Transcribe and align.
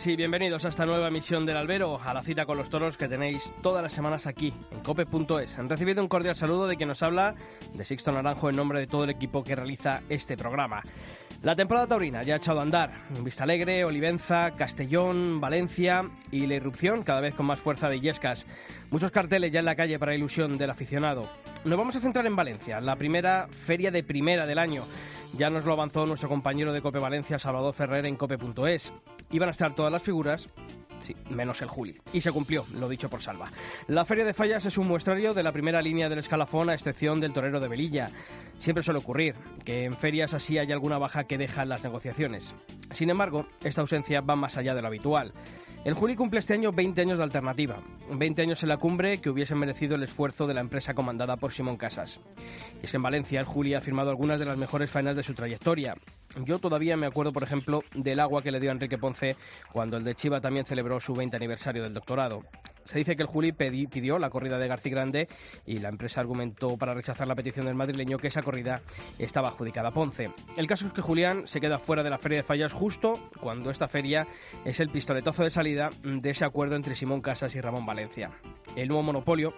Buenas 0.00 0.06
y 0.06 0.16
bienvenidos 0.16 0.64
a 0.64 0.68
esta 0.68 0.86
nueva 0.86 1.08
emisión 1.08 1.44
del 1.44 1.56
Albero, 1.56 2.00
a 2.02 2.14
la 2.14 2.22
cita 2.22 2.46
con 2.46 2.56
los 2.56 2.70
toros 2.70 2.96
que 2.96 3.08
tenéis 3.08 3.52
todas 3.62 3.82
las 3.82 3.92
semanas 3.92 4.26
aquí 4.26 4.52
en 4.70 4.80
cope.es. 4.80 5.58
Han 5.58 5.68
recibido 5.68 6.02
un 6.02 6.08
cordial 6.08 6.34
saludo 6.34 6.66
de 6.66 6.76
quien 6.76 6.88
nos 6.88 7.02
habla, 7.02 7.34
de 7.74 7.84
Sixto 7.84 8.10
Naranjo, 8.12 8.48
en 8.48 8.56
nombre 8.56 8.80
de 8.80 8.86
todo 8.86 9.04
el 9.04 9.10
equipo 9.10 9.42
que 9.42 9.54
realiza 9.54 10.00
este 10.08 10.36
programa. 10.36 10.82
La 11.42 11.54
temporada 11.54 11.86
taurina 11.86 12.22
ya 12.22 12.34
ha 12.34 12.36
echado 12.36 12.60
a 12.60 12.62
andar. 12.62 12.92
Vista 13.22 13.44
Alegre, 13.44 13.84
Olivenza, 13.84 14.52
Castellón, 14.52 15.40
Valencia 15.40 16.08
y 16.30 16.46
la 16.46 16.54
irrupción 16.54 17.02
cada 17.02 17.20
vez 17.20 17.34
con 17.34 17.46
más 17.46 17.60
fuerza 17.60 17.88
de 17.88 17.96
Illescas. 17.96 18.46
Muchos 18.90 19.10
carteles 19.10 19.52
ya 19.52 19.60
en 19.60 19.66
la 19.66 19.76
calle 19.76 19.98
para 19.98 20.14
ilusión 20.14 20.56
del 20.56 20.70
aficionado. 20.70 21.28
Nos 21.64 21.78
vamos 21.78 21.96
a 21.96 22.00
centrar 22.00 22.26
en 22.26 22.36
Valencia, 22.36 22.80
la 22.80 22.96
primera 22.96 23.48
feria 23.48 23.90
de 23.90 24.02
primera 24.02 24.46
del 24.46 24.58
año. 24.58 24.84
Ya 25.36 25.50
nos 25.50 25.64
lo 25.64 25.72
avanzó 25.72 26.06
nuestro 26.06 26.28
compañero 26.28 26.72
de 26.72 26.82
Cope 26.82 26.98
Valencia, 26.98 27.38
Salvador 27.38 27.74
Ferrer, 27.74 28.06
en 28.06 28.16
cope.es. 28.16 28.92
Iban 29.30 29.48
a 29.48 29.52
estar 29.52 29.74
todas 29.74 29.92
las 29.92 30.02
figuras, 30.02 30.48
Sí, 31.00 31.16
menos 31.30 31.62
el 31.62 31.68
Juli. 31.68 31.96
Y 32.12 32.20
se 32.20 32.30
cumplió, 32.30 32.66
lo 32.74 32.88
dicho 32.88 33.08
por 33.08 33.22
Salva. 33.22 33.50
La 33.88 34.04
Feria 34.04 34.24
de 34.24 34.34
Fallas 34.34 34.66
es 34.66 34.76
un 34.78 34.86
muestrario 34.86 35.32
de 35.32 35.42
la 35.42 35.52
primera 35.52 35.82
línea 35.82 36.08
del 36.08 36.18
escalafón, 36.18 36.68
a 36.68 36.74
excepción 36.74 37.20
del 37.20 37.32
torero 37.32 37.58
de 37.58 37.68
Velilla. 37.68 38.10
Siempre 38.58 38.84
suele 38.84 38.98
ocurrir 38.98 39.34
que 39.64 39.84
en 39.84 39.94
ferias 39.94 40.34
así 40.34 40.58
hay 40.58 40.70
alguna 40.72 40.98
baja 40.98 41.24
que 41.24 41.38
dejan 41.38 41.68
las 41.68 41.82
negociaciones. 41.82 42.54
Sin 42.92 43.08
embargo, 43.08 43.46
esta 43.64 43.80
ausencia 43.80 44.20
va 44.20 44.36
más 44.36 44.56
allá 44.58 44.74
de 44.74 44.82
lo 44.82 44.88
habitual. 44.88 45.32
El 45.82 45.94
Juli 45.94 46.14
cumple 46.14 46.40
este 46.40 46.52
año 46.52 46.72
20 46.72 47.00
años 47.00 47.16
de 47.16 47.24
alternativa, 47.24 47.76
20 48.10 48.42
años 48.42 48.62
en 48.62 48.68
la 48.68 48.76
cumbre 48.76 49.18
que 49.18 49.30
hubiesen 49.30 49.58
merecido 49.58 49.94
el 49.94 50.02
esfuerzo 50.02 50.46
de 50.46 50.52
la 50.52 50.60
empresa 50.60 50.92
comandada 50.92 51.38
por 51.38 51.54
Simón 51.54 51.78
Casas. 51.78 52.20
Es 52.82 52.90
que 52.90 52.98
en 52.98 53.02
Valencia 53.02 53.40
el 53.40 53.46
Juli 53.46 53.72
ha 53.72 53.80
firmado 53.80 54.10
algunas 54.10 54.38
de 54.38 54.44
las 54.44 54.58
mejores 54.58 54.90
faenas 54.90 55.16
de 55.16 55.22
su 55.22 55.32
trayectoria. 55.32 55.94
Yo 56.44 56.58
todavía 56.58 56.98
me 56.98 57.06
acuerdo, 57.06 57.32
por 57.32 57.44
ejemplo, 57.44 57.82
del 57.94 58.20
agua 58.20 58.42
que 58.42 58.52
le 58.52 58.60
dio 58.60 58.68
a 58.68 58.74
Enrique 58.74 58.98
Ponce 58.98 59.36
cuando 59.72 59.96
el 59.96 60.04
de 60.04 60.14
Chiva 60.14 60.42
también 60.42 60.66
celebró 60.66 61.00
su 61.00 61.14
20 61.14 61.36
aniversario 61.36 61.82
del 61.82 61.94
doctorado. 61.94 62.40
Se 62.90 62.98
dice 62.98 63.14
que 63.14 63.22
el 63.22 63.28
Juli 63.28 63.52
pidió 63.52 64.18
la 64.18 64.30
corrida 64.30 64.58
de 64.58 64.66
García 64.66 64.90
Grande 64.90 65.28
y 65.64 65.78
la 65.78 65.90
empresa 65.90 66.20
argumentó 66.20 66.76
para 66.76 66.92
rechazar 66.92 67.28
la 67.28 67.36
petición 67.36 67.66
del 67.66 67.76
madrileño 67.76 68.18
que 68.18 68.26
esa 68.26 68.42
corrida 68.42 68.82
estaba 69.16 69.50
adjudicada 69.50 69.90
a 69.90 69.92
Ponce. 69.92 70.32
El 70.56 70.66
caso 70.66 70.88
es 70.88 70.92
que 70.92 71.00
Julián 71.00 71.46
se 71.46 71.60
queda 71.60 71.78
fuera 71.78 72.02
de 72.02 72.10
la 72.10 72.18
Feria 72.18 72.38
de 72.38 72.42
Fallas 72.42 72.72
justo 72.72 73.12
cuando 73.40 73.70
esta 73.70 73.86
feria 73.86 74.26
es 74.64 74.80
el 74.80 74.88
pistoletazo 74.88 75.44
de 75.44 75.52
salida 75.52 75.90
de 76.02 76.30
ese 76.30 76.44
acuerdo 76.44 76.74
entre 76.74 76.96
Simón 76.96 77.20
Casas 77.20 77.54
y 77.54 77.60
Ramón 77.60 77.86
Valencia. 77.86 78.32
El 78.74 78.88
nuevo 78.88 79.04
monopolio 79.04 79.54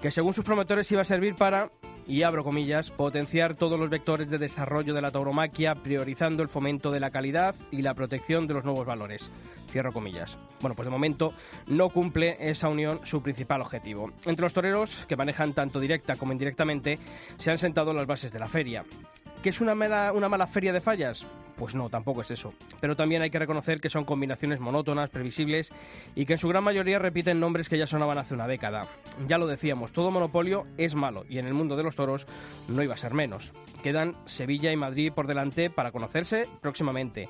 que 0.00 0.10
según 0.10 0.34
sus 0.34 0.44
promotores 0.44 0.90
iba 0.92 1.02
a 1.02 1.06
servir 1.06 1.34
para 1.34 1.70
y 2.06 2.22
abro 2.22 2.44
comillas, 2.44 2.90
potenciar 2.90 3.54
todos 3.54 3.78
los 3.78 3.90
vectores 3.90 4.28
de 4.28 4.38
desarrollo 4.38 4.94
de 4.94 5.02
la 5.02 5.10
tauromaquia, 5.10 5.74
priorizando 5.74 6.42
el 6.42 6.48
fomento 6.48 6.90
de 6.90 7.00
la 7.00 7.10
calidad 7.10 7.54
y 7.70 7.82
la 7.82 7.94
protección 7.94 8.46
de 8.46 8.54
los 8.54 8.64
nuevos 8.64 8.86
valores. 8.86 9.30
Cierro 9.70 9.92
comillas. 9.92 10.36
Bueno, 10.60 10.74
pues 10.74 10.86
de 10.86 10.90
momento 10.90 11.32
no 11.66 11.88
cumple 11.88 12.36
esa 12.40 12.68
unión 12.68 13.00
su 13.04 13.22
principal 13.22 13.62
objetivo. 13.62 14.10
Entre 14.26 14.42
los 14.42 14.52
toreros, 14.52 15.04
que 15.08 15.16
manejan 15.16 15.52
tanto 15.52 15.80
directa 15.80 16.16
como 16.16 16.32
indirectamente, 16.32 16.98
se 17.38 17.50
han 17.50 17.58
sentado 17.58 17.94
las 17.94 18.06
bases 18.06 18.32
de 18.32 18.38
la 18.38 18.48
feria. 18.48 18.84
¿Qué 19.42 19.48
es 19.48 19.60
una 19.60 19.74
mala, 19.74 20.12
una 20.12 20.28
mala 20.28 20.46
feria 20.46 20.72
de 20.72 20.80
fallas? 20.80 21.26
Pues 21.56 21.74
no, 21.74 21.90
tampoco 21.90 22.20
es 22.20 22.30
eso. 22.30 22.54
Pero 22.80 22.94
también 22.94 23.22
hay 23.22 23.30
que 23.30 23.40
reconocer 23.40 23.80
que 23.80 23.90
son 23.90 24.04
combinaciones 24.04 24.60
monótonas, 24.60 25.10
previsibles 25.10 25.72
y 26.14 26.26
que 26.26 26.34
en 26.34 26.38
su 26.38 26.48
gran 26.48 26.62
mayoría 26.62 27.00
repiten 27.00 27.40
nombres 27.40 27.68
que 27.68 27.76
ya 27.76 27.88
sonaban 27.88 28.18
hace 28.18 28.34
una 28.34 28.46
década. 28.46 28.86
Ya 29.26 29.38
lo 29.38 29.48
decíamos, 29.48 29.90
todo 29.90 30.12
monopolio 30.12 30.64
es 30.78 30.94
malo 30.94 31.24
y 31.28 31.38
en 31.38 31.46
el 31.46 31.54
mundo 31.54 31.74
de 31.74 31.82
los 31.82 31.96
toros 31.96 32.26
no 32.68 32.84
iba 32.84 32.94
a 32.94 32.98
ser 32.98 33.14
menos. 33.14 33.52
Quedan 33.82 34.14
Sevilla 34.26 34.70
y 34.70 34.76
Madrid 34.76 35.12
por 35.12 35.26
delante 35.26 35.70
para 35.70 35.90
conocerse 35.90 36.46
próximamente. 36.60 37.28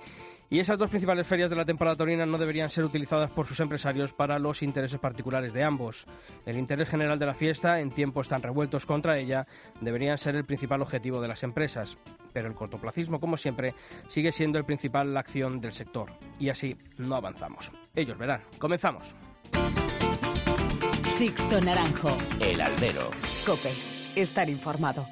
Y 0.53 0.61
esas 0.61 0.77
dos 0.77 0.91
principales 0.91 1.27
ferias 1.27 1.49
de 1.49 1.57
la 1.57 1.65
temporada 1.65 1.97
taurina 1.97 2.27
no 2.27 2.37
deberían 2.37 2.69
ser 2.69 2.85
utilizadas 2.85 3.31
por 3.31 3.47
sus 3.47 3.59
empresarios 3.61 4.13
para 4.13 4.39
los 4.39 4.63
intereses 4.63 5.01
particulares 5.01 5.55
de 5.55 5.65
ambos. 5.65 6.05
El 6.45 6.59
interés 6.59 6.91
general 6.91 7.19
de 7.19 7.25
la 7.25 7.33
fiesta, 7.33 7.81
en 7.81 7.91
tiempos 7.91 8.29
tan 8.29 8.43
revueltos 8.43 8.85
contra 8.85 9.17
ella, 9.17 9.47
deberían 9.81 10.19
ser 10.19 10.37
el 10.37 10.45
principal 10.45 10.83
objetivo 10.83 11.23
de 11.23 11.29
las 11.29 11.43
empresas. 11.43 11.97
Pero 12.35 12.49
el 12.49 12.55
cortoplacismo, 12.55 13.19
como 13.19 13.39
siempre, 13.39 13.75
sigue 14.09 14.31
siendo 14.31 14.59
el 14.59 14.67
principal 14.67 15.17
acción 15.17 15.59
del 15.59 15.73
sector. 15.73 16.13
Y 16.39 16.51
así 16.51 16.77
no 16.99 17.17
avanzamos. 17.17 17.73
Ellos 17.95 18.19
verán. 18.19 18.43
Comenzamos. 18.59 19.15
Sixto 21.07 21.63
Naranjo. 21.63 22.15
El 22.41 22.61
albero. 22.61 23.09
Cope. 23.47 23.73
Estar 24.17 24.51
informado. 24.51 25.07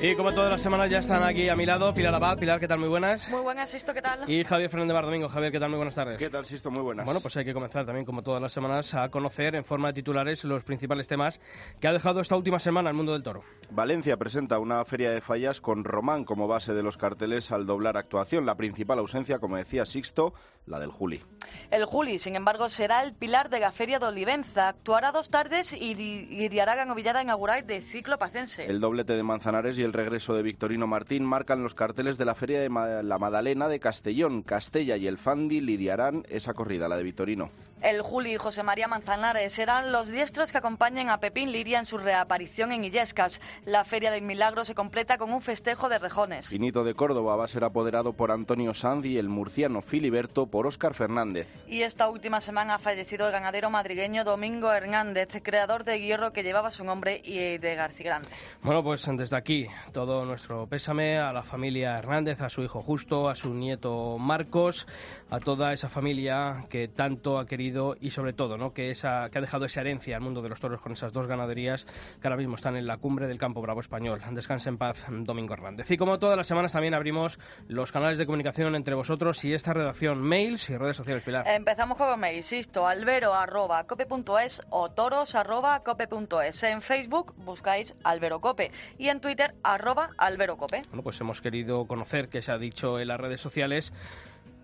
Y 0.00 0.14
como 0.14 0.32
todas 0.32 0.52
las 0.52 0.62
semanas 0.62 0.88
ya 0.88 1.00
están 1.00 1.24
aquí 1.24 1.48
a 1.48 1.56
mi 1.56 1.66
lado 1.66 1.92
Pilar 1.92 2.14
Abad. 2.14 2.38
Pilar, 2.38 2.60
¿qué 2.60 2.68
tal? 2.68 2.78
Muy 2.78 2.88
buenas. 2.88 3.28
Muy 3.30 3.40
buenas, 3.40 3.68
Sisto, 3.68 3.92
¿qué 3.92 4.00
tal? 4.00 4.30
Y 4.30 4.44
Javier 4.44 4.70
Fernández 4.70 4.94
Bar 4.94 5.06
Domingo. 5.06 5.28
Javier, 5.28 5.50
¿qué 5.50 5.58
tal? 5.58 5.70
Muy 5.70 5.76
buenas 5.76 5.96
tardes. 5.96 6.18
¿Qué 6.18 6.30
tal, 6.30 6.44
Sisto? 6.44 6.70
Muy 6.70 6.82
buenas. 6.82 7.04
Bueno, 7.04 7.20
pues 7.20 7.36
hay 7.36 7.44
que 7.44 7.52
comenzar 7.52 7.84
también, 7.84 8.06
como 8.06 8.22
todas 8.22 8.40
las 8.40 8.52
semanas, 8.52 8.94
a 8.94 9.08
conocer 9.10 9.56
en 9.56 9.64
forma 9.64 9.88
de 9.88 9.94
titulares 9.94 10.44
los 10.44 10.62
principales 10.62 11.08
temas 11.08 11.40
que 11.80 11.88
ha 11.88 11.92
dejado 11.92 12.20
esta 12.20 12.36
última 12.36 12.60
semana 12.60 12.90
el 12.90 12.94
mundo 12.94 13.12
del 13.12 13.24
toro. 13.24 13.42
Valencia 13.70 14.16
presenta 14.16 14.60
una 14.60 14.84
feria 14.84 15.10
de 15.10 15.20
fallas 15.20 15.60
con 15.60 15.82
Román 15.82 16.24
como 16.24 16.46
base 16.46 16.74
de 16.74 16.84
los 16.84 16.96
carteles 16.96 17.50
al 17.50 17.66
doblar 17.66 17.96
actuación. 17.96 18.46
La 18.46 18.56
principal 18.56 19.00
ausencia, 19.00 19.40
como 19.40 19.56
decía 19.56 19.84
Sixto, 19.84 20.32
la 20.68 20.80
del 20.80 20.90
Juli. 20.90 21.22
El 21.70 21.84
Juli, 21.84 22.18
sin 22.18 22.36
embargo, 22.36 22.68
será 22.68 23.02
el 23.02 23.12
pilar 23.12 23.50
de 23.50 23.60
la 23.60 23.72
feria 23.72 23.98
de 23.98 24.06
Olivenza. 24.06 24.68
Actuará 24.68 25.12
dos 25.12 25.30
tardes 25.30 25.72
y 25.72 25.94
lidiará 25.94 26.82
en 26.82 26.90
Ovillada 26.90 27.22
inaugural 27.22 27.66
de 27.66 27.82
ciclo 27.82 28.18
pacense. 28.18 28.66
El 28.66 28.80
doblete 28.80 29.14
de 29.14 29.22
Manzanares 29.22 29.78
y 29.78 29.82
el 29.82 29.92
regreso 29.92 30.34
de 30.34 30.42
Victorino 30.42 30.86
Martín 30.86 31.24
marcan 31.24 31.62
los 31.62 31.74
carteles 31.74 32.16
de 32.18 32.24
la 32.24 32.34
feria 32.34 32.60
de 32.60 32.68
Ma 32.68 33.02
la 33.02 33.18
Madalena 33.18 33.68
de 33.68 33.80
Castellón. 33.80 34.42
Castella 34.42 34.96
y 34.96 35.06
el 35.06 35.18
Fandi 35.18 35.60
lidiarán 35.60 36.24
esa 36.28 36.54
corrida, 36.54 36.88
la 36.88 36.96
de 36.96 37.02
Victorino. 37.02 37.50
El 37.80 38.02
Juli 38.02 38.32
y 38.32 38.36
José 38.36 38.64
María 38.64 38.88
Manzanares 38.88 39.52
serán 39.52 39.92
los 39.92 40.10
diestros 40.10 40.50
que 40.50 40.58
acompañen 40.58 41.10
a 41.10 41.20
Pepín 41.20 41.52
Liria 41.52 41.78
en 41.78 41.84
su 41.84 41.96
reaparición 41.96 42.72
en 42.72 42.84
Illescas. 42.84 43.40
La 43.64 43.84
Feria 43.84 44.10
del 44.10 44.22
Milagro 44.22 44.64
se 44.64 44.74
completa 44.74 45.16
con 45.16 45.32
un 45.32 45.40
festejo 45.42 45.88
de 45.88 45.98
rejones. 45.98 46.48
Finito 46.48 46.82
de 46.82 46.94
Córdoba 46.94 47.36
va 47.36 47.44
a 47.44 47.48
ser 47.48 47.62
apoderado 47.62 48.14
por 48.14 48.32
Antonio 48.32 48.74
Sanz 48.74 49.06
y 49.06 49.16
el 49.16 49.28
murciano 49.28 49.80
Filiberto 49.80 50.46
por 50.46 50.66
Óscar 50.66 50.94
Fernández. 50.94 51.48
Y 51.68 51.82
esta 51.82 52.08
última 52.10 52.40
semana 52.40 52.74
ha 52.74 52.78
fallecido 52.78 53.26
el 53.26 53.32
ganadero 53.32 53.70
madrigueño 53.70 54.24
Domingo 54.24 54.72
Hernández, 54.72 55.28
creador 55.42 55.84
de 55.84 56.00
hierro 56.00 56.32
que 56.32 56.42
llevaba 56.42 56.72
su 56.72 56.82
nombre 56.82 57.22
y 57.24 57.58
de 57.58 57.74
García 57.76 58.06
Grande. 58.06 58.28
Bueno, 58.60 58.82
pues 58.82 59.08
desde 59.16 59.36
aquí 59.36 59.68
todo 59.92 60.24
nuestro 60.24 60.66
pésame 60.66 61.18
a 61.18 61.32
la 61.32 61.44
familia 61.44 61.96
Hernández, 61.96 62.40
a 62.40 62.48
su 62.48 62.62
hijo 62.62 62.82
Justo, 62.82 63.28
a 63.28 63.36
su 63.36 63.54
nieto 63.54 64.18
Marcos, 64.18 64.86
a 65.30 65.40
toda 65.40 65.72
esa 65.72 65.88
familia 65.88 66.66
que 66.70 66.88
tanto 66.88 67.38
ha 67.38 67.46
querido 67.46 67.96
y 68.00 68.10
sobre 68.10 68.32
todo 68.32 68.56
¿no? 68.56 68.72
que, 68.72 68.90
esa, 68.90 69.28
que 69.30 69.38
ha 69.38 69.40
dejado 69.40 69.64
esa 69.64 69.80
herencia 69.80 70.16
al 70.16 70.22
mundo 70.22 70.42
de 70.42 70.48
los 70.48 70.60
toros 70.60 70.80
con 70.80 70.92
esas 70.92 71.12
dos 71.12 71.26
ganaderías 71.26 71.86
que 72.20 72.26
ahora 72.26 72.36
mismo 72.36 72.54
están 72.54 72.76
en 72.76 72.86
la 72.86 72.96
cumbre 72.96 73.26
del 73.26 73.38
campo 73.38 73.60
bravo 73.60 73.80
español. 73.80 74.20
Descanse 74.32 74.68
en 74.68 74.78
paz, 74.78 75.04
Domingo 75.08 75.54
Hernández. 75.54 75.90
Y 75.90 75.96
como 75.96 76.18
todas 76.18 76.36
las 76.36 76.46
semanas 76.46 76.72
también 76.72 76.94
abrimos 76.94 77.38
los 77.66 77.92
canales 77.92 78.18
de 78.18 78.26
comunicación 78.26 78.74
entre 78.74 78.94
vosotros 78.94 79.44
y 79.44 79.52
esta 79.52 79.72
redacción, 79.72 80.20
mails 80.20 80.70
y 80.70 80.76
redes 80.76 80.96
sociales, 80.96 81.22
Pilar. 81.22 81.46
Empezamos 81.48 81.96
con 81.96 82.08
los 82.08 82.18
mails, 82.18 82.52
insisto, 82.52 82.86
albero.cope.es 82.86 84.62
o 84.70 84.90
toros.cope.es. 84.90 86.62
En 86.62 86.82
Facebook 86.82 87.34
buscáis 87.36 87.94
alberocope 88.04 88.70
y 88.96 89.08
en 89.08 89.20
Twitter 89.20 89.54
arroba 89.62 90.10
alberocope. 90.16 90.82
Bueno, 90.88 91.02
pues 91.02 91.20
hemos 91.20 91.40
querido 91.40 91.86
conocer 91.86 92.28
qué 92.28 92.42
se 92.42 92.52
ha 92.52 92.58
dicho 92.58 92.98
en 92.98 93.08
las 93.08 93.20
redes 93.20 93.40
sociales 93.40 93.92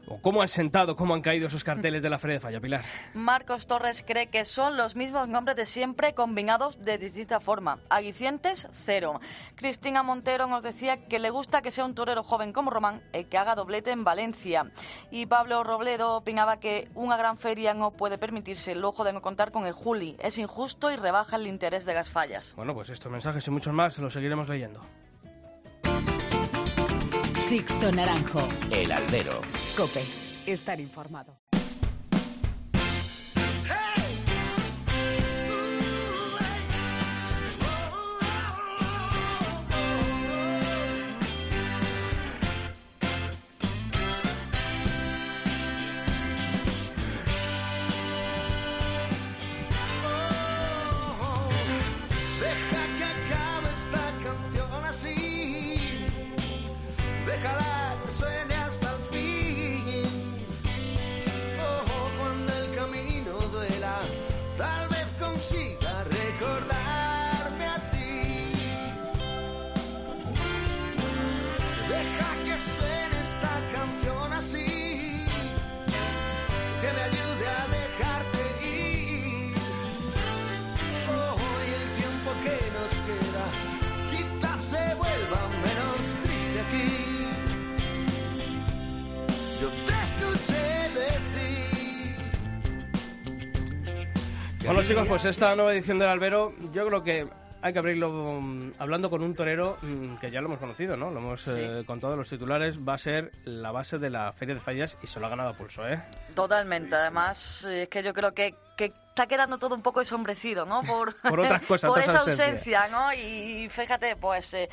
o 0.06 0.18
cómo 0.18 0.42
han 0.42 0.48
sentado, 0.48 0.96
cómo 0.96 1.14
han 1.14 1.22
caído 1.22 1.48
esos 1.48 1.64
carteles 1.64 2.02
de 2.02 2.10
la 2.10 2.18
Feria 2.18 2.34
de 2.34 2.40
Falla, 2.40 2.60
Pilar. 2.60 2.82
Marcos 3.14 3.66
Torres 3.66 4.04
cree 4.06 4.28
que 4.28 4.44
son 4.44 4.76
los 4.76 4.96
mismos 4.96 5.28
nombres 5.28 5.56
de 5.56 5.66
siempre 5.66 6.14
combinados 6.14 6.84
de 6.84 6.98
distinta 6.98 7.40
forma. 7.40 7.78
Aguicientes, 7.88 8.68
cero. 8.84 9.20
Cristina 9.54 10.02
Montero 10.02 10.46
nos 10.46 10.62
decía 10.62 11.06
que 11.06 11.18
le 11.18 11.30
gusta 11.30 11.62
que 11.62 11.70
sea 11.70 11.84
un 11.84 11.94
torero 11.94 12.22
joven 12.22 12.52
como 12.52 12.70
Román 12.70 13.02
el 13.12 13.26
que 13.26 13.38
haga 13.38 13.54
doblete 13.54 13.90
en 13.90 14.04
Valencia. 14.04 14.70
Y 15.10 15.26
Pablo 15.26 15.64
Robledo 15.64 16.16
opinaba 16.16 16.60
que 16.60 16.88
una 16.94 17.16
gran 17.16 17.38
feria 17.38 17.74
no 17.74 17.92
puede 17.92 18.18
permitirse 18.18 18.72
el 18.72 18.80
lujo 18.80 19.04
de 19.04 19.12
no 19.12 19.22
contar 19.22 19.52
con 19.52 19.66
el 19.66 19.72
Juli. 19.72 20.16
Es 20.20 20.38
injusto 20.38 20.90
y 20.90 20.96
rebaja 20.96 21.36
el 21.36 21.46
interés 21.46 21.84
de 21.86 21.94
las 21.94 22.10
fallas. 22.10 22.54
Bueno, 22.56 22.74
pues 22.74 22.90
estos 22.90 23.10
mensajes 23.10 23.46
y 23.46 23.50
muchos 23.50 23.72
más 23.72 23.98
los 23.98 24.12
seguiremos 24.12 24.48
leyendo. 24.48 24.80
Sixto 27.48 27.92
Naranjo. 27.92 28.48
El 28.70 28.90
albero. 28.90 29.42
Cope. 29.76 30.02
Estar 30.46 30.80
informado. 30.80 31.36
Deja 33.44 33.83
Bueno 94.64 94.82
chicos, 94.82 95.06
pues 95.06 95.26
esta 95.26 95.54
nueva 95.54 95.74
edición 95.74 95.98
del 95.98 96.08
Albero, 96.08 96.54
yo 96.72 96.86
creo 96.86 97.02
que 97.02 97.28
hay 97.60 97.72
que 97.74 97.78
abrirlo 97.78 98.40
mm, 98.40 98.72
hablando 98.78 99.10
con 99.10 99.22
un 99.22 99.34
torero 99.34 99.76
mm, 99.82 100.16
que 100.16 100.30
ya 100.30 100.40
lo 100.40 100.46
hemos 100.46 100.58
conocido, 100.58 100.96
¿no? 100.96 101.10
Lo 101.10 101.18
hemos 101.20 101.46
eh, 101.48 101.82
contado 101.86 102.14
en 102.14 102.20
los 102.20 102.30
titulares, 102.30 102.78
va 102.80 102.94
a 102.94 102.98
ser 102.98 103.30
la 103.44 103.72
base 103.72 103.98
de 103.98 104.08
la 104.08 104.32
Feria 104.32 104.54
de 104.54 104.62
Fallas 104.62 104.96
y 105.02 105.06
se 105.06 105.20
lo 105.20 105.26
ha 105.26 105.28
ganado 105.28 105.50
a 105.50 105.52
pulso, 105.52 105.86
¿eh? 105.86 106.02
Totalmente, 106.34 106.94
además 106.94 107.66
eh, 107.66 107.82
es 107.82 107.88
que 107.90 108.02
yo 108.02 108.14
creo 108.14 108.32
que, 108.32 108.54
que 108.76 108.86
está 108.86 109.26
quedando 109.26 109.58
todo 109.58 109.74
un 109.74 109.82
poco 109.82 110.00
ensombrecido, 110.00 110.64
¿no? 110.64 110.82
Por, 110.82 111.14
Por 111.16 111.40
otras 111.40 111.60
cosas, 111.66 111.88
por 111.88 111.98
otras 111.98 112.14
esa 112.14 112.24
ausencia, 112.24 112.88
¿no? 112.88 113.12
Y 113.12 113.68
fíjate, 113.68 114.16
pues 114.16 114.54
eh, 114.54 114.70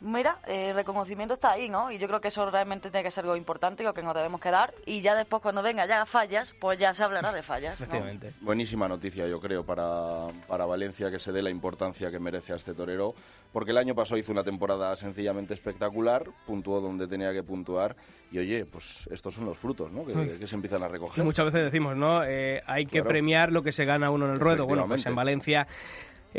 mira, 0.00 0.38
el 0.46 0.74
reconocimiento 0.74 1.34
está 1.34 1.52
ahí, 1.52 1.68
¿no? 1.68 1.90
Y 1.90 1.98
yo 1.98 2.06
creo 2.08 2.20
que 2.20 2.28
eso 2.28 2.48
realmente 2.50 2.90
tiene 2.90 3.02
que 3.04 3.10
ser 3.10 3.24
algo 3.24 3.36
importante, 3.36 3.82
lo 3.84 3.92
que 3.94 4.02
nos 4.02 4.14
debemos 4.14 4.40
quedar. 4.40 4.72
Y 4.86 5.00
ya 5.00 5.14
después, 5.14 5.42
cuando 5.42 5.62
venga 5.62 5.86
ya 5.86 6.06
fallas, 6.06 6.54
pues 6.60 6.78
ya 6.78 6.94
se 6.94 7.02
hablará 7.04 7.32
de 7.32 7.42
fallas, 7.42 7.80
¿no? 7.80 7.84
Efectivamente. 7.86 8.32
Buenísima 8.40 8.88
noticia, 8.88 9.26
yo 9.26 9.40
creo, 9.40 9.64
para, 9.64 10.28
para 10.46 10.66
Valencia 10.66 11.10
que 11.10 11.18
se 11.18 11.32
dé 11.32 11.42
la 11.42 11.50
importancia 11.50 12.10
que 12.10 12.18
merece 12.20 12.52
a 12.52 12.56
este 12.56 12.74
torero, 12.74 13.14
porque 13.52 13.70
el 13.72 13.78
año 13.78 13.94
pasado 13.94 14.18
hizo 14.18 14.30
una 14.32 14.44
temporada 14.44 14.94
sencillamente 14.96 15.54
espectacular, 15.54 16.24
puntuó 16.46 16.80
donde 16.80 17.06
tenía 17.08 17.32
que 17.32 17.42
puntuar, 17.42 17.96
y 18.30 18.38
oye, 18.38 18.66
pues 18.66 19.08
estos 19.10 19.34
son 19.34 19.46
los 19.46 19.56
frutos, 19.58 19.90
¿no? 19.90 20.04
Que, 20.04 20.38
que 20.38 20.46
se 20.46 20.54
empiezan 20.54 20.82
a 20.82 20.88
recoger. 20.88 21.24
muchas 21.24 21.46
veces 21.46 21.62
decimos, 21.62 21.96
¿no? 21.96 22.22
Eh, 22.24 22.62
hay 22.66 22.84
que 22.86 22.98
Claro. 22.98 23.08
premiar 23.08 23.52
lo 23.52 23.62
que 23.62 23.72
se 23.72 23.84
gana 23.84 24.10
uno 24.10 24.26
en 24.26 24.32
el 24.32 24.40
ruedo. 24.40 24.66
Bueno, 24.66 24.86
pues 24.86 25.06
en 25.06 25.14
Valencia, 25.14 25.66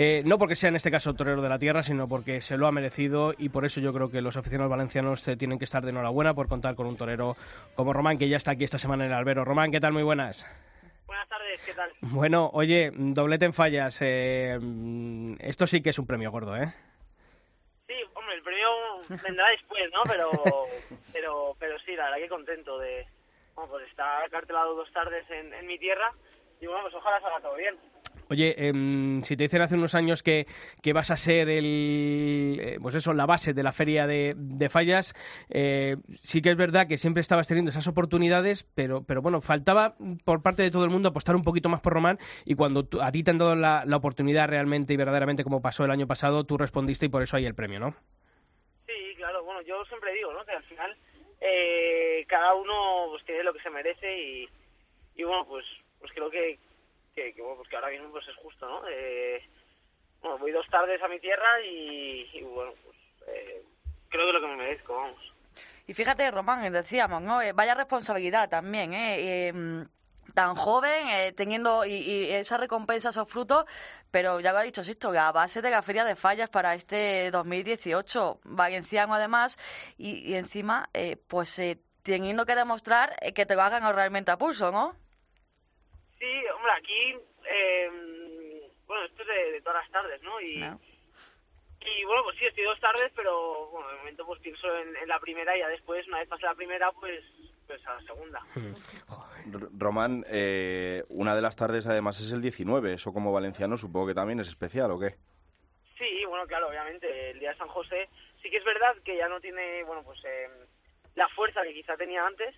eh, 0.02 0.22
no 0.26 0.38
porque 0.38 0.56
sea 0.56 0.70
en 0.70 0.78
este 0.78 0.92
caso 0.92 1.14
torero 1.14 1.42
de 1.42 1.50
la 1.50 1.60
tierra, 1.60 1.84
sino 1.84 2.08
porque 2.08 2.40
se 2.40 2.56
lo 2.56 2.68
ha 2.68 2.72
merecido 2.72 3.34
y 3.38 3.50
por 3.50 3.66
eso 3.66 3.82
yo 3.82 3.92
creo 3.92 4.10
que 4.10 4.22
los 4.22 4.38
aficionados 4.38 4.72
valencianos 4.72 5.28
eh, 5.28 5.36
tienen 5.36 5.60
que 5.60 5.66
estar 5.66 5.84
de 5.84 5.90
enhorabuena 5.90 6.34
por 6.34 6.48
contar 6.48 6.76
con 6.76 6.88
un 6.88 6.96
torero 6.96 7.36
como 7.76 7.92
Román, 7.92 8.18
que 8.18 8.30
ya 8.30 8.38
está 8.38 8.52
aquí 8.52 8.64
esta 8.64 8.80
semana 8.80 9.04
en 9.04 9.12
el 9.12 9.18
albero. 9.18 9.44
Román, 9.44 9.72
¿qué 9.72 9.82
tal? 9.82 9.92
Muy 9.92 10.04
buenas. 10.04 10.48
Buenas 11.06 11.28
tardes, 11.28 11.60
¿qué 11.66 11.74
tal? 11.74 11.92
Bueno, 12.00 12.50
oye, 12.54 12.92
doblete 12.96 13.44
en 13.44 13.52
fallas. 13.52 14.00
eh, 14.02 14.58
esto 15.40 15.68
sí 15.68 15.82
que 15.82 15.90
es 15.90 16.00
un 16.00 16.08
premio 16.08 16.32
gordo, 16.32 16.56
¿eh? 16.56 16.74
Sí, 17.86 17.96
hombre, 18.14 18.36
el 18.36 18.42
premio 18.42 18.70
vendrá 19.22 19.50
después, 19.50 19.92
¿no? 19.92 20.04
Pero, 20.08 20.32
pero, 21.12 21.56
pero 21.60 21.78
sí, 21.80 21.94
la 21.98 22.06
verdad 22.06 22.20
que 22.20 22.30
contento 22.30 22.80
de 22.80 23.06
bueno, 23.54 23.70
pues 23.70 23.86
estar 23.90 24.30
cartelado 24.30 24.76
dos 24.76 24.90
tardes 24.94 25.30
en, 25.30 25.54
en 25.54 25.68
mi 25.68 25.78
tierra 25.78 26.14
y 26.62 26.68
bueno, 26.68 26.84
pues 26.84 26.96
ojalá 26.96 27.20
salga 27.20 27.42
todo 27.42 27.56
bien. 27.56 27.76
Oye, 28.30 28.54
em, 28.68 29.22
si 29.24 29.36
te 29.36 29.44
dicen 29.44 29.62
hace 29.62 29.76
unos 29.76 29.96
años 29.96 30.22
que, 30.24 30.46
que 30.84 30.94
vas 30.94 31.10
a 31.12 31.18
ser 31.18 31.50
el, 31.50 32.58
eh, 32.62 32.78
pues 32.82 32.96
eso, 32.96 33.14
la 33.14 33.26
base 33.26 33.54
de 33.54 33.64
la 33.64 33.72
feria 33.72 34.06
de, 34.06 34.36
de 34.38 34.70
fallas, 34.70 35.16
eh, 35.50 35.98
sí 36.16 36.42
que 36.42 36.52
es 36.52 36.56
verdad 36.56 36.88
que 36.88 36.98
siempre 36.98 37.22
estabas 37.22 37.48
teniendo 37.48 37.70
esas 37.72 37.88
oportunidades, 37.88 38.64
pero, 38.76 39.04
pero 39.04 39.22
bueno, 39.22 39.42
faltaba 39.42 39.96
por 40.26 40.42
parte 40.44 40.62
de 40.62 40.72
todo 40.72 40.84
el 40.84 40.92
mundo 40.92 41.10
apostar 41.10 41.36
un 41.36 41.44
poquito 41.44 41.70
más 41.70 41.82
por 41.82 41.94
Román 41.94 42.20
y 42.46 42.54
cuando 42.56 42.86
tú- 42.86 43.02
a 43.02 43.12
ti 43.12 43.24
te 43.24 43.32
han 43.32 43.40
dado 43.40 43.56
la, 43.56 43.84
la 43.86 43.98
oportunidad 43.98 44.48
realmente 44.48 44.94
y 44.94 44.98
verdaderamente 44.98 45.44
como 45.44 45.62
pasó 45.62 45.84
el 45.86 45.92
año 45.92 46.06
pasado, 46.08 46.44
tú 46.44 46.58
respondiste 46.58 47.08
y 47.08 47.10
por 47.10 47.24
eso 47.24 47.36
hay 47.36 47.46
el 47.46 47.56
premio, 47.56 47.80
¿no? 47.80 47.96
Sí, 48.86 49.16
claro, 49.18 49.44
bueno, 49.44 49.62
yo 49.64 49.84
siempre 49.86 50.14
digo, 50.14 50.32
¿no? 50.34 50.46
Que 50.46 50.52
al 50.52 50.64
final 50.64 50.96
eh, 51.42 52.26
cada 52.28 52.54
uno 52.54 53.08
pues 53.10 53.24
tiene 53.26 53.44
lo 53.44 53.54
que 53.54 53.62
se 53.62 53.70
merece 53.70 54.18
y, 54.22 54.50
y 55.16 55.24
bueno, 55.24 55.46
pues, 55.48 55.66
pues 56.00 56.12
creo 56.14 56.30
que, 56.30 56.60
que, 57.20 57.34
que, 57.34 57.42
bueno, 57.42 57.58
pues 57.58 57.74
ahora 57.74 57.90
mismo 57.90 58.12
pues 58.12 58.28
es 58.28 58.36
justo, 58.38 58.68
¿no? 58.68 58.82
Eh, 58.90 59.42
bueno, 60.22 60.38
voy 60.38 60.52
dos 60.52 60.68
tardes 60.70 61.02
a 61.02 61.08
mi 61.08 61.20
tierra 61.20 61.62
y, 61.62 62.42
bueno, 62.44 62.74
pues 62.84 62.98
eh, 63.28 63.64
creo 64.10 64.26
que 64.28 64.34
lo 64.34 64.42
que 64.42 64.48
me 64.48 64.56
merezco, 64.56 64.96
vamos. 64.96 65.34
Y 65.88 65.94
fíjate, 65.94 66.30
Román, 66.32 66.72
decíamos, 66.72 67.22
¿no? 67.22 67.42
Eh, 67.42 67.54
vaya 67.54 67.74
responsabilidad 67.74 68.50
también, 68.50 68.94
¿eh? 68.94 69.48
Eh, 69.48 69.54
mm, 69.54 69.82
tan 70.34 70.56
joven, 70.56 71.08
eh, 71.10 71.34
teniendo 71.34 71.86
y, 71.86 71.94
y 71.94 72.32
esa 72.32 72.58
recompensa, 72.58 73.10
esos 73.10 73.28
frutos, 73.28 73.66
pero 74.12 74.40
ya 74.40 74.52
lo 74.52 74.60
ha 74.60 74.64
dicho 74.64 74.84
Sisto, 74.84 75.12
la 75.12 75.32
base 75.32 75.62
de 75.62 75.72
la 75.72 75.82
Feria 75.82 76.06
de 76.06 76.16
Fallas 76.16 76.50
para 76.50 76.76
este 76.76 77.32
2018, 77.32 78.42
valenciano 78.44 79.16
además, 79.16 79.58
y, 79.98 80.32
y 80.32 80.36
encima, 80.36 80.90
eh, 80.94 81.18
pues 81.28 81.58
eh, 81.60 81.80
teniendo 82.04 82.46
que 82.46 82.56
demostrar 82.56 83.16
eh, 83.22 83.34
que 83.34 83.46
te 83.46 83.56
lo 83.56 83.64
hagan 83.64 83.84
realmente 83.96 84.32
a 84.32 84.38
pulso, 84.38 84.72
¿no? 84.72 84.96
Sí, 86.20 86.44
hombre, 86.56 86.72
aquí, 86.78 87.16
eh, 87.50 88.70
bueno, 88.86 89.06
esto 89.06 89.22
es 89.22 89.28
de, 89.28 89.52
de 89.54 89.62
todas 89.62 89.84
las 89.84 89.92
tardes, 89.92 90.22
¿no? 90.22 90.40
Y, 90.42 90.58
No. 90.58 90.80
y 91.82 92.04
bueno, 92.06 92.24
pues 92.24 92.38
sí, 92.38 92.46
estoy 92.46 92.66
dos 92.66 92.80
tardes, 92.80 93.12
pero 93.16 93.68
bueno, 93.70 93.90
de 93.90 93.98
momento 93.98 94.26
pues 94.26 94.40
pienso 94.42 94.68
en, 94.78 94.96
en 94.98 95.08
la 95.08 95.20
primera 95.20 95.56
y 95.56 95.60
ya 95.60 95.68
después, 95.70 96.06
una 96.08 96.20
vez 96.20 96.28
pase 96.28 96.44
la 96.44 96.56
primera, 96.56 96.92
pues, 96.92 97.24
pues 97.68 97.86
a 97.88 97.96
la 97.96 98.02
segunda. 98.02 98.42
R- 98.56 99.68
Román, 99.78 100.26
eh, 100.30 101.04
una 101.10 101.36
de 101.36 101.42
las 101.42 101.56
tardes 101.56 101.88
además 101.88 102.20
es 102.20 102.32
el 102.34 102.42
19, 102.42 102.94
eso 102.94 103.14
como 103.14 103.32
valenciano 103.32 103.78
supongo 103.78 104.08
que 104.08 104.14
también 104.14 104.40
es 104.42 104.50
especial, 104.50 104.92
¿o 104.92 105.00
qué? 105.00 105.16
Sí, 105.98 106.26
bueno, 106.26 106.46
claro, 106.48 106.68
obviamente, 106.70 107.32
el 107.32 107.40
día 107.40 107.52
de 107.52 107.58
San 107.58 107.68
José 107.70 108.10
sí 108.42 108.50
que 108.50 108.58
es 108.58 108.64
verdad 108.66 108.96
que 109.04 109.18
ya 109.18 109.28
no 109.30 109.40
tiene, 109.40 109.84
bueno, 109.84 110.04
pues 110.04 110.20
eh, 110.26 110.48
la 111.16 111.28
fuerza 111.30 111.62
que 111.64 111.74
quizá 111.74 111.96
tenía 111.98 112.26
antes, 112.26 112.56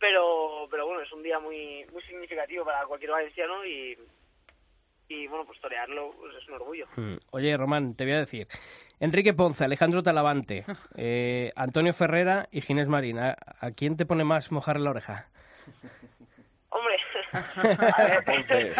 pero, 0.00 0.66
pero 0.70 0.86
bueno, 0.86 1.02
es 1.02 1.12
un 1.12 1.22
día 1.22 1.38
muy, 1.38 1.84
muy 1.92 2.02
significativo 2.02 2.64
para 2.64 2.84
cualquier 2.86 3.10
valenciano 3.10 3.64
y, 3.64 3.98
y 5.08 5.26
bueno, 5.26 5.44
pues 5.44 5.60
torearlo 5.60 6.12
pues, 6.18 6.34
es 6.36 6.48
un 6.48 6.54
orgullo. 6.54 6.86
Mm. 6.96 7.16
Oye, 7.30 7.56
Román, 7.56 7.94
te 7.96 8.04
voy 8.04 8.14
a 8.14 8.18
decir. 8.20 8.46
Enrique 9.00 9.32
Ponce, 9.34 9.64
Alejandro 9.64 10.02
Talavante, 10.02 10.64
eh, 10.96 11.52
Antonio 11.56 11.94
Ferrera 11.94 12.48
y 12.50 12.60
Ginés 12.60 12.88
Marín. 12.88 13.18
¿A, 13.18 13.36
a 13.60 13.70
quién 13.72 13.96
te 13.96 14.06
pone 14.06 14.24
más 14.24 14.52
mojar 14.52 14.76
en 14.76 14.84
la 14.84 14.90
oreja? 14.90 15.28
Hombre, 16.70 16.96
a 17.32 18.02
ver, 18.04 18.24
Ponce. 18.24 18.70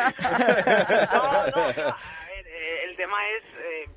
no, 1.14 1.22
no, 1.22 1.46
no, 1.46 1.62
a 1.62 2.26
ver, 2.28 2.46
eh, 2.46 2.84
el 2.84 2.96
tema 2.96 3.16
es, 3.30 3.44
eh, 3.60 3.88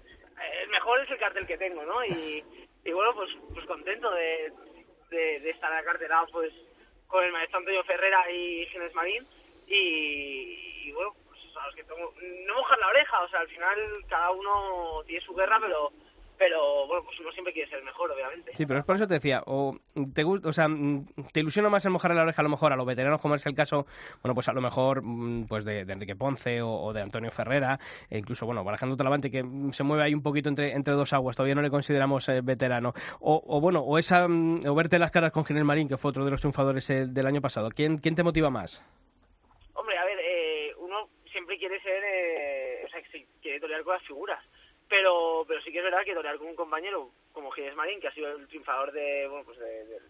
el 0.63 0.69
mejor 0.69 1.01
es 1.01 1.11
el 1.11 1.17
cartel 1.19 1.45
que 1.45 1.57
tengo, 1.57 1.83
¿no? 1.85 2.03
Y, 2.05 2.43
y 2.85 2.91
bueno, 2.91 3.13
pues, 3.13 3.29
pues 3.53 3.65
contento 3.65 4.09
de, 4.11 4.51
de, 5.09 5.39
de 5.41 5.49
estar 5.51 5.71
acartelado 5.73 6.25
pues 6.31 6.51
con 7.11 7.23
el 7.23 7.31
maestro 7.31 7.59
Antonio 7.59 7.83
Ferrera 7.83 8.31
y 8.31 8.65
Ginés 8.67 8.95
Marín 8.95 9.27
y, 9.67 10.85
y 10.85 10.91
bueno, 10.93 11.13
pues 11.27 11.39
a 11.57 11.65
los 11.67 11.75
que 11.75 11.83
tengo, 11.83 12.13
no 12.47 12.55
mojar 12.55 12.79
la 12.79 12.87
oreja, 12.87 13.21
o 13.21 13.29
sea, 13.29 13.41
al 13.41 13.47
final 13.49 13.77
cada 14.07 14.31
uno 14.31 15.03
tiene 15.05 15.23
su 15.23 15.35
guerra, 15.35 15.59
pero 15.59 15.91
pero 16.41 16.88
bueno, 16.88 17.03
pues 17.03 17.19
uno 17.19 17.31
siempre 17.33 17.53
quiere 17.53 17.69
ser 17.69 17.77
el 17.77 17.86
mejor, 17.86 18.10
obviamente. 18.10 18.51
Sí, 18.55 18.65
pero 18.65 18.79
es 18.79 18.86
por 18.86 18.95
eso 18.95 19.07
te 19.07 19.13
decía, 19.13 19.43
o 19.45 19.77
te 20.12 20.24
gusta, 20.24 20.50
o 20.50 20.51
sea, 20.51 20.67
te 21.31 21.39
ilusiona 21.39 21.69
más 21.69 21.86
el 21.86 21.91
mojar 21.91 22.15
la 22.15 22.24
oreja 22.24 22.41
a 22.41 22.43
lo 22.43 22.50
mejor 22.50 22.74
a 22.74 22.75
los 22.75 22.83
veteranos, 22.83 23.21
como 23.21 23.36
es 23.36 23.45
el 23.45 23.53
caso, 23.53 23.86
bueno, 24.24 24.33
pues 24.33 24.50
a 24.50 24.53
lo 24.53 24.60
mejor 24.60 25.03
mm, 25.03 25.45
pues 25.45 25.65
de, 25.65 25.86
de 25.86 25.93
Enrique 25.93 26.15
Ponce 26.15 26.63
o, 26.63 26.71
o 26.71 26.93
de 26.93 27.01
Antonio 27.03 27.29
Ferrera, 27.29 27.79
e 28.10 28.17
incluso, 28.17 28.48
bueno, 28.48 28.67
Alejandro 28.67 28.98
Talavante, 28.98 29.29
que 29.29 29.45
se 29.71 29.83
mueve 29.83 30.01
ahí 30.03 30.15
un 30.15 30.24
poquito 30.24 30.50
entre, 30.50 30.74
entre 30.74 30.95
dos 30.95 31.13
aguas, 31.13 31.36
todavía 31.36 31.53
no 31.53 31.62
le 31.62 31.69
consideramos 31.69 32.27
eh, 32.29 32.41
veterano. 32.41 32.93
O, 33.19 33.43
o 33.45 33.62
bueno, 33.62 33.81
o 33.81 34.00
esa, 34.00 34.27
mm, 34.27 34.65
o 34.65 34.74
verte 34.74 34.98
las 34.98 35.12
caras 35.12 35.31
con 35.31 35.45
Ginés 35.45 35.63
Marín, 35.63 35.88
que 35.88 35.98
fue 35.98 36.10
otro 36.10 36.25
de 36.25 36.31
los 36.31 36.39
triunfadores 36.41 36.89
eh, 36.89 37.05
del 37.05 37.27
año 37.27 37.39
pasado. 37.41 37.69
¿Quién, 37.69 38.00
quién 38.00 38.15
te 38.15 38.24
motiva 38.24 38.50
más? 38.50 38.83
Hombre, 39.75 39.95
a 39.95 40.05
ver, 40.05 40.17
eh, 40.19 40.71
uno 40.79 41.07
siempre 41.31 41.55
quiere 41.60 41.79
ser, 41.81 42.03
eh, 42.03 42.83
o 42.83 42.89
sea, 42.89 43.00
que 43.03 43.10
se 43.10 43.27
quiere 43.43 43.60
torear 43.60 43.83
con 43.83 43.93
las 43.93 44.03
figuras, 44.07 44.43
pero 44.91 45.45
pero 45.48 45.62
sí 45.63 45.71
que 45.71 45.79
es 45.79 45.83
verdad 45.86 46.03
que 46.05 46.13
torear 46.13 46.38
con 46.38 46.48
un 46.50 46.55
compañero 46.57 47.10
como 47.31 47.50
Ginés 47.51 47.75
Marín, 47.75 48.01
que 48.01 48.10
ha 48.10 48.13
sido 48.13 48.29
el 48.36 48.48
triunfador 48.50 48.91
de, 48.91 49.27
bueno, 49.29 49.45
pues 49.45 49.57
de, 49.57 49.86
de- 49.86 50.01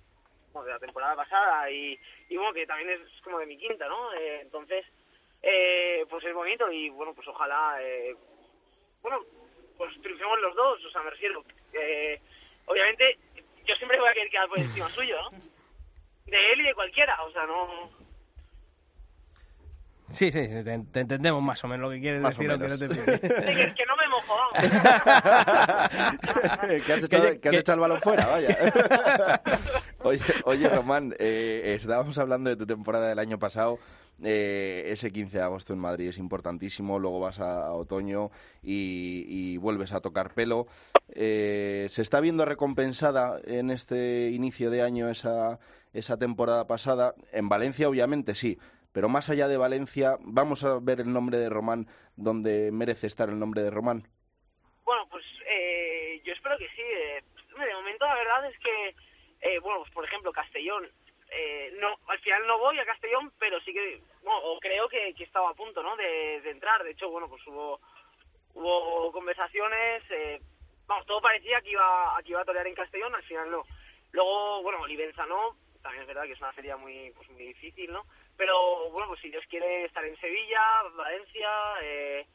bueno, 0.51 0.65
de 0.65 0.73
la 0.73 0.79
temporada 0.79 1.15
pasada 1.15 1.69
y, 1.71 1.97
y 2.29 2.35
bueno, 2.35 2.51
que 2.51 2.67
también 2.67 2.89
es 2.89 3.21
como 3.21 3.39
de 3.39 3.45
mi 3.45 3.57
quinta, 3.57 3.87
¿no? 3.87 4.11
Eh, 4.15 4.41
entonces, 4.41 4.85
eh, 5.43 6.05
pues 6.09 6.25
es 6.25 6.33
bonito 6.33 6.69
y 6.71 6.89
bueno, 6.89 7.13
pues 7.13 7.27
ojalá, 7.29 7.77
eh, 7.81 8.15
bueno, 9.01 9.23
pues 9.77 10.01
triunfemos 10.01 10.39
los 10.41 10.55
dos, 10.55 10.83
o 10.85 10.89
sea, 10.91 11.01
me 11.03 11.11
refiero. 11.11 11.45
Eh, 11.73 12.19
obviamente, 12.65 13.17
yo 13.65 13.75
siempre 13.75 13.99
voy 13.99 14.09
a 14.09 14.13
querer 14.13 14.29
quedar 14.31 14.49
por 14.49 14.59
encima 14.59 14.89
suyo, 14.95 15.15
¿no? 15.21 15.31
De 16.25 16.51
él 16.53 16.61
y 16.61 16.63
de 16.65 16.73
cualquiera, 16.75 17.23
o 17.23 17.31
sea, 17.31 17.45
no. 17.45 17.89
Sí, 20.11 20.31
sí, 20.31 20.47
sí, 20.47 20.63
te, 20.63 20.79
te 20.91 20.99
entendemos 20.99 21.41
más 21.41 21.63
o 21.63 21.67
menos 21.67 21.89
lo 21.89 21.95
que 21.95 22.01
quieres 22.01 22.21
Más 22.21 22.37
o 22.37 22.41
decir, 22.41 22.51
aunque 22.51 22.67
no 22.67 22.77
te 22.77 22.87
de 22.87 22.95
que, 23.75 23.85
no 23.85 23.95
me 23.97 24.07
mojo, 24.09 24.35
vamos. 24.35 24.71
que 26.85 26.93
has, 26.93 27.03
echado, 27.03 27.23
que 27.23 27.49
has 27.49 27.53
que- 27.53 27.57
echado 27.59 27.75
el 27.75 27.79
balón 27.81 28.01
fuera, 28.01 28.27
vaya. 28.27 28.57
oye, 30.03 30.21
oye, 30.45 30.69
Román, 30.69 31.15
eh, 31.19 31.75
estábamos 31.79 32.17
hablando 32.17 32.49
de 32.49 32.55
tu 32.55 32.65
temporada 32.65 33.09
del 33.09 33.19
año 33.19 33.39
pasado. 33.39 33.79
eh, 34.23 34.83
ese 34.87 35.11
15 35.11 35.37
de 35.39 35.43
agosto 35.43 35.73
en 35.73 35.79
Madrid 35.79 36.09
es 36.09 36.17
importantísimo. 36.17 36.99
Luego 36.99 37.19
vas 37.19 37.39
a, 37.39 37.65
a 37.67 37.73
otoño 37.73 38.29
y, 38.61 39.25
y 39.27 39.57
vuelves 39.57 39.93
a 39.93 40.01
tocar 40.01 40.33
pelo. 40.33 40.67
Eh, 41.13 41.87
¿Se 41.89 42.01
está 42.01 42.19
viendo 42.19 42.45
recompensada 42.45 43.39
en 43.45 43.71
este 43.71 44.29
inicio 44.31 44.69
de 44.69 44.81
año 44.83 45.09
esa, 45.09 45.59
esa 45.93 46.17
temporada 46.17 46.67
pasada? 46.67 47.15
En 47.31 47.49
Valencia, 47.49 47.89
obviamente, 47.89 48.35
sí. 48.35 48.59
Pero 48.93 49.09
más 49.09 49.29
allá 49.29 49.47
de 49.47 49.57
Valencia, 49.57 50.17
¿vamos 50.21 50.63
a 50.63 50.79
ver 50.79 50.99
el 50.99 51.13
nombre 51.13 51.37
de 51.37 51.49
Román 51.49 51.87
donde 52.15 52.71
merece 52.71 53.07
estar 53.07 53.29
el 53.29 53.39
nombre 53.39 53.61
de 53.63 53.71
Román? 53.71 54.07
Bueno, 54.83 55.07
pues 55.09 55.23
eh, 55.47 56.21
yo 56.25 56.33
espero 56.33 56.57
que 56.57 56.67
sí. 56.69 56.81
eh. 56.81 57.23
De 57.57 57.73
momento 57.73 58.05
la 58.05 58.15
verdad 58.15 58.45
es 58.47 58.57
que, 58.59 58.95
eh, 59.41 59.59
bueno, 59.59 59.79
pues 59.79 59.91
por 59.91 60.05
ejemplo, 60.05 60.31
Castellón, 60.31 60.89
eh, 61.33 61.73
no, 61.79 61.95
al 62.07 62.19
final 62.19 62.45
no 62.45 62.59
voy 62.59 62.77
a 62.77 62.85
Castellón, 62.85 63.31
pero 63.39 63.59
sí 63.61 63.71
que, 63.71 64.01
bueno, 64.21 64.41
creo 64.59 64.89
que, 64.89 65.13
que 65.13 65.23
estaba 65.23 65.49
a 65.49 65.53
punto, 65.53 65.81
¿no? 65.81 65.95
De, 65.95 66.49
entrar. 66.49 66.83
De 66.83 66.91
hecho, 66.91 67.09
bueno, 67.09 67.29
pues 67.29 67.45
hubo, 67.47 67.79
hubo 68.53 69.11
conversaciones, 69.13 70.03
eh, 70.09 70.41
vamos, 70.87 71.05
todo 71.05 71.21
parecía 71.21 71.61
que 71.61 71.71
iba, 71.71 72.19
que 72.23 72.31
iba 72.31 72.41
a 72.41 72.45
torear 72.45 72.67
en 72.67 72.75
Castellón, 72.75 73.15
al 73.15 73.23
final 73.23 73.49
no. 73.49 73.63
Luego, 74.11 74.61
bueno, 74.61 74.81
Olivenza 74.81 75.25
no, 75.25 75.55
también 75.81 76.03
es 76.03 76.07
verdad 76.07 76.23
que 76.23 76.33
es 76.33 76.39
una 76.39 76.53
feria 76.53 76.77
muy, 76.77 77.11
pues 77.11 77.29
muy 77.29 77.45
difícil, 77.45 77.91
¿no? 77.91 78.05
Pero, 78.37 78.89
bueno, 78.91 79.07
pues 79.07 79.21
si 79.21 79.29
Dios 79.29 79.43
quiere 79.49 79.85
estar 79.85 80.03
en 80.05 80.17
Sevilla, 80.17 80.83
Valencia, 80.95 81.49
eh, 81.81 82.25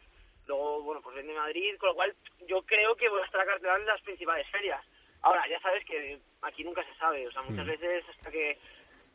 luego, 0.46 0.82
bueno, 0.82 1.00
pues 1.02 1.16
vende 1.16 1.34
Madrid, 1.34 1.76
con 1.78 1.90
lo 1.90 1.94
cual 1.94 2.14
yo 2.46 2.62
creo 2.62 2.96
que 2.96 3.08
voy 3.08 3.22
a 3.22 3.24
estar 3.24 3.40
acartelado 3.40 3.80
en 3.80 3.86
las 3.86 4.02
principales 4.02 4.48
ferias. 4.50 4.84
Ahora, 5.22 5.46
ya 5.48 5.60
sabes 5.60 5.84
que 5.84 6.18
aquí 6.42 6.64
nunca 6.64 6.84
se 6.84 6.94
sabe, 6.94 7.26
o 7.26 7.32
sea, 7.32 7.42
muchas 7.42 7.66
veces 7.66 8.04
hasta 8.08 8.30
que 8.30 8.58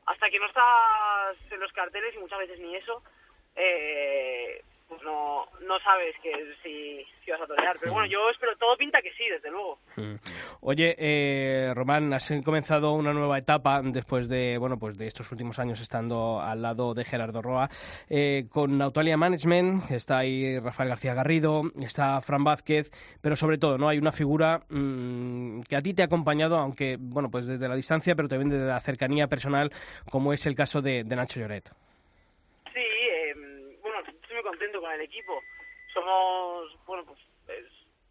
hasta 0.05 0.29
que 0.29 0.39
no 0.39 0.47
estás 0.47 1.37
en 1.51 1.59
los 1.59 1.71
carteles 1.73 2.15
y 2.15 2.19
muchas 2.19 2.39
veces 2.39 2.59
ni 2.59 2.75
eso, 2.75 3.03
eh, 3.55 4.63
pues 4.91 5.03
no, 5.03 5.45
no 5.65 5.79
sabes 5.79 6.13
que 6.21 6.33
si, 6.61 7.05
si 7.23 7.31
vas 7.31 7.39
a 7.39 7.47
torear. 7.47 7.77
Pero 7.79 7.93
bueno, 7.93 8.09
yo 8.09 8.29
espero, 8.29 8.57
todo 8.57 8.75
pinta 8.75 9.01
que 9.01 9.13
sí, 9.13 9.23
desde 9.29 9.49
luego. 9.49 9.79
Mm. 9.95 10.15
Oye, 10.59 10.95
eh, 10.97 11.71
Román, 11.73 12.11
has 12.11 12.29
comenzado 12.43 12.91
una 12.91 13.13
nueva 13.13 13.37
etapa 13.37 13.81
después 13.81 14.27
de 14.27 14.57
bueno 14.57 14.77
pues 14.77 14.97
de 14.97 15.07
estos 15.07 15.31
últimos 15.31 15.59
años 15.59 15.79
estando 15.79 16.41
al 16.41 16.61
lado 16.61 16.93
de 16.93 17.05
Gerardo 17.05 17.41
Roa 17.41 17.69
eh, 18.09 18.43
con 18.49 18.81
Autalia 18.81 19.15
Management, 19.15 19.89
está 19.91 20.17
ahí 20.17 20.59
Rafael 20.59 20.89
García 20.89 21.13
Garrido, 21.13 21.61
está 21.81 22.19
Fran 22.19 22.43
Vázquez, 22.43 22.91
pero 23.21 23.37
sobre 23.37 23.57
todo 23.57 23.77
no 23.77 23.87
hay 23.87 23.97
una 23.97 24.11
figura 24.11 24.59
mm, 24.67 25.61
que 25.61 25.77
a 25.77 25.81
ti 25.81 25.93
te 25.93 26.01
ha 26.01 26.05
acompañado, 26.05 26.57
aunque 26.57 26.97
bueno 26.99 27.31
pues 27.31 27.47
desde 27.47 27.69
la 27.69 27.75
distancia, 27.75 28.13
pero 28.13 28.27
también 28.27 28.49
desde 28.49 28.67
la 28.67 28.81
cercanía 28.81 29.27
personal, 29.27 29.71
como 30.09 30.33
es 30.33 30.45
el 30.45 30.55
caso 30.55 30.81
de 30.81 31.05
Nacho 31.05 31.39
Lloret. 31.39 31.69
Sí, 32.73 32.79
eh, 32.79 33.33
bueno, 33.81 33.99
estoy 33.99 34.37
equipo. 35.01 35.41
Somos, 35.93 36.85
bueno, 36.85 37.05
pues 37.05 37.19
es 37.47 37.67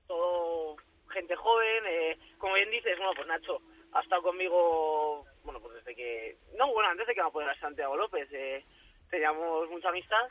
todo 0.06 0.76
gente 1.10 1.34
joven. 1.36 1.84
Eh, 1.86 2.18
como 2.38 2.54
bien 2.54 2.70
dices, 2.70 2.96
bueno, 2.98 3.12
pues 3.14 3.26
Nacho 3.26 3.60
ha 3.92 4.00
estado 4.00 4.22
conmigo, 4.22 5.26
bueno, 5.42 5.60
pues 5.60 5.74
desde 5.74 5.94
que, 5.94 6.36
no, 6.56 6.72
bueno, 6.72 6.90
antes 6.90 7.06
de 7.06 7.14
que 7.14 7.22
me 7.22 7.28
apoderara 7.28 7.58
Santiago 7.58 7.96
López, 7.96 8.28
eh, 8.32 8.64
teníamos 9.10 9.68
mucha 9.70 9.88
amistad. 9.88 10.28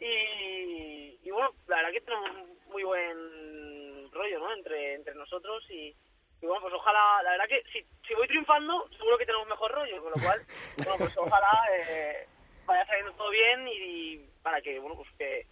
Y, 0.00 1.18
y 1.22 1.30
bueno, 1.30 1.52
la 1.66 1.76
verdad 1.76 1.92
que 1.92 2.00
tenemos 2.00 2.30
un 2.30 2.58
muy 2.70 2.82
buen 2.84 4.10
rollo, 4.12 4.38
¿no? 4.38 4.52
Entre, 4.52 4.94
entre 4.94 5.14
nosotros 5.14 5.64
y, 5.70 5.94
y 6.40 6.46
bueno, 6.46 6.62
pues 6.62 6.74
ojalá, 6.74 7.22
la 7.22 7.32
verdad 7.32 7.48
que 7.48 7.62
si, 7.72 7.84
si 8.06 8.14
voy 8.14 8.28
triunfando, 8.28 8.88
seguro 8.96 9.18
que 9.18 9.26
tenemos 9.26 9.48
mejor 9.48 9.72
rollo, 9.72 10.02
con 10.02 10.12
lo 10.12 10.22
cual, 10.22 10.40
bueno, 10.76 10.94
pues 10.98 11.16
ojalá 11.16 11.64
eh, 11.72 12.26
vaya 12.64 12.86
saliendo 12.86 13.12
todo 13.12 13.30
bien 13.30 13.66
y, 13.68 14.18
para 14.42 14.60
que, 14.60 14.78
bueno, 14.78 14.96
pues 14.96 15.08
que, 15.18 15.46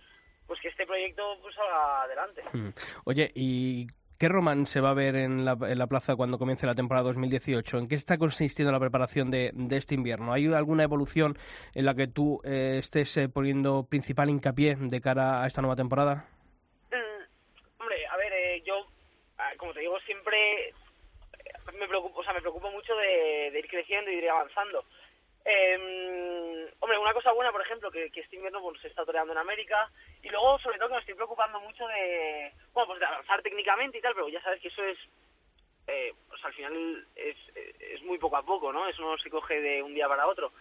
pues 0.46 0.60
que 0.60 0.68
este 0.68 0.86
proyecto 0.86 1.22
pues 1.42 1.54
salga 1.54 2.02
adelante. 2.02 2.42
Mm. 2.52 2.68
Oye, 3.04 3.32
¿y 3.34 3.86
qué 4.18 4.28
Román 4.28 4.66
se 4.66 4.80
va 4.80 4.90
a 4.90 4.94
ver 4.94 5.16
en 5.16 5.44
la, 5.44 5.56
en 5.60 5.78
la 5.78 5.86
plaza 5.86 6.16
cuando 6.16 6.38
comience 6.38 6.66
la 6.66 6.74
temporada 6.74 7.06
2018? 7.06 7.78
¿En 7.78 7.88
qué 7.88 7.94
está 7.94 8.18
consistiendo 8.18 8.72
la 8.72 8.80
preparación 8.80 9.30
de, 9.30 9.50
de 9.54 9.76
este 9.76 9.94
invierno? 9.94 10.32
¿Hay 10.32 10.46
alguna 10.46 10.84
evolución 10.84 11.36
en 11.74 11.84
la 11.84 11.94
que 11.94 12.06
tú 12.06 12.40
eh, 12.44 12.76
estés 12.78 13.16
eh, 13.16 13.28
poniendo 13.28 13.86
principal 13.88 14.30
hincapié 14.30 14.76
de 14.76 15.00
cara 15.00 15.42
a 15.42 15.46
esta 15.46 15.60
nueva 15.60 15.76
temporada? 15.76 16.28
Mm, 16.90 17.82
hombre, 17.82 18.06
a 18.06 18.16
ver, 18.16 18.32
eh, 18.32 18.62
yo, 18.64 18.86
ah, 19.38 19.52
como 19.58 19.72
te 19.72 19.80
digo, 19.80 19.98
siempre 20.00 20.68
eh, 20.68 20.74
me 21.78 21.88
preocupo, 21.88 22.20
o 22.20 22.24
sea, 22.24 22.32
me 22.32 22.40
preocupo 22.40 22.70
mucho 22.70 22.94
de, 22.96 23.50
de 23.52 23.58
ir 23.58 23.68
creciendo 23.68 24.10
y 24.10 24.16
de 24.16 24.22
ir 24.22 24.30
avanzando. 24.30 24.84
Eh, 25.48 26.68
hombre, 26.80 26.98
una 26.98 27.12
cosa 27.14 27.32
buena, 27.32 27.52
por 27.52 27.62
ejemplo, 27.62 27.90
que, 27.90 28.10
que 28.10 28.20
este 28.20 28.34
invierno 28.36 28.60
pues, 28.60 28.80
se 28.80 28.88
está 28.88 29.04
toreando 29.04 29.32
en 29.32 29.38
América 29.38 29.88
y 30.22 30.28
luego, 30.28 30.58
sobre 30.58 30.76
todo, 30.78 30.88
que 30.88 30.94
me 30.94 31.00
estoy 31.00 31.14
preocupando 31.14 31.60
mucho 31.60 31.86
de, 31.86 32.52
bueno, 32.72 32.88
pues 32.88 32.98
de 33.00 33.06
avanzar 33.06 33.42
técnicamente 33.42 33.98
y 33.98 34.00
tal, 34.00 34.14
pero 34.14 34.28
ya 34.28 34.42
sabes 34.42 34.60
que 34.60 34.68
eso 34.68 34.82
es, 34.84 34.98
eh, 35.86 36.12
pues 36.28 36.44
al 36.44 36.52
final 36.52 37.06
es, 37.14 37.36
es 37.54 38.02
muy 38.02 38.18
poco 38.18 38.36
a 38.36 38.42
poco, 38.44 38.72
¿no? 38.72 38.88
Eso 38.88 39.02
no 39.02 39.16
se 39.18 39.30
coge 39.30 39.60
de 39.60 39.82
un 39.82 39.94
día 39.94 40.08
para 40.08 40.26
otro. 40.26 40.52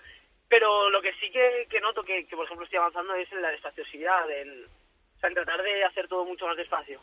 Pero 0.47 0.91
lo 0.91 1.01
que 1.01 1.13
sí 1.13 1.31
que, 1.31 1.65
que 1.69 1.81
noto 1.81 2.03
que, 2.03 2.27
que, 2.27 2.35
por 2.35 2.45
ejemplo, 2.45 2.65
estoy 2.65 2.77
avanzando 2.77 3.15
es 3.15 3.31
en 3.31 3.41
la 3.41 3.49
despaciosidad, 3.49 4.29
en, 4.29 4.65
o 4.65 5.19
sea, 5.19 5.29
en 5.29 5.33
tratar 5.35 5.63
de 5.63 5.83
hacer 5.83 6.07
todo 6.07 6.23
mucho 6.25 6.45
más 6.45 6.55
despacio. 6.57 7.01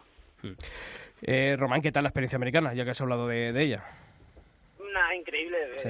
Eh, 1.22 1.56
Román, 1.58 1.82
¿qué 1.82 1.90
tal 1.90 2.04
la 2.04 2.10
experiencia 2.10 2.36
americana, 2.36 2.74
ya 2.74 2.84
que 2.84 2.90
has 2.90 3.00
hablado 3.00 3.26
de, 3.26 3.52
de 3.52 3.62
ella? 3.64 3.84
Una 4.78 5.14
increíble. 5.16 5.78
Sí. 5.80 5.88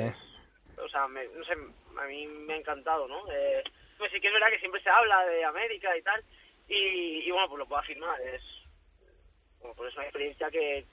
o 0.80 0.88
sea, 0.88 1.06
me- 1.08 1.26
no 1.28 1.44
sé, 1.44 1.54
a 1.98 2.06
mí 2.06 2.26
me 2.26 2.54
ha 2.54 2.56
encantado, 2.56 3.08
¿no? 3.08 3.24
Eh, 3.32 3.62
pues 3.98 4.10
sí 4.12 4.20
que 4.20 4.28
es 4.28 4.32
verdad 4.32 4.50
que 4.50 4.58
siempre 4.58 4.82
se 4.82 4.90
habla 4.90 5.24
de 5.26 5.44
América 5.44 5.96
y 5.96 6.02
tal, 6.02 6.22
y, 6.68 7.22
y 7.26 7.30
bueno, 7.30 7.48
pues 7.48 7.58
lo 7.58 7.66
puedo 7.66 7.80
afirmar. 7.80 8.20
Es, 8.20 8.42
bueno, 9.60 9.74
pues 9.76 9.90
es 9.90 9.96
una 9.96 10.04
experiencia 10.04 10.50
que, 10.50 10.84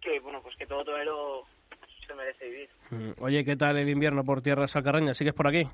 que, 0.00 0.20
bueno, 0.20 0.42
pues 0.42 0.56
que 0.56 0.66
todo 0.66 0.84
torero 0.84 1.46
se 2.06 2.14
merece 2.14 2.48
vivir. 2.48 2.70
Mm. 2.90 3.12
Oye, 3.20 3.44
¿qué 3.44 3.56
tal 3.56 3.76
el 3.76 3.88
invierno 3.88 4.24
por 4.24 4.42
tierras 4.42 4.74
alcarreñas? 4.76 5.16
¿Sigues 5.16 5.34
por 5.34 5.46
aquí? 5.46 5.64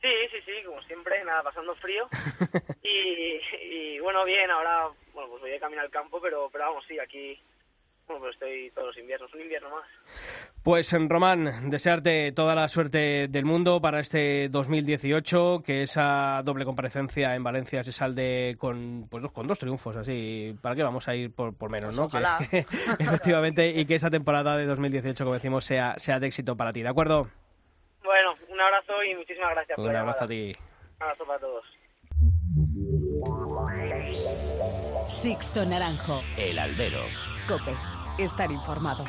Sí, 0.00 0.08
sí, 0.30 0.38
sí, 0.46 0.64
como 0.64 0.80
siempre, 0.82 1.22
nada, 1.24 1.42
pasando 1.42 1.74
frío. 1.74 2.08
y, 2.82 3.40
y 3.60 3.98
bueno, 4.00 4.24
bien, 4.24 4.50
ahora, 4.50 4.88
bueno, 5.12 5.28
pues 5.30 5.42
voy 5.42 5.52
a 5.52 5.60
caminar 5.60 5.84
al 5.84 5.90
campo, 5.90 6.20
pero, 6.20 6.48
pero 6.50 6.64
vamos, 6.64 6.84
sí, 6.88 6.98
aquí, 6.98 7.38
bueno, 8.10 8.24
pues 8.24 8.34
estoy 8.34 8.70
todos 8.74 8.88
los 8.88 8.98
inviernos, 8.98 9.32
un 9.34 9.40
invierno 9.40 9.70
más. 9.70 9.84
Pues 10.62 10.92
en 10.92 11.08
Román, 11.08 11.70
desearte 11.70 12.32
toda 12.32 12.54
la 12.54 12.68
suerte 12.68 13.28
del 13.28 13.44
mundo 13.44 13.80
para 13.80 14.00
este 14.00 14.48
2018, 14.50 15.62
que 15.64 15.82
esa 15.82 16.42
doble 16.44 16.64
comparecencia 16.64 17.34
en 17.34 17.42
Valencia 17.44 17.82
se 17.84 17.92
salde 17.92 18.56
con 18.58 19.06
pues 19.10 19.22
dos- 19.22 19.32
con 19.32 19.46
dos 19.46 19.58
triunfos, 19.58 19.96
así, 19.96 20.54
¿para 20.60 20.74
qué 20.74 20.82
vamos 20.82 21.08
a 21.08 21.14
ir 21.14 21.32
por, 21.34 21.54
por 21.56 21.70
menos, 21.70 21.88
Pues 21.88 21.96
no? 21.98 22.04
ojalá. 22.04 22.38
Que- 22.50 22.58
efectivamente, 22.98 23.68
y 23.70 23.86
que 23.86 23.94
esa 23.94 24.10
temporada 24.10 24.56
de 24.56 24.66
2018, 24.66 25.24
como 25.24 25.34
decimos, 25.34 25.64
sea, 25.64 25.94
sea 25.98 26.20
de 26.20 26.26
éxito 26.26 26.56
para 26.56 26.72
ti, 26.72 26.82
¿de 26.82 26.88
acuerdo? 26.88 27.28
Bueno, 28.02 28.34
un 28.50 28.60
abrazo 28.60 29.02
y 29.04 29.14
muchísimas 29.14 29.50
gracias 29.52 29.76
por 29.76 29.86
Un 29.86 29.92
la 29.92 30.00
abrazo 30.00 30.24
a 30.24 30.26
ti. 30.26 30.52
Un 30.98 31.02
abrazo 31.02 31.24
para 31.26 31.38
todos. 31.38 31.64
Sixto 35.08 35.64
Naranjo. 35.64 36.22
El 36.36 36.58
albero. 36.58 37.02
Cope. 37.48 37.74
Estar 38.20 38.52
informado. 38.52 39.04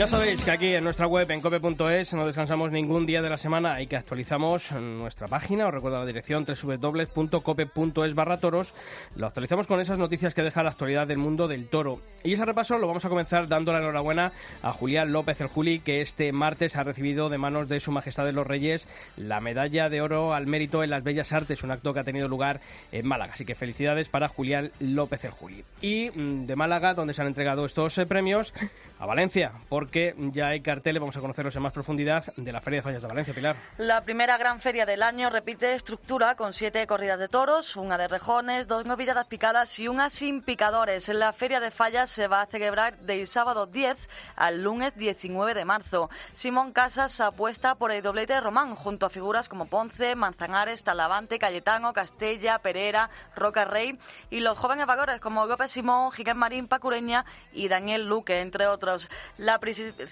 Ya 0.00 0.06
sabéis 0.06 0.42
que 0.42 0.50
aquí 0.50 0.74
en 0.74 0.82
nuestra 0.82 1.06
web, 1.06 1.30
en 1.30 1.42
cope.es, 1.42 2.14
no 2.14 2.26
descansamos 2.26 2.72
ningún 2.72 3.04
día 3.04 3.20
de 3.20 3.28
la 3.28 3.36
semana 3.36 3.82
y 3.82 3.86
que 3.86 3.96
actualizamos 3.96 4.72
nuestra 4.72 5.28
página, 5.28 5.66
os 5.66 5.74
recuerdo 5.74 5.98
la 5.98 6.06
dirección 6.06 6.46
www.cope.es 6.46 8.14
barra 8.14 8.38
toros. 8.38 8.72
Lo 9.16 9.26
actualizamos 9.26 9.66
con 9.66 9.78
esas 9.78 9.98
noticias 9.98 10.32
que 10.32 10.42
deja 10.42 10.62
la 10.62 10.70
actualidad 10.70 11.06
del 11.06 11.18
mundo 11.18 11.48
del 11.48 11.68
toro. 11.68 12.00
Y 12.24 12.32
ese 12.32 12.46
repaso 12.46 12.78
lo 12.78 12.86
vamos 12.86 13.04
a 13.04 13.10
comenzar 13.10 13.46
dando 13.46 13.74
la 13.74 13.80
enhorabuena 13.80 14.32
a 14.62 14.72
Julián 14.72 15.12
López 15.12 15.38
el 15.42 15.48
Juli, 15.48 15.80
que 15.80 16.00
este 16.00 16.32
martes 16.32 16.76
ha 16.76 16.82
recibido 16.82 17.28
de 17.28 17.36
manos 17.36 17.68
de 17.68 17.78
Su 17.78 17.92
Majestad 17.92 18.24
de 18.24 18.32
los 18.32 18.46
Reyes 18.46 18.88
la 19.18 19.40
medalla 19.42 19.90
de 19.90 20.00
oro 20.00 20.32
al 20.32 20.46
mérito 20.46 20.82
en 20.82 20.88
las 20.88 21.04
bellas 21.04 21.34
artes, 21.34 21.62
un 21.62 21.72
acto 21.72 21.92
que 21.92 22.00
ha 22.00 22.04
tenido 22.04 22.26
lugar 22.26 22.62
en 22.90 23.06
Málaga. 23.06 23.34
Así 23.34 23.44
que 23.44 23.54
felicidades 23.54 24.08
para 24.08 24.28
Julián 24.28 24.72
López 24.80 25.26
el 25.26 25.32
Juli. 25.32 25.62
Y 25.82 26.10
mm, 26.14 26.46
de 26.46 26.56
Málaga, 26.56 26.94
donde 26.94 27.12
se 27.12 27.20
han 27.20 27.28
entregado 27.28 27.66
estos 27.66 27.98
eh, 27.98 28.06
premios, 28.06 28.54
a 28.98 29.06
Valencia, 29.06 29.52
porque 29.70 29.89
ya 30.32 30.48
hay 30.48 30.60
carteles, 30.60 31.00
vamos 31.00 31.16
a 31.16 31.20
conocerlos 31.20 31.54
en 31.56 31.62
más 31.62 31.72
profundidad, 31.72 32.24
de 32.36 32.52
la 32.52 32.60
Feria 32.60 32.78
de 32.78 32.82
Fallas 32.82 33.02
de 33.02 33.08
Valencia, 33.08 33.34
Pilar. 33.34 33.56
La 33.78 34.02
primera 34.02 34.38
gran 34.38 34.60
feria 34.60 34.86
del 34.86 35.02
año 35.02 35.30
repite 35.30 35.74
estructura 35.74 36.34
con 36.34 36.52
siete 36.52 36.86
corridas 36.86 37.18
de 37.18 37.28
toros, 37.28 37.76
una 37.76 37.98
de 37.98 38.08
rejones, 38.08 38.66
dos 38.68 38.86
novilladas 38.86 39.26
picadas 39.26 39.78
y 39.78 39.88
una 39.88 40.10
sin 40.10 40.42
picadores. 40.42 41.08
La 41.08 41.32
Feria 41.32 41.60
de 41.60 41.70
Fallas 41.70 42.10
se 42.10 42.28
va 42.28 42.42
a 42.42 42.46
celebrar 42.46 42.98
del 42.98 43.26
sábado 43.26 43.66
10 43.66 44.08
al 44.36 44.62
lunes 44.62 44.94
19 44.96 45.54
de 45.54 45.64
marzo. 45.64 46.10
Simón 46.34 46.72
Casas 46.72 47.20
apuesta 47.20 47.74
por 47.74 47.92
el 47.92 48.02
doblete 48.02 48.34
de 48.34 48.40
Román, 48.40 48.74
junto 48.74 49.06
a 49.06 49.10
figuras 49.10 49.48
como 49.48 49.66
Ponce, 49.66 50.14
Manzanares, 50.14 50.84
Talavante, 50.84 51.38
Cayetano, 51.38 51.92
Castella, 51.92 52.58
Pereira, 52.58 53.10
Roca 53.34 53.64
Rey 53.64 53.98
y 54.30 54.40
los 54.40 54.58
jóvenes 54.58 54.86
valores 54.86 55.20
como 55.20 55.46
López 55.46 55.72
Simón, 55.72 56.12
Jiquén 56.12 56.36
Marín, 56.36 56.68
Pacureña 56.68 57.24
y 57.52 57.68
Daniel 57.68 58.06
Luque, 58.06 58.40
entre 58.40 58.66
otros. 58.66 59.08
La 59.36 59.58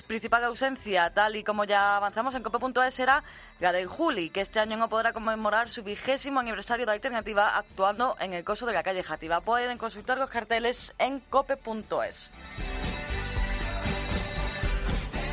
principal 0.06 0.44
ausencia, 0.44 1.10
tal 1.10 1.36
y 1.36 1.44
como 1.44 1.64
ya 1.64 1.96
avanzamos 1.96 2.34
en 2.34 2.42
cope.es, 2.42 2.94
será 2.94 3.22
la 3.60 3.72
del 3.72 3.86
Juli, 3.86 4.30
que 4.30 4.40
este 4.40 4.60
año 4.60 4.76
no 4.76 4.88
podrá 4.88 5.12
conmemorar 5.12 5.70
su 5.70 5.82
vigésimo 5.82 6.40
aniversario 6.40 6.86
de 6.86 6.92
alternativa 6.92 7.56
actuando 7.56 8.16
en 8.20 8.34
el 8.34 8.44
coso 8.44 8.66
de 8.66 8.72
la 8.72 8.82
calle 8.82 9.02
Jativa. 9.02 9.40
Pueden 9.40 9.78
consultar 9.78 10.18
los 10.18 10.30
carteles 10.30 10.94
en 10.98 11.20
cope.es. 11.20 12.30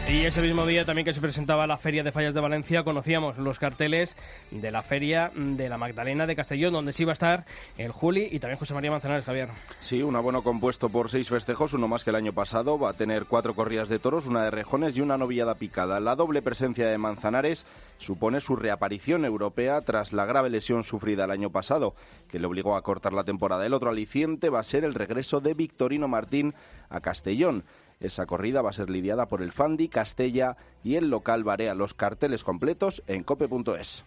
Y 0.08 0.24
ese 0.24 0.42
mismo 0.44 0.68
día 0.68 0.86
también 0.86 1.04
que 1.04 1.14
se 1.14 1.20
presentaba 1.20 1.66
la 1.66 1.78
Feria 1.78 2.04
de 2.04 2.12
Fallas 2.12 2.36
de 2.36 2.40
Valencia, 2.40 2.84
conocíamos 2.84 3.40
los 3.40 3.58
carteles 3.58 4.16
de 4.52 4.70
la 4.70 4.84
Feria 4.84 5.32
de 5.36 5.68
la 5.68 5.80
Magdalena 5.80 6.28
de 6.28 6.36
Castellón, 6.36 6.74
donde 6.74 6.94
sí 6.94 7.04
iba 7.04 7.12
a 7.12 7.14
estar 7.14 7.46
el 7.78 7.92
Juli 7.92 8.30
y 8.32 8.40
también 8.40 8.60
José 8.60 8.76
María 8.76 8.92
Manzanares, 8.92 9.26
Javier. 9.26 9.50
Sí, 9.80 10.04
un 10.04 10.16
abono 10.16 10.44
compuesto 10.44 10.90
por 10.90 11.10
seis 11.10 11.28
festejos, 11.28 11.74
uno 11.74 11.88
más 11.88 12.04
que 12.04 12.12
el 12.12 12.18
año 12.18 12.34
pasado. 12.34 12.78
Va 12.78 12.92
a 12.92 12.94
tener 12.94 13.26
cuatro 13.26 13.56
corridas 13.56 13.90
de 13.90 13.98
toros, 13.98 14.28
una 14.28 14.44
de 14.44 14.52
rejones 14.52 14.96
y 14.96 15.02
una 15.02 15.18
novillada 15.18 15.56
picada. 15.56 16.00
La 16.00 16.16
doble 16.16 16.44
presencia 16.44 16.88
de 16.88 17.00
Manzanares 17.00 17.66
supone 17.98 18.42
su 18.42 18.56
reaparición 18.56 19.26
europea 19.26 19.82
tras 19.82 20.14
la 20.14 20.26
grave 20.26 20.52
lesión 20.52 20.84
sufrida 20.84 21.26
el 21.26 21.32
año 21.32 21.50
pasado, 21.50 21.96
que 22.30 22.38
le 22.38 22.46
obligó 22.46 22.76
a 22.76 22.84
cortar 22.84 23.14
la 23.14 23.24
temporada. 23.24 23.66
El 23.66 23.74
otro 23.74 23.90
aliciente 23.90 24.50
va 24.52 24.60
a 24.60 24.64
ser 24.64 24.84
el 24.84 24.94
regreso 24.94 25.42
de 25.42 25.56
Victorino 25.56 26.08
Martín 26.08 26.54
a 26.90 27.02
Castellón. 27.02 27.64
Esa 28.00 28.26
corrida 28.26 28.62
va 28.62 28.70
a 28.70 28.74
ser 28.74 28.90
lidiada 28.90 29.28
por 29.28 29.42
el 29.42 29.52
Fandi, 29.52 29.88
Castella 29.88 30.58
y 30.84 30.96
el 30.96 31.10
local 31.10 31.44
Barea. 31.44 31.76
Los 31.76 31.94
carteles 31.94 32.44
completos 32.44 33.04
en 33.08 33.24
cope.es. 33.24 34.04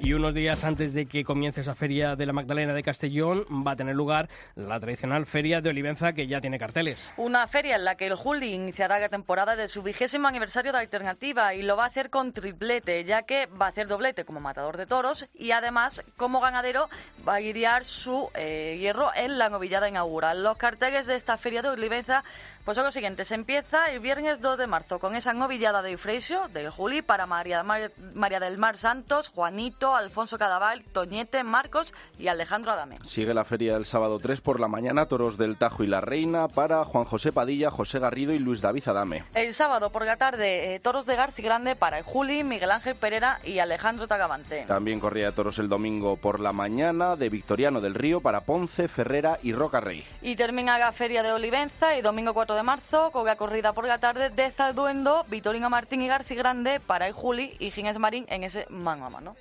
Y 0.00 0.12
unos 0.12 0.32
días 0.32 0.62
antes 0.62 0.94
de 0.94 1.06
que 1.06 1.24
comience 1.24 1.60
esa 1.60 1.74
Feria 1.74 2.14
de 2.14 2.24
la 2.24 2.32
Magdalena 2.32 2.72
de 2.72 2.84
Castellón, 2.84 3.44
va 3.66 3.72
a 3.72 3.76
tener 3.76 3.96
lugar 3.96 4.28
la 4.54 4.78
tradicional 4.78 5.26
Feria 5.26 5.60
de 5.60 5.70
Olivenza, 5.70 6.12
que 6.12 6.28
ya 6.28 6.40
tiene 6.40 6.58
carteles. 6.58 7.10
Una 7.16 7.48
feria 7.48 7.74
en 7.74 7.84
la 7.84 7.96
que 7.96 8.06
el 8.06 8.14
Juli 8.14 8.54
iniciará 8.54 9.00
la 9.00 9.08
temporada 9.08 9.56
de 9.56 9.66
su 9.66 9.82
vigésimo 9.82 10.28
aniversario 10.28 10.70
de 10.70 10.78
alternativa 10.78 11.54
y 11.54 11.62
lo 11.62 11.76
va 11.76 11.84
a 11.84 11.88
hacer 11.88 12.10
con 12.10 12.32
triplete, 12.32 13.04
ya 13.04 13.22
que 13.22 13.46
va 13.46 13.66
a 13.66 13.68
hacer 13.70 13.88
doblete 13.88 14.24
como 14.24 14.38
matador 14.38 14.76
de 14.76 14.86
toros 14.86 15.26
y 15.34 15.50
además 15.50 16.02
como 16.16 16.40
ganadero 16.40 16.88
va 17.26 17.36
a 17.36 17.40
guiar 17.40 17.84
su 17.84 18.30
eh, 18.34 18.76
hierro 18.78 19.10
en 19.16 19.36
la 19.36 19.48
novillada 19.48 19.88
inaugural. 19.88 20.44
Los 20.44 20.56
carteles 20.56 21.06
de 21.06 21.16
esta 21.16 21.36
feria 21.38 21.62
de 21.62 21.70
Olivenza 21.70 22.22
pues 22.68 22.76
son 22.76 22.84
los 22.84 22.92
siguientes. 22.92 23.30
Empieza 23.32 23.90
el 23.90 24.00
viernes 24.00 24.42
2 24.42 24.58
de 24.58 24.66
marzo 24.66 24.98
con 24.98 25.14
esa 25.16 25.32
novillada 25.32 25.80
de 25.80 25.92
Eufrasio, 25.92 26.48
del 26.48 26.68
Juli, 26.68 27.00
para 27.00 27.24
María, 27.26 27.62
Mar- 27.62 27.92
María 28.12 28.40
del 28.40 28.58
Mar 28.58 28.76
Santos, 28.76 29.28
Juanito, 29.28 29.96
Alfonso 29.96 30.36
Cadaval, 30.36 30.84
Toñete, 30.92 31.42
Marcos 31.44 31.94
y 32.18 32.28
Alejandro 32.28 32.70
Adame. 32.72 32.98
Sigue 33.04 33.32
la 33.32 33.46
feria 33.46 33.74
el 33.76 33.86
sábado 33.86 34.18
3 34.18 34.42
por 34.42 34.60
la 34.60 34.68
mañana, 34.68 35.06
toros 35.06 35.38
del 35.38 35.56
Tajo 35.56 35.82
y 35.82 35.86
la 35.86 36.02
Reina 36.02 36.46
para 36.48 36.84
Juan 36.84 37.04
José 37.06 37.32
Padilla, 37.32 37.70
José 37.70 38.00
Garrido 38.00 38.34
y 38.34 38.38
Luis 38.38 38.60
David 38.60 38.86
Adame. 38.86 39.24
El 39.32 39.54
sábado 39.54 39.88
por 39.90 40.04
la 40.04 40.16
tarde, 40.18 40.74
eh, 40.74 40.78
toros 40.80 41.06
de 41.06 41.16
Garci 41.16 41.40
Grande 41.40 41.74
para 41.74 41.96
el 41.96 42.04
Juli, 42.04 42.44
Miguel 42.44 42.70
Ángel 42.70 42.96
Pereira 42.96 43.40
y 43.44 43.60
Alejandro 43.60 44.06
Tagavante. 44.06 44.64
También 44.68 45.00
corría 45.00 45.24
de 45.26 45.32
toros 45.32 45.58
el 45.58 45.70
domingo 45.70 46.18
por 46.18 46.38
la 46.38 46.52
mañana 46.52 47.16
de 47.16 47.30
Victoriano 47.30 47.80
del 47.80 47.94
Río 47.94 48.20
para 48.20 48.42
Ponce, 48.42 48.88
Ferrera 48.88 49.38
y 49.42 49.54
Roca 49.54 49.80
Rey. 49.80 50.04
Y 50.20 50.36
termina 50.36 50.78
la 50.78 50.92
feria 50.92 51.22
de 51.22 51.32
Olivenza 51.32 51.94
el 51.94 52.02
domingo 52.02 52.34
4 52.34 52.57
de 52.57 52.57
marzo 52.62 53.10
con 53.12 53.24
la 53.26 53.36
corrida 53.36 53.72
por 53.72 53.86
la 53.86 53.98
tarde 53.98 54.30
de 54.30 54.50
Zalduendo, 54.50 55.24
Vitorino 55.28 55.70
Martín 55.70 56.02
y 56.02 56.08
Garci 56.08 56.34
Grande 56.34 56.80
para 56.80 57.06
el 57.06 57.12
Juli 57.12 57.56
y 57.58 57.70
Ginés 57.70 57.98
Marín 57.98 58.26
en 58.28 58.44
ese 58.44 58.66
mano 58.68 59.06
a 59.06 59.10
mano. 59.10 59.36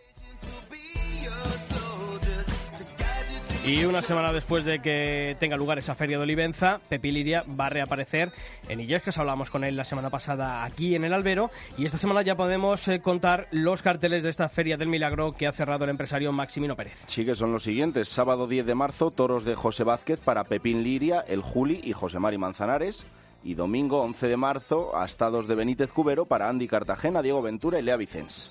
Y 3.68 3.84
una 3.84 4.02
semana 4.02 4.32
después 4.32 4.64
de 4.64 4.80
que 4.80 5.36
tenga 5.42 5.58
lugar 5.58 5.78
esa 5.78 5.94
Feria 5.94 6.18
de 6.18 6.24
Olivenza, 6.24 6.80
Pepi 6.88 7.12
Liria 7.12 7.44
va 7.60 7.66
a 7.66 7.70
reaparecer 7.70 8.32
en 8.70 8.80
Illescas. 8.80 9.18
Hablábamos 9.18 9.50
con 9.50 9.66
él 9.66 9.76
la 9.76 9.84
semana 9.84 10.10
pasada 10.10 10.64
aquí 10.64 10.96
en 10.96 11.04
el 11.04 11.12
Albero. 11.12 11.52
Y 11.78 11.86
esta 11.86 11.98
semana 11.98 12.22
ya 12.22 12.38
podemos 12.38 12.88
eh, 12.88 13.02
contar 13.02 13.50
los 13.52 13.82
carteles 13.82 14.24
de 14.24 14.30
esta 14.30 14.48
Feria 14.48 14.78
del 14.78 14.88
Milagro 14.88 15.34
que 15.34 15.48
ha 15.48 15.52
cerrado 15.52 15.84
el 15.84 15.90
empresario 15.90 16.32
Maximino 16.32 16.78
Pérez. 16.78 17.04
Sí 17.08 17.26
que 17.26 17.36
son 17.36 17.52
los 17.52 17.64
siguientes. 17.64 18.08
Sábado 18.08 18.48
10 18.48 18.66
de 18.66 18.74
marzo, 18.74 19.12
toros 19.12 19.44
de 19.44 19.56
José 19.56 19.84
Vázquez 19.84 20.22
para 20.22 20.46
Pepín 20.46 20.82
Liria, 20.82 21.20
el 21.28 21.42
Juli 21.42 21.82
y 21.84 21.92
José 21.92 22.20
Mari 22.20 22.38
Manzanares. 22.38 23.06
Y 23.44 23.56
domingo 23.56 24.02
11 24.02 24.30
de 24.30 24.38
marzo, 24.38 24.96
astados 24.96 25.46
de 25.50 25.56
Benítez 25.56 25.92
Cubero 25.92 26.26
para 26.26 26.48
Andy 26.48 26.70
Cartagena, 26.70 27.22
Diego 27.22 27.42
Ventura 27.42 27.80
y 27.80 27.82
Lea 27.82 27.98
Vicens. 27.98 28.50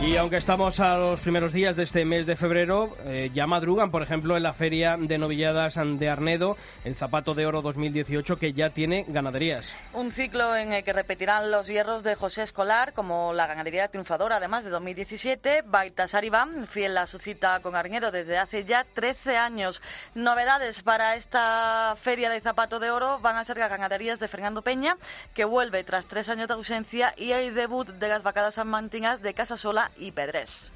Y 0.00 0.16
aunque 0.16 0.36
estamos 0.36 0.78
a 0.78 0.96
los 0.96 1.18
primeros 1.20 1.52
días 1.52 1.74
de 1.74 1.82
este 1.82 2.04
mes 2.04 2.24
de 2.24 2.36
febrero, 2.36 2.96
eh, 3.04 3.30
ya 3.34 3.48
madrugan, 3.48 3.90
por 3.90 4.00
ejemplo, 4.00 4.36
en 4.36 4.44
la 4.44 4.52
Feria 4.52 4.96
de 4.96 5.18
Novilladas 5.18 5.74
de 5.74 6.08
Arnedo, 6.08 6.56
el 6.84 6.94
Zapato 6.94 7.34
de 7.34 7.46
Oro 7.46 7.62
2018, 7.62 8.38
que 8.38 8.52
ya 8.52 8.70
tiene 8.70 9.04
ganaderías. 9.08 9.74
Un 9.92 10.12
ciclo 10.12 10.54
en 10.54 10.72
el 10.72 10.84
que 10.84 10.92
repetirán 10.92 11.50
los 11.50 11.66
hierros 11.66 12.04
de 12.04 12.14
José 12.14 12.44
Escolar, 12.44 12.92
como 12.92 13.32
la 13.32 13.48
ganadería 13.48 13.88
triunfadora, 13.88 14.36
además 14.36 14.62
de 14.62 14.70
2017, 14.70 15.62
Baltasar 15.66 16.24
Iván, 16.24 16.68
fiel 16.68 16.96
a 16.96 17.06
su 17.06 17.18
cita 17.18 17.58
con 17.60 17.74
Arnedo 17.74 18.12
desde 18.12 18.38
hace 18.38 18.64
ya 18.64 18.84
13 18.84 19.36
años. 19.36 19.82
Novedades 20.14 20.80
para 20.82 21.16
esta 21.16 21.96
feria 22.00 22.30
de 22.30 22.40
zapato 22.40 22.78
de 22.78 22.92
oro 22.92 23.18
van 23.18 23.36
a 23.36 23.44
ser 23.44 23.58
las 23.58 23.70
ganaderías 23.70 24.20
de 24.20 24.28
Fernando 24.28 24.62
Peña, 24.62 24.96
que 25.34 25.44
vuelve 25.44 25.82
tras 25.82 26.06
tres 26.06 26.28
años 26.28 26.46
de 26.46 26.54
ausencia, 26.54 27.14
y 27.16 27.32
el 27.32 27.52
debut 27.54 27.88
de 27.88 28.08
las 28.08 28.22
vacadas 28.22 28.54
salmantinas 28.54 29.22
de 29.22 29.34
Casasola 29.34 29.87
y 29.96 30.12
Pedrés. 30.12 30.72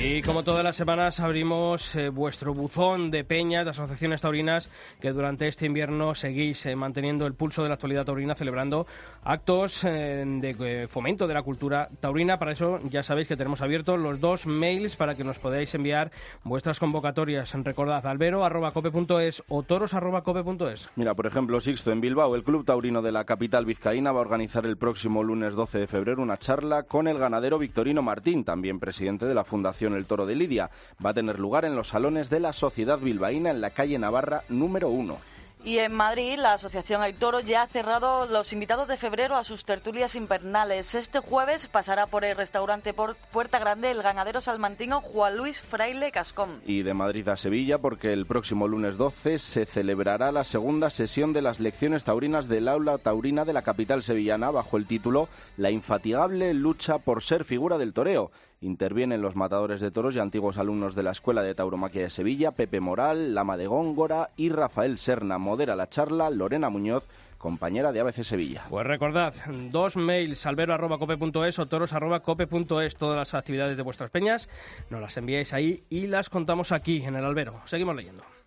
Y 0.00 0.22
como 0.22 0.44
todas 0.44 0.62
las 0.62 0.76
semanas 0.76 1.18
abrimos 1.18 1.96
eh, 1.96 2.08
vuestro 2.08 2.54
buzón 2.54 3.10
de 3.10 3.24
peñas, 3.24 3.64
de 3.64 3.70
asociaciones 3.70 4.20
taurinas 4.20 4.70
que 5.00 5.10
durante 5.10 5.48
este 5.48 5.66
invierno 5.66 6.14
seguís 6.14 6.64
eh, 6.66 6.76
manteniendo 6.76 7.26
el 7.26 7.34
pulso 7.34 7.64
de 7.64 7.68
la 7.68 7.74
actualidad 7.74 8.04
taurina, 8.04 8.36
celebrando 8.36 8.86
actos 9.24 9.84
eh, 9.84 10.24
de 10.26 10.56
eh, 10.60 10.88
fomento 10.88 11.26
de 11.26 11.34
la 11.34 11.42
cultura 11.42 11.88
taurina. 12.00 12.38
Para 12.38 12.52
eso 12.52 12.80
ya 12.88 13.02
sabéis 13.02 13.28
que 13.28 13.36
tenemos 13.36 13.60
abiertos 13.60 13.98
los 13.98 14.20
dos 14.20 14.46
mails 14.46 14.96
para 14.96 15.14
que 15.14 15.24
nos 15.24 15.38
podáis 15.38 15.74
enviar 15.74 16.10
vuestras 16.44 16.78
convocatorias. 16.78 17.52
Recordad 17.64 18.06
albero.cope.es 18.06 19.42
o 19.48 19.62
toros.cope.es. 19.62 20.90
Mira, 20.96 21.14
por 21.14 21.26
ejemplo, 21.26 21.60
Sixto, 21.60 21.92
en 21.92 22.00
Bilbao, 22.00 22.34
el 22.34 22.44
Club 22.44 22.64
Taurino 22.64 23.02
de 23.02 23.12
la 23.12 23.24
capital 23.24 23.66
vizcaína 23.66 24.12
va 24.12 24.18
a 24.20 24.22
organizar 24.22 24.64
el 24.64 24.76
próximo 24.76 25.22
lunes 25.22 25.54
12 25.54 25.80
de 25.80 25.86
febrero 25.86 26.22
una 26.22 26.38
charla 26.38 26.84
con 26.84 27.08
el 27.08 27.18
ganadero 27.18 27.58
Victorino 27.58 28.00
Martín, 28.00 28.44
también 28.44 28.80
presidente 28.80 29.26
de 29.26 29.34
la 29.34 29.44
Fundación 29.44 29.87
El 29.94 30.06
Toro 30.06 30.26
de 30.26 30.34
Lidia. 30.34 30.70
Va 31.04 31.10
a 31.10 31.14
tener 31.14 31.38
lugar 31.38 31.64
en 31.64 31.76
los 31.76 31.88
salones 31.88 32.30
de 32.30 32.40
la 32.40 32.52
Sociedad 32.52 32.98
Bilbaína 32.98 33.50
en 33.50 33.60
la 33.60 33.70
calle 33.70 33.98
Navarra 33.98 34.44
número 34.48 34.88
1. 34.88 35.18
Y 35.64 35.78
en 35.78 35.92
Madrid, 35.92 36.38
la 36.38 36.54
Asociación 36.54 37.02
El 37.02 37.14
Toro 37.14 37.40
ya 37.40 37.62
ha 37.62 37.66
cerrado 37.66 38.26
los 38.26 38.52
invitados 38.52 38.86
de 38.86 38.96
febrero 38.96 39.36
a 39.36 39.42
sus 39.42 39.64
tertulias 39.64 40.14
invernales. 40.14 40.94
Este 40.94 41.18
jueves 41.18 41.66
pasará 41.66 42.06
por 42.06 42.24
el 42.24 42.36
restaurante 42.36 42.94
por 42.94 43.16
Puerta 43.32 43.58
Grande 43.58 43.90
el 43.90 44.00
ganadero 44.00 44.40
salmantino 44.40 45.00
Juan 45.00 45.36
Luis 45.36 45.60
Fraile 45.60 46.12
Cascón. 46.12 46.62
Y 46.64 46.82
de 46.82 46.94
Madrid 46.94 47.28
a 47.28 47.36
Sevilla, 47.36 47.78
porque 47.78 48.12
el 48.12 48.24
próximo 48.24 48.68
lunes 48.68 48.96
12 48.96 49.38
se 49.38 49.66
celebrará 49.66 50.30
la 50.30 50.44
segunda 50.44 50.90
sesión 50.90 51.32
de 51.32 51.42
las 51.42 51.58
lecciones 51.58 52.04
taurinas 52.04 52.46
del 52.46 52.68
aula 52.68 52.96
taurina 52.98 53.44
de 53.44 53.52
la 53.52 53.62
capital 53.62 54.04
sevillana 54.04 54.52
bajo 54.52 54.76
el 54.76 54.86
título 54.86 55.28
La 55.56 55.70
infatigable 55.72 56.54
lucha 56.54 56.98
por 56.98 57.24
ser 57.24 57.44
figura 57.44 57.78
del 57.78 57.92
toreo. 57.92 58.30
Intervienen 58.60 59.22
los 59.22 59.36
matadores 59.36 59.80
de 59.80 59.92
toros 59.92 60.16
y 60.16 60.18
antiguos 60.18 60.58
alumnos 60.58 60.96
de 60.96 61.04
la 61.04 61.12
Escuela 61.12 61.42
de 61.42 61.54
Tauromaquia 61.54 62.02
de 62.02 62.10
Sevilla, 62.10 62.50
Pepe 62.50 62.80
Moral, 62.80 63.34
Lama 63.34 63.56
de 63.56 63.68
Góngora 63.68 64.30
y 64.36 64.48
Rafael 64.48 64.98
Serna. 64.98 65.38
Modera 65.38 65.76
la 65.76 65.88
charla 65.88 66.28
Lorena 66.28 66.68
Muñoz, 66.68 67.08
compañera 67.38 67.92
de 67.92 68.00
ABC 68.00 68.24
Sevilla. 68.24 68.64
Pues 68.68 68.86
recordad, 68.86 69.32
dos 69.70 69.96
mails, 69.96 70.44
albero.cope.es 70.44 71.58
o 71.58 71.66
toros.cope.es, 71.66 72.96
todas 72.96 73.16
las 73.16 73.34
actividades 73.34 73.76
de 73.76 73.82
vuestras 73.82 74.10
peñas, 74.10 74.48
nos 74.90 75.00
las 75.00 75.16
enviáis 75.16 75.52
ahí 75.52 75.84
y 75.88 76.08
las 76.08 76.28
contamos 76.28 76.72
aquí 76.72 77.04
en 77.04 77.14
el 77.14 77.24
albero. 77.24 77.60
Seguimos 77.64 77.94
leyendo. 77.94 78.37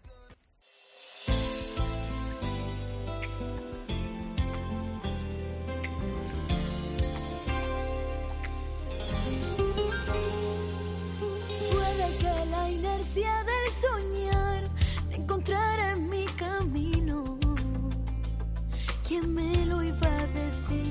Del 13.13 13.73
soñar 13.73 14.63
te 15.09 15.15
encontrara 15.15 15.91
en 15.91 16.09
mi 16.09 16.25
camino. 16.37 17.37
¿Quién 19.05 19.33
me 19.33 19.65
lo 19.65 19.83
iba 19.83 20.07
a 20.07 20.27
decir? 20.27 20.90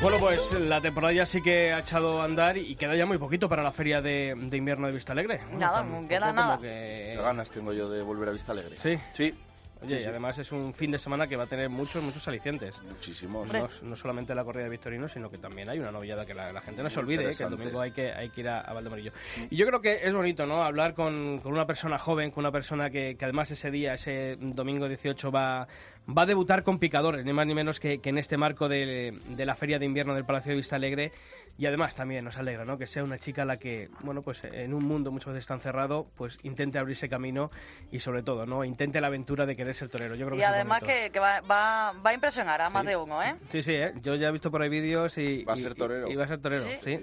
Bueno, 0.00 0.18
pues 0.20 0.52
la 0.52 0.80
temporada 0.80 1.12
ya 1.12 1.26
sí 1.26 1.42
que 1.42 1.72
ha 1.72 1.80
echado 1.80 2.20
a 2.22 2.24
andar 2.24 2.56
y 2.56 2.76
queda 2.76 2.94
ya 2.94 3.04
muy 3.04 3.18
poquito 3.18 3.48
para 3.48 3.64
la 3.64 3.72
feria 3.72 4.00
de, 4.00 4.32
de 4.36 4.56
invierno 4.56 4.86
de 4.86 4.92
Vista 4.92 5.12
Alegre. 5.12 5.40
Nada, 5.52 5.78
tampoco 5.78 6.02
no 6.02 6.08
queda 6.08 6.32
nada. 6.32 6.56
que- 6.58 7.14
Qué 7.16 7.20
ganas 7.20 7.50
tengo 7.50 7.72
yo 7.72 7.90
de 7.90 8.02
volver 8.02 8.28
a 8.28 8.32
Vista 8.32 8.52
Alegre. 8.52 8.76
Sí. 8.78 8.96
Sí. 9.12 9.34
Oye, 9.80 9.98
Sí, 9.98 10.04
y 10.04 10.08
además 10.08 10.36
es 10.38 10.50
un 10.50 10.74
fin 10.74 10.90
de 10.90 10.98
semana 10.98 11.28
que 11.28 11.36
va 11.36 11.44
a 11.44 11.46
tener 11.46 11.68
muchos, 11.68 12.02
muchos 12.02 12.26
alicientes. 12.26 12.80
Muchísimos. 12.82 13.52
No, 13.52 13.68
no 13.82 13.96
solamente 13.96 14.34
la 14.34 14.42
corrida 14.44 14.64
de 14.64 14.70
Victorino, 14.70 15.08
sino 15.08 15.30
que 15.30 15.38
también 15.38 15.68
hay 15.68 15.78
una 15.78 15.92
novillada 15.92 16.26
que 16.26 16.34
la, 16.34 16.52
la 16.52 16.60
gente 16.60 16.82
no 16.82 16.90
se 16.90 16.98
olvide, 16.98 17.30
¿eh? 17.30 17.34
que 17.36 17.44
el 17.44 17.50
domingo 17.50 17.80
hay 17.80 17.92
que, 17.92 18.12
hay 18.12 18.28
que 18.30 18.40
ir 18.40 18.48
a, 18.48 18.60
a 18.60 18.72
Valdemorillo. 18.72 19.12
Y 19.50 19.56
yo 19.56 19.66
creo 19.66 19.80
que 19.80 20.00
es 20.02 20.12
bonito, 20.12 20.46
¿no? 20.46 20.64
Hablar 20.64 20.94
con, 20.94 21.38
con 21.40 21.52
una 21.52 21.64
persona 21.66 21.96
joven, 21.96 22.32
con 22.32 22.42
una 22.42 22.50
persona 22.50 22.90
que, 22.90 23.16
que 23.16 23.24
además 23.24 23.52
ese 23.52 23.70
día, 23.70 23.94
ese 23.94 24.36
domingo 24.40 24.88
18, 24.88 25.30
va, 25.30 25.68
va 26.16 26.22
a 26.22 26.26
debutar 26.26 26.62
con 26.62 26.78
picadores, 26.78 27.24
ni 27.24 27.32
más 27.32 27.46
ni 27.46 27.54
menos 27.54 27.80
que, 27.80 27.98
que 28.00 28.08
en 28.10 28.18
este 28.18 28.36
marco 28.36 28.68
de, 28.68 29.18
de 29.28 29.46
la 29.46 29.54
Feria 29.54 29.78
de 29.78 29.84
Invierno 29.84 30.14
del 30.14 30.24
Palacio 30.24 30.50
de 30.50 30.56
Vista 30.56 30.76
Alegre. 30.76 31.12
Y 31.60 31.66
además 31.66 31.96
también 31.96 32.24
nos 32.24 32.36
alegra, 32.38 32.64
¿no? 32.64 32.78
Que 32.78 32.86
sea 32.86 33.02
una 33.02 33.18
chica 33.18 33.44
la 33.44 33.56
que, 33.58 33.90
bueno, 34.02 34.22
pues 34.22 34.44
en 34.44 34.72
un 34.72 34.84
mundo 34.84 35.10
muchas 35.10 35.30
veces 35.32 35.46
tan 35.48 35.58
cerrado, 35.60 36.06
pues 36.16 36.38
intente 36.44 36.78
abrirse 36.78 37.08
camino 37.08 37.50
y 37.90 37.98
sobre 37.98 38.22
todo, 38.22 38.46
¿no? 38.46 38.62
Intente 38.64 39.00
la 39.00 39.08
aventura 39.08 39.44
de 39.44 39.56
querer 39.56 39.74
ser 39.74 39.88
torero. 39.88 40.14
Yo 40.14 40.26
creo 40.26 40.36
Y 40.36 40.38
que 40.38 40.44
además 40.44 40.80
que, 40.84 41.10
que 41.12 41.18
va, 41.18 41.40
va, 41.40 41.92
va 41.94 42.10
a 42.10 42.14
impresionar 42.14 42.60
a 42.62 42.70
más 42.70 42.86
de 42.86 42.96
uno, 42.96 43.20
¿eh? 43.24 43.34
Sí, 43.48 43.64
sí, 43.64 43.72
¿eh? 43.72 43.92
yo 44.02 44.14
ya 44.14 44.28
he 44.28 44.30
visto 44.32 44.52
por 44.52 44.62
ahí 44.62 44.68
vídeos 44.68 45.18
y... 45.18 45.42
Va 45.42 45.54
a 45.54 45.56
y- 45.58 45.60
ser 45.62 45.74
torero. 45.74 46.08
Y, 46.08 46.14
va 46.14 46.24
a 46.24 46.28
ser 46.28 46.38
torero, 46.40 46.62
Sí. 46.62 46.78
¿sí? 46.84 47.00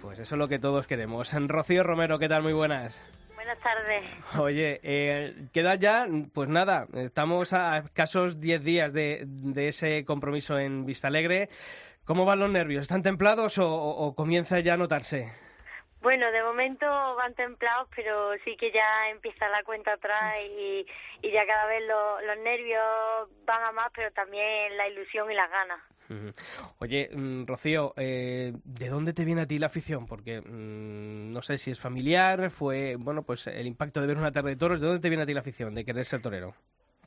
Pues 0.00 0.20
eso 0.20 0.36
es 0.36 0.38
lo 0.38 0.46
que 0.46 0.60
todos 0.60 0.86
queremos. 0.86 1.34
Rocío 1.48 1.82
Romero, 1.82 2.20
¿qué 2.20 2.28
tal? 2.28 2.44
Muy 2.44 2.52
buenas. 2.52 3.02
Buenas 3.48 3.64
tardes. 3.64 4.04
Oye, 4.38 4.78
eh, 4.82 5.34
queda 5.54 5.74
ya, 5.76 6.06
pues 6.34 6.50
nada, 6.50 6.86
estamos 6.92 7.54
a 7.54 7.78
escasos 7.78 8.40
10 8.40 8.62
días 8.62 8.92
de, 8.92 9.22
de 9.24 9.68
ese 9.68 10.04
compromiso 10.04 10.58
en 10.58 10.84
Vista 10.84 11.08
Alegre. 11.08 11.48
¿Cómo 12.04 12.26
van 12.26 12.40
los 12.40 12.50
nervios? 12.50 12.82
¿Están 12.82 13.02
templados 13.02 13.56
o, 13.56 13.66
o- 13.66 14.06
o 14.06 14.14
comienza 14.14 14.60
ya 14.60 14.74
a 14.74 14.76
notarse? 14.76 15.32
Bueno, 16.02 16.30
de 16.30 16.42
momento 16.42 16.84
van 17.16 17.32
templados, 17.36 17.88
pero 17.96 18.32
sí 18.44 18.54
que 18.58 18.70
ya 18.70 19.08
empieza 19.12 19.48
la 19.48 19.62
cuenta 19.62 19.94
atrás 19.94 20.34
y, 20.42 20.86
y 21.22 21.32
ya 21.32 21.46
cada 21.46 21.64
vez 21.68 21.82
lo- 21.88 22.20
los 22.20 22.36
nervios 22.44 22.84
van 23.46 23.62
a 23.64 23.72
más, 23.72 23.90
pero 23.96 24.10
también 24.12 24.76
la 24.76 24.88
ilusión 24.88 25.32
y 25.32 25.34
las 25.34 25.50
ganas. 25.50 25.80
Oye, 26.78 27.10
mm, 27.12 27.46
Rocío, 27.46 27.94
eh, 27.96 28.52
¿de 28.64 28.88
dónde 28.88 29.12
te 29.12 29.24
viene 29.24 29.42
a 29.42 29.46
ti 29.46 29.58
la 29.58 29.66
afición? 29.66 30.06
Porque 30.06 30.40
mm, 30.40 31.32
no 31.32 31.42
sé 31.42 31.58
si 31.58 31.70
es 31.70 31.80
familiar, 31.80 32.50
fue, 32.50 32.96
bueno, 32.96 33.22
pues 33.22 33.46
el 33.46 33.66
impacto 33.66 34.00
de 34.00 34.06
ver 34.06 34.16
una 34.16 34.32
tarde 34.32 34.50
de 34.50 34.56
toros. 34.56 34.80
¿De 34.80 34.86
dónde 34.86 35.02
te 35.02 35.08
viene 35.08 35.24
a 35.24 35.26
ti 35.26 35.34
la 35.34 35.40
afición 35.40 35.74
de 35.74 35.84
querer 35.84 36.04
ser 36.04 36.22
torero? 36.22 36.54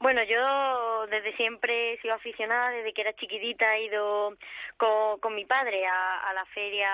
Bueno, 0.01 0.23
yo 0.23 1.05
desde 1.11 1.35
siempre 1.35 1.93
he 1.93 2.01
sido 2.01 2.15
aficionada, 2.15 2.71
desde 2.71 2.91
que 2.91 3.01
era 3.01 3.13
chiquitita 3.13 3.75
he 3.75 3.85
ido 3.85 4.35
con, 4.77 5.19
con 5.19 5.35
mi 5.35 5.45
padre 5.45 5.85
a, 5.85 6.33
la 6.33 6.43
feria 6.45 6.89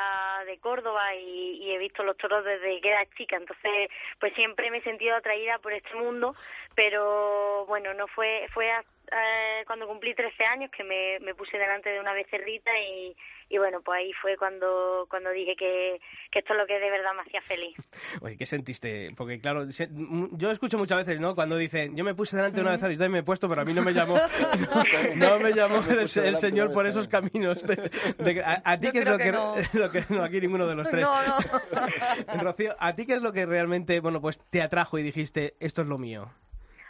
de 0.46 0.58
Córdoba 0.60 1.16
y, 1.16 1.72
he 1.72 1.78
visto 1.78 2.04
los 2.04 2.18
toros 2.18 2.44
desde 2.44 2.82
que 2.82 2.90
era 2.90 3.06
chica, 3.16 3.38
entonces 3.38 3.90
pues 4.20 4.34
siempre 4.34 4.70
me 4.72 4.80
he 4.80 4.84
sentido 4.84 5.16
atraída 5.16 5.58
por 5.60 5.72
este 5.72 5.96
mundo, 5.96 6.34
pero 6.76 7.66
bueno, 7.68 7.94
no 7.94 8.08
fue 8.08 8.48
fue 8.50 8.70
eh, 9.12 9.64
cuando 9.66 9.88
cumplí 9.88 10.14
13 10.14 10.44
años 10.46 10.72
que 10.76 10.84
me, 10.84 11.20
me 11.22 11.34
puse 11.36 11.58
delante 11.58 11.90
de 11.90 12.00
una 12.00 12.14
becerrita 12.14 12.72
y, 12.80 13.16
y 13.50 13.58
bueno, 13.58 13.82
pues 13.84 14.00
ahí 14.00 14.12
fue 14.22 14.36
cuando 14.38 15.08
cuando 15.10 15.30
dije 15.32 15.56
que, 15.58 16.00
que 16.32 16.40
esto 16.40 16.54
es 16.54 16.60
lo 16.60 16.66
que 16.68 16.80
de 16.80 16.90
verdad 16.90 17.12
me 17.16 17.22
hacía 17.22 17.42
feliz. 17.44 17.76
Oye, 18.22 18.38
¿qué 18.38 18.46
sentiste? 18.46 19.12
Porque 19.16 19.40
claro, 19.40 19.66
se- 19.68 19.86
m- 19.86 20.30
yo 20.34 20.52
escucho 20.52 20.78
muchas 20.78 21.06
veces, 21.06 21.20
¿no? 21.22 21.36
Cuando 21.36 21.56
dicen, 21.58 21.96
yo 21.96 22.04
me 22.04 22.16
puse 22.16 22.36
delante 22.36 22.58
de 22.58 22.62
una 22.68 22.76
vez 22.78 23.00
y 23.00 23.10
me 23.10 23.20
he 23.20 23.24
puesto, 23.24 23.48
pero 23.48 23.62
a 23.62 23.66
mí 23.66 23.74
no 23.74 23.82
me 23.84 23.94
llamó, 23.94 24.18
no, 25.16 25.16
no 25.16 25.40
me 25.40 25.54
llamó 25.54 25.82
Me 25.88 25.94
el, 25.94 26.00
el 26.02 26.36
señor 26.38 26.72
por 26.74 26.86
esos 26.88 27.08
caminos. 27.08 27.62
de- 27.66 27.90
de- 28.18 28.44
a, 28.44 28.62
a 28.66 28.80
ti 28.80 28.90
qué 28.92 29.00
es 29.00 29.06
lo 29.06 29.18
que 29.18 29.24
que, 29.26 29.32
no. 29.32 29.56
lo 29.74 29.92
que- 29.92 30.04
no, 30.10 30.24
aquí 30.24 30.42
ninguno 30.42 30.68
de 30.68 30.76
los 30.76 30.90
tres. 30.90 31.02
No, 31.04 31.16
no. 31.26 32.42
Rocío, 32.44 32.76
¿a 32.80 32.94
ti 32.96 33.06
qué 33.06 33.14
es 33.14 33.22
lo 33.22 33.32
que 33.32 33.46
realmente, 33.46 34.00
bueno, 34.00 34.22
pues 34.22 34.40
te 34.50 34.62
atrajo 34.62 34.98
y 34.98 35.04
dijiste, 35.04 35.56
esto 35.60 35.82
es 35.82 35.88
lo 35.88 35.98
mío? 35.98 36.30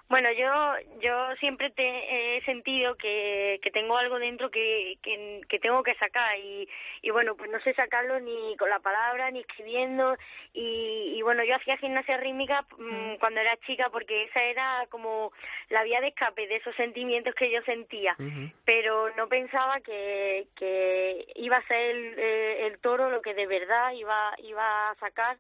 Bueno, 0.10 0.32
yo 0.32 1.00
yo 1.02 1.36
siempre 1.36 1.70
te, 1.72 2.38
he 2.38 2.42
sentido 2.44 2.96
que, 2.96 3.60
que 3.62 3.72
tengo 3.72 3.98
algo 3.98 4.20
dentro 4.20 4.50
que, 4.50 4.98
que, 5.04 5.42
que 5.50 5.60
tengo 5.60 5.84
que 5.84 5.96
sacar 5.96 6.38
y, 6.40 6.68
y 7.02 7.10
bueno, 7.10 7.36
pues 7.36 7.52
no 7.52 7.60
sé 7.60 7.74
sacarlo 7.74 8.18
ni 8.22 8.56
con 8.56 8.70
la 8.70 8.80
palabra 8.80 9.30
ni 9.32 9.42
escribiendo 9.42 10.16
y, 10.54 11.14
y 11.18 11.22
bueno, 11.24 11.44
yo 11.44 11.56
hacía 11.56 11.78
gimnasia 11.78 12.16
rítmica 12.18 12.66
mm, 12.78 13.16
cuando 13.20 13.42
era 13.42 13.58
chica 13.66 13.90
porque 13.92 14.24
esa 14.24 14.42
era 14.44 14.86
como 14.90 15.34
la 15.70 15.84
vía 15.84 16.00
de 16.00 16.08
escape 16.08 16.48
de 16.48 16.56
esos 16.56 16.76
sentimientos 16.76 17.36
que 17.36 17.52
yo 17.52 17.62
sentía 17.64 18.16
pero 18.64 19.14
no 19.16 19.28
pensaba 19.28 19.82
que, 19.82 20.48
que 20.56 21.28
iba 21.36 21.58
a 21.58 21.68
ser 21.68 21.96
el, 21.96 22.14
eh, 22.18 22.68
el 22.68 22.80
toro 22.80 23.10
lo 23.10 23.22
que 23.22 23.34
de 23.34 23.46
verdad 23.46 23.92
iba 23.92 24.34
iba 24.40 24.90
a 24.90 24.96
sacar 24.96 25.38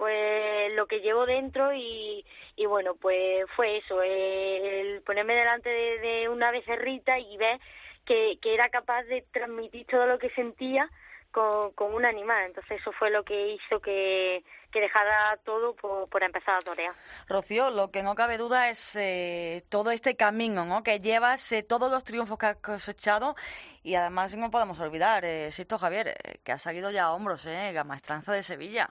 pues 0.00 0.72
lo 0.76 0.86
que 0.86 1.00
llevo 1.00 1.26
dentro 1.26 1.74
y, 1.74 2.24
y 2.56 2.64
bueno 2.64 2.94
pues 2.94 3.44
fue 3.54 3.76
eso 3.76 4.02
el 4.02 5.02
ponerme 5.02 5.34
delante 5.34 5.68
de, 5.68 5.98
de 5.98 6.28
una 6.30 6.50
becerrita 6.50 7.18
y 7.18 7.36
ver 7.36 7.60
que, 8.06 8.38
que 8.40 8.54
era 8.54 8.70
capaz 8.70 9.02
de 9.02 9.26
transmitir 9.30 9.86
todo 9.86 10.06
lo 10.06 10.18
que 10.18 10.30
sentía 10.30 10.88
con, 11.30 11.72
con 11.72 11.92
un 11.92 12.06
animal 12.06 12.46
entonces 12.46 12.80
eso 12.80 12.92
fue 12.92 13.10
lo 13.10 13.24
que 13.24 13.52
hizo 13.52 13.78
que, 13.80 14.42
que 14.72 14.80
dejara 14.80 15.38
todo 15.44 15.74
por, 15.74 16.08
por 16.08 16.22
empezar 16.22 16.56
a 16.56 16.62
torear 16.62 16.94
Rocío, 17.28 17.70
lo 17.70 17.90
que 17.90 18.02
no 18.02 18.14
cabe 18.14 18.38
duda 18.38 18.70
es 18.70 18.96
eh, 18.96 19.64
todo 19.68 19.90
este 19.90 20.16
camino 20.16 20.64
¿no? 20.64 20.82
que 20.82 20.98
llevas, 20.98 21.52
eh, 21.52 21.62
todos 21.62 21.92
los 21.92 22.04
triunfos 22.04 22.38
que 22.38 22.46
has 22.46 22.56
cosechado 22.56 23.36
y 23.82 23.96
además 23.96 24.34
no 24.34 24.50
podemos 24.50 24.80
olvidar, 24.80 25.26
eh, 25.26 25.50
Sisto 25.50 25.78
Javier, 25.78 26.08
eh, 26.08 26.38
que 26.42 26.52
ha 26.52 26.58
salido 26.58 26.90
ya 26.90 27.04
a 27.04 27.12
hombros, 27.12 27.44
eh, 27.44 27.70
la 27.72 27.84
maestranza 27.84 28.32
de 28.32 28.42
Sevilla. 28.42 28.88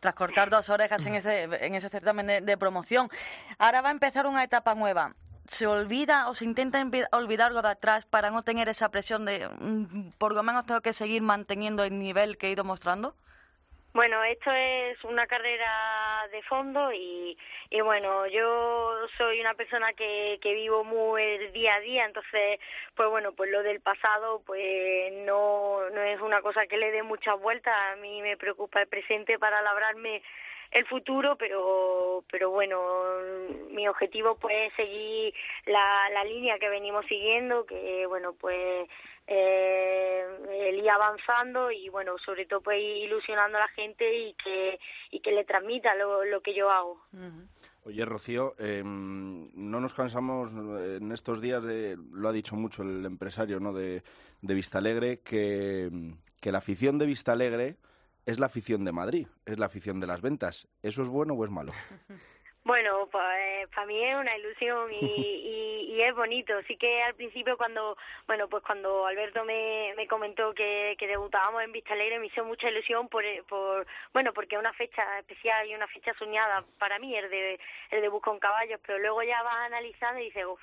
Tras 0.00 0.14
cortar 0.14 0.50
dos 0.50 0.68
orejas 0.68 1.04
en 1.06 1.14
ese, 1.14 1.42
en 1.42 1.74
ese 1.74 1.88
certamen 1.88 2.26
de, 2.26 2.40
de 2.40 2.56
promoción. 2.56 3.08
Ahora 3.58 3.80
va 3.82 3.88
a 3.88 3.92
empezar 3.92 4.26
una 4.26 4.44
etapa 4.44 4.74
nueva. 4.74 5.14
¿Se 5.46 5.66
olvida 5.66 6.28
o 6.28 6.34
se 6.34 6.44
intenta 6.44 6.84
olvidar 7.12 7.48
algo 7.48 7.62
de 7.62 7.70
atrás 7.70 8.04
para 8.04 8.30
no 8.30 8.42
tener 8.42 8.68
esa 8.68 8.90
presión 8.90 9.24
de 9.24 9.48
mm, 9.48 10.10
por 10.18 10.34
lo 10.34 10.42
menos 10.42 10.66
tengo 10.66 10.82
que 10.82 10.92
seguir 10.92 11.22
manteniendo 11.22 11.84
el 11.84 11.98
nivel 11.98 12.36
que 12.36 12.48
he 12.48 12.50
ido 12.50 12.64
mostrando? 12.64 13.14
Bueno, 13.98 14.22
esto 14.22 14.52
es 14.52 15.02
una 15.02 15.26
carrera 15.26 16.28
de 16.30 16.40
fondo 16.44 16.92
y, 16.92 17.36
y 17.68 17.80
bueno, 17.80 18.28
yo 18.28 19.08
soy 19.16 19.40
una 19.40 19.54
persona 19.54 19.92
que, 19.92 20.38
que 20.40 20.54
vivo 20.54 20.84
muy 20.84 21.20
el 21.20 21.52
día 21.52 21.74
a 21.74 21.80
día, 21.80 22.04
entonces, 22.04 22.60
pues 22.94 23.08
bueno, 23.10 23.32
pues 23.32 23.50
lo 23.50 23.60
del 23.64 23.80
pasado, 23.80 24.40
pues 24.46 25.12
no, 25.26 25.90
no 25.90 26.00
es 26.00 26.20
una 26.20 26.40
cosa 26.42 26.68
que 26.68 26.76
le 26.76 26.92
dé 26.92 27.02
muchas 27.02 27.40
vueltas, 27.40 27.74
a 27.92 27.96
mí 27.96 28.22
me 28.22 28.36
preocupa 28.36 28.80
el 28.80 28.86
presente 28.86 29.36
para 29.36 29.62
labrarme 29.62 30.22
el 30.70 30.86
futuro, 30.86 31.34
pero 31.34 32.22
pero 32.30 32.50
bueno, 32.50 32.80
mi 33.70 33.88
objetivo 33.88 34.36
pues 34.36 34.68
es 34.68 34.74
seguir 34.74 35.34
la, 35.66 36.08
la 36.10 36.22
línea 36.22 36.60
que 36.60 36.68
venimos 36.68 37.04
siguiendo, 37.06 37.66
que 37.66 38.06
bueno, 38.06 38.32
pues 38.38 38.88
eh, 39.30 40.24
el 40.50 40.78
ir 40.78 40.88
avanzando 40.88 41.70
y 41.70 41.90
bueno, 41.90 42.16
sobre 42.24 42.46
todo 42.46 42.62
pues 42.62 42.80
ir 42.80 43.04
ilusionando 43.04 43.58
a 43.58 43.62
la 43.62 43.68
gente 43.68 44.04
y 44.18 44.34
que, 44.34 44.80
y 45.10 45.20
que 45.20 45.32
le 45.32 45.44
transmita 45.44 45.94
lo, 45.94 46.24
lo 46.24 46.40
que 46.40 46.54
yo 46.54 46.70
hago. 46.70 46.98
Oye, 47.84 48.04
Rocío, 48.06 48.54
eh, 48.58 48.82
no 48.84 49.80
nos 49.80 49.92
cansamos 49.92 50.52
en 50.52 51.12
estos 51.12 51.42
días 51.42 51.62
de, 51.62 51.98
lo 52.12 52.28
ha 52.28 52.32
dicho 52.32 52.56
mucho 52.56 52.82
el 52.82 53.04
empresario 53.04 53.60
¿no? 53.60 53.74
de, 53.74 54.02
de 54.40 54.54
Vistalegre, 54.54 55.20
que, 55.20 55.90
que 56.40 56.52
la 56.52 56.58
afición 56.58 56.98
de 56.98 57.06
Vistalegre 57.06 57.76
es 58.24 58.38
la 58.38 58.46
afición 58.46 58.84
de 58.84 58.92
Madrid, 58.92 59.26
es 59.44 59.58
la 59.58 59.66
afición 59.66 60.00
de 60.00 60.06
las 60.06 60.22
ventas. 60.22 60.68
¿Eso 60.82 61.02
es 61.02 61.08
bueno 61.08 61.34
o 61.34 61.44
es 61.44 61.50
malo? 61.50 61.72
Bueno, 62.68 63.08
pues 63.10 63.66
para 63.74 63.86
mí 63.86 64.04
es 64.04 64.14
una 64.14 64.36
ilusión 64.36 64.92
y, 64.92 64.98
y, 65.88 65.94
y 65.94 66.02
es 66.02 66.14
bonito. 66.14 66.52
Sí 66.66 66.76
que 66.76 67.02
al 67.02 67.14
principio 67.14 67.56
cuando, 67.56 67.96
bueno, 68.26 68.46
pues 68.46 68.62
cuando 68.62 69.06
Alberto 69.06 69.42
me, 69.46 69.94
me 69.96 70.06
comentó 70.06 70.52
que, 70.52 70.94
que 70.98 71.06
debutábamos 71.06 71.62
en 71.62 71.72
Vista 71.72 71.94
Alegre 71.94 72.18
me 72.18 72.26
hizo 72.26 72.44
mucha 72.44 72.68
ilusión 72.68 73.08
por, 73.08 73.24
por, 73.48 73.86
bueno, 74.12 74.34
porque 74.34 74.56
es 74.56 74.60
una 74.60 74.74
fecha 74.74 75.02
especial 75.18 75.66
y 75.66 75.74
una 75.74 75.86
fecha 75.86 76.12
soñada 76.18 76.62
para 76.78 76.98
mí, 76.98 77.16
el 77.16 77.30
de, 77.30 77.58
el 77.90 78.02
debut 78.02 78.22
con 78.22 78.38
caballos, 78.38 78.78
pero 78.86 78.98
luego 78.98 79.22
ya 79.22 79.42
vas 79.42 79.64
analizando 79.64 80.20
y 80.20 80.24
dices, 80.24 80.44
uff, 80.44 80.60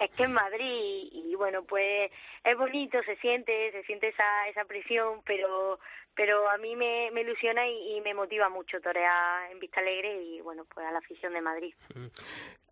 es 0.00 0.10
que 0.10 0.24
en 0.24 0.32
Madrid 0.32 1.10
y, 1.12 1.30
y 1.30 1.34
bueno, 1.36 1.62
pues 1.62 2.10
es 2.42 2.58
bonito, 2.58 3.00
se 3.04 3.14
siente, 3.18 3.70
se 3.70 3.84
siente 3.84 4.08
esa, 4.08 4.48
esa 4.48 4.64
presión, 4.64 5.22
pero 5.24 5.78
pero 6.14 6.48
a 6.50 6.58
mí 6.58 6.76
me, 6.76 7.10
me 7.12 7.22
ilusiona 7.22 7.66
y, 7.68 7.96
y 7.96 8.00
me 8.00 8.14
motiva 8.14 8.48
mucho 8.48 8.80
torear 8.80 9.50
en 9.50 9.58
Vista 9.58 9.80
Alegre 9.80 10.22
y 10.22 10.40
bueno, 10.40 10.64
pues 10.72 10.86
a 10.86 10.90
la 10.92 10.98
afición 10.98 11.32
de 11.32 11.40
Madrid. 11.40 11.74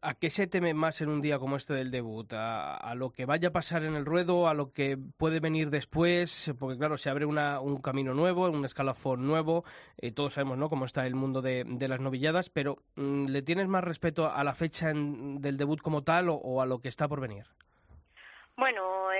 ¿A 0.00 0.14
qué 0.14 0.30
se 0.30 0.46
teme 0.46 0.74
más 0.74 1.00
en 1.00 1.08
un 1.08 1.20
día 1.20 1.40
como 1.40 1.56
este 1.56 1.74
del 1.74 1.90
debut? 1.90 2.32
¿A, 2.32 2.76
a 2.76 2.94
lo 2.94 3.10
que 3.10 3.24
vaya 3.26 3.48
a 3.48 3.52
pasar 3.52 3.82
en 3.82 3.94
el 3.96 4.04
ruedo? 4.06 4.46
¿A 4.46 4.54
lo 4.54 4.72
que 4.72 4.96
puede 5.16 5.40
venir 5.40 5.70
después? 5.70 6.52
Porque 6.58 6.78
claro, 6.78 6.96
se 6.98 7.10
abre 7.10 7.24
una, 7.26 7.58
un 7.60 7.80
camino 7.82 8.14
nuevo, 8.14 8.48
un 8.48 8.64
escalafón 8.64 9.26
nuevo. 9.26 9.64
Eh, 9.96 10.12
todos 10.12 10.34
sabemos 10.34 10.56
¿no? 10.56 10.68
cómo 10.68 10.84
está 10.84 11.04
el 11.04 11.16
mundo 11.16 11.42
de, 11.42 11.64
de 11.66 11.88
las 11.88 11.98
novilladas, 12.00 12.48
pero 12.48 12.76
mm, 12.94 13.26
¿le 13.26 13.42
tienes 13.42 13.66
más 13.66 13.82
respeto 13.82 14.30
a 14.30 14.44
la 14.44 14.54
fecha 14.54 14.90
en- 14.90 15.40
del 15.40 15.56
debut 15.56 15.80
como 15.80 16.04
tal 16.04 16.28
o, 16.28 16.34
o 16.34 16.62
a 16.62 16.66
lo 16.66 16.78
que 16.80 16.88
está 16.88 17.08
por 17.08 17.20
venir? 17.20 17.46
Bueno, 18.56 19.12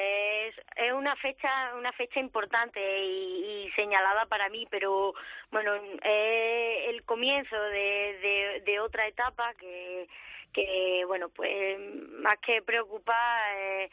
es, 0.48 0.54
es 0.76 0.92
una 0.92 1.14
fecha 1.16 1.74
una 1.76 1.92
fecha 1.92 2.20
importante 2.20 2.80
y, 2.80 3.66
y 3.66 3.70
señalada 3.72 4.26
para 4.26 4.48
mí, 4.48 4.66
pero 4.70 5.14
bueno, 5.50 5.74
es 5.74 6.88
el 6.88 7.02
comienzo 7.04 7.60
de, 7.60 8.18
de, 8.20 8.62
de 8.64 8.80
otra 8.80 9.06
etapa 9.06 9.54
que, 9.54 10.08
que 10.52 11.04
bueno, 11.06 11.28
pues 11.28 11.78
más 12.20 12.38
que 12.38 12.62
preocupar, 12.62 13.56
eh, 13.56 13.90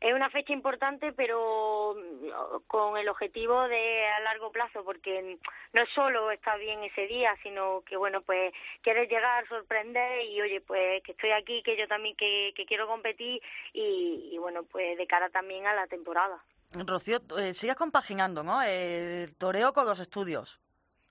es 0.00 0.14
una 0.14 0.30
fecha 0.30 0.52
importante, 0.52 1.12
pero 1.12 1.94
mm, 1.96 2.60
con 2.66 2.96
el 2.96 3.08
objetivo 3.08 3.66
de 3.68 4.06
a 4.06 4.20
largo 4.20 4.52
plazo, 4.52 4.84
porque 4.84 5.38
no 5.72 5.82
es 5.82 5.88
solo 5.94 6.30
estar 6.30 6.58
bien 6.58 6.82
ese 6.84 7.06
día, 7.06 7.34
sino 7.42 7.82
que 7.82 7.96
bueno, 7.96 8.22
pues 8.22 8.52
quieres 8.82 9.08
llegar, 9.10 9.46
sorprender 9.48 10.24
y 10.26 10.40
oye, 10.40 10.60
pues 10.60 11.02
que 11.02 11.12
estoy 11.12 11.32
aquí, 11.32 11.62
que 11.62 11.76
yo 11.76 11.88
también 11.88 12.14
que, 12.16 12.52
que 12.54 12.64
quiero 12.66 12.86
competir 12.86 13.42
y, 13.72 14.30
y 14.32 14.38
bueno, 14.38 14.62
pues 14.64 14.96
de 14.96 15.06
cara 15.06 15.30
también 15.30 15.66
a 15.66 15.74
la 15.74 15.86
temporada. 15.86 16.38
Rocío, 16.72 17.18
eh, 17.38 17.54
sigues 17.54 17.76
compaginando, 17.76 18.42
¿no? 18.42 18.60
El 18.62 19.34
toreo 19.36 19.72
con 19.72 19.86
los 19.86 19.98
estudios. 20.00 20.60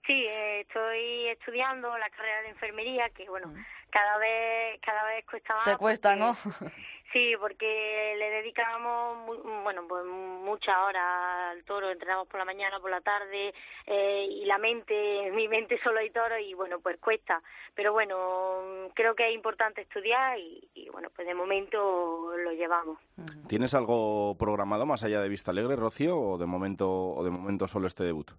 Sí, 0.06 0.26
eh, 0.26 0.62
estoy 0.62 1.28
estudiando 1.28 1.98
la 1.98 2.10
carrera 2.10 2.42
de 2.44 2.50
enfermería, 2.50 3.10
que 3.10 3.28
bueno, 3.28 3.54
cada 3.90 4.18
vez 4.20 4.80
cada 4.82 5.04
vez 5.06 5.26
cuesta 5.26 5.54
más. 5.56 5.66
Te 5.66 5.76
cuesta, 5.76 6.16
porque- 6.16 6.24
¿no? 6.70 6.72
Sí, 7.14 7.34
porque 7.40 8.16
le 8.18 8.30
dedicamos, 8.30 9.18
mu- 9.26 9.64
bueno, 9.64 9.86
pues 9.88 10.04
muchas 10.06 10.76
horas 10.78 11.52
al 11.52 11.64
toro, 11.64 11.90
entrenamos 11.90 12.28
por 12.28 12.38
la 12.38 12.46
mañana, 12.46 12.80
por 12.82 12.92
la 12.92 13.00
tarde, 13.02 13.54
eh, 13.86 14.28
y 14.30 14.44
la 14.46 14.58
mente, 14.58 15.32
mi 15.34 15.48
mente 15.48 15.80
solo 15.84 16.00
hay 16.00 16.10
toro 16.10 16.38
y 16.38 16.54
bueno, 16.54 16.80
pues 16.82 16.98
cuesta. 17.00 17.42
Pero 17.76 17.94
bueno, 17.94 18.90
creo 18.94 19.16
que 19.16 19.30
es 19.30 19.34
importante 19.34 19.82
estudiar 19.82 20.38
y, 20.38 20.68
y 20.74 20.90
bueno, 20.90 21.10
pues 21.16 21.26
de 21.28 21.34
momento 21.34 22.34
lo 22.38 22.52
llevamos. 22.52 23.00
¿Tienes 23.48 23.74
algo 23.74 24.36
programado 24.38 24.86
más 24.86 25.04
allá 25.04 25.22
de 25.22 25.30
Vista 25.30 25.52
Alegre, 25.52 25.76
Rocío, 25.78 26.20
o 26.20 26.38
de 26.38 26.46
momento, 26.46 26.90
o 26.92 27.24
de 27.24 27.32
momento 27.32 27.68
solo 27.68 27.88
este 27.88 28.04
debut? 28.04 28.32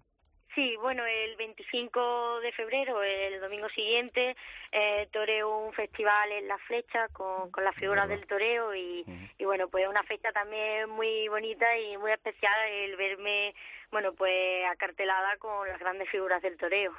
Sí, 0.55 0.75
bueno, 0.77 1.05
el 1.05 1.35
25 1.35 2.39
de 2.39 2.51
febrero, 2.53 3.03
el 3.03 3.39
domingo 3.39 3.69
siguiente, 3.69 4.35
eh, 4.71 5.07
toreo 5.11 5.59
un 5.59 5.73
festival 5.73 6.31
en 6.31 6.47
La 6.47 6.57
Flecha 6.57 7.07
con, 7.09 7.51
con 7.51 7.63
las 7.63 7.75
figuras 7.75 8.09
del 8.09 8.25
toreo 8.25 8.73
y, 8.73 9.05
y 9.37 9.45
bueno, 9.45 9.67
pues 9.67 9.87
una 9.87 10.01
fecha 10.03 10.31
también 10.31 10.89
muy 10.89 11.27
bonita 11.27 11.65
y 11.77 11.97
muy 11.97 12.11
especial 12.11 12.53
el 12.67 12.95
verme, 12.95 13.53
bueno, 13.91 14.13
pues 14.13 14.31
acartelada 14.71 15.37
con 15.37 15.67
las 15.67 15.79
grandes 15.79 16.09
figuras 16.09 16.41
del 16.41 16.57
toreo. 16.57 16.91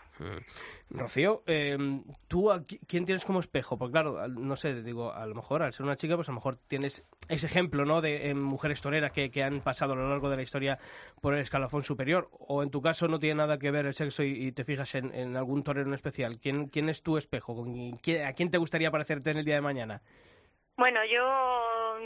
Rocío, 0.90 1.42
eh, 1.46 1.78
¿tú 2.26 2.50
a 2.50 2.60
qui- 2.62 2.80
quién 2.88 3.04
tienes 3.04 3.24
como 3.24 3.38
espejo? 3.40 3.78
Porque 3.78 3.92
claro, 3.92 4.26
no 4.28 4.56
sé, 4.56 4.82
digo, 4.82 5.12
a 5.12 5.24
lo 5.26 5.34
mejor 5.34 5.62
al 5.62 5.72
ser 5.72 5.86
una 5.86 5.94
chica, 5.96 6.16
pues 6.16 6.28
a 6.28 6.32
lo 6.32 6.36
mejor 6.36 6.56
tienes 6.66 7.04
ese 7.28 7.46
ejemplo, 7.46 7.84
¿no? 7.84 8.00
De 8.00 8.28
eh, 8.30 8.34
mujeres 8.34 8.80
toreras 8.80 9.12
que, 9.12 9.30
que 9.30 9.42
han 9.44 9.60
pasado 9.60 9.92
a 9.92 9.96
lo 9.96 10.08
largo 10.08 10.28
de 10.30 10.36
la 10.36 10.42
historia 10.42 10.78
por 11.20 11.34
el 11.34 11.40
escalafón 11.40 11.84
superior. 11.84 12.28
O 12.32 12.62
en 12.64 12.70
tu 12.70 12.82
caso 12.82 13.06
no 13.06 13.18
tiene 13.20 13.36
nada 13.36 13.58
que 13.58 13.70
ver 13.70 13.86
el 13.86 13.94
sexo 13.94 14.24
y, 14.24 14.50
te 14.50 14.64
fijas 14.64 14.94
en, 14.96 15.14
en 15.14 15.36
algún 15.36 15.62
torero 15.62 15.86
en 15.86 15.94
especial. 15.94 16.38
¿Quién, 16.40 16.66
quién 16.68 16.88
es 16.88 17.02
tu 17.02 17.16
espejo? 17.18 17.54
¿Con 17.54 17.92
quién- 17.98 18.26
¿A 18.26 18.32
quién 18.32 18.50
te 18.50 18.58
gustaría 18.58 18.90
parecerte 18.90 19.30
en 19.30 19.36
el 19.38 19.44
día 19.44 19.54
de 19.54 19.60
mañana? 19.60 20.02
Bueno, 20.80 21.04
yo, 21.04 21.98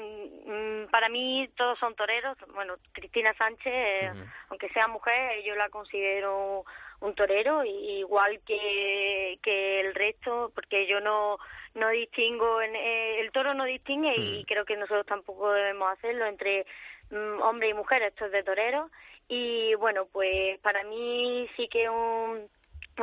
mm, 0.47 0.91
para 0.91 1.09
mí 1.09 1.49
todos 1.57 1.79
son 1.79 1.95
toreros. 1.95 2.37
Bueno, 2.55 2.75
Cristina 2.91 3.33
Sánchez, 3.35 3.73
eh, 3.73 4.11
aunque 4.49 4.69
sea 4.71 4.89
mujer, 4.89 5.45
yo 5.45 5.55
la 5.55 5.69
considero 5.69 6.65
un 7.01 7.15
torero, 7.15 7.65
y- 7.65 7.99
igual 8.01 8.41
que, 8.45 9.39
que 9.45 9.79
el 9.81 9.95
resto, 9.95 10.51
porque 10.57 10.89
yo 10.89 10.99
no, 10.99 11.39
no 11.75 11.89
distingo, 11.91 12.61
en, 12.63 12.75
eh, 12.75 13.21
el 13.21 13.31
toro 13.31 13.55
no 13.55 13.65
distingue 13.65 14.13
y 14.17 14.45
creo 14.45 14.65
que 14.65 14.77
nosotros 14.77 15.07
tampoco 15.07 15.53
debemos 15.53 15.93
hacerlo 15.93 16.27
entre 16.27 16.67
mm, 17.11 17.43
hombre 17.43 17.69
y 17.69 17.75
mujer, 17.75 18.03
esto 18.03 18.27
es 18.27 18.33
de 18.33 18.43
toreros. 18.43 18.91
Y 19.29 19.75
bueno, 19.77 20.07
pues 20.11 20.59
para 20.63 20.83
mí 20.83 21.49
sí 21.57 21.69
que 21.69 21.89
un 21.89 22.49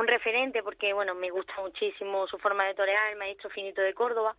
un 0.00 0.06
referente 0.08 0.62
porque 0.62 0.92
bueno 0.92 1.14
me 1.14 1.30
gusta 1.30 1.54
muchísimo 1.60 2.26
su 2.26 2.38
forma 2.38 2.66
de 2.66 2.74
torear 2.74 3.10
el 3.12 3.18
maestro 3.18 3.50
finito 3.50 3.80
de 3.82 3.94
Córdoba 3.94 4.34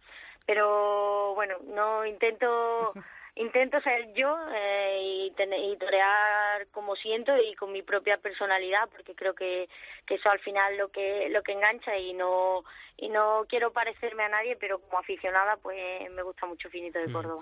pero 0.46 1.34
bueno 1.36 1.58
no 1.66 2.06
intento 2.06 2.94
intento 3.36 3.82
ser 3.82 4.13
yo 4.13 4.36
eh, 4.54 5.00
y, 5.02 5.32
tener- 5.32 5.60
y 5.60 5.76
torear 5.78 6.68
como 6.72 6.96
siento 6.96 7.36
y 7.38 7.56
con 7.56 7.72
mi 7.72 7.82
propia 7.82 8.18
personalidad 8.18 8.88
porque 8.89 9.16
creo 9.16 9.34
que, 9.34 9.68
que 10.06 10.16
eso 10.16 10.30
al 10.30 10.39
final 10.39 10.78
lo 10.78 10.89
que 10.89 11.30
lo 11.30 11.42
que 11.42 11.54
engancha 11.54 11.98
y 11.98 12.13
no 12.13 12.63
y 12.98 13.10
no 13.10 13.46
quiero 13.50 13.72
parecerme 13.74 14.24
a 14.24 14.30
nadie 14.30 14.56
pero 14.56 14.80
como 14.80 15.00
aficionada 15.00 15.58
pues 15.58 16.10
me 16.12 16.22
gusta 16.24 16.46
mucho 16.46 16.70
finito 16.70 17.00
de 17.00 17.12
Córdoba 17.12 17.42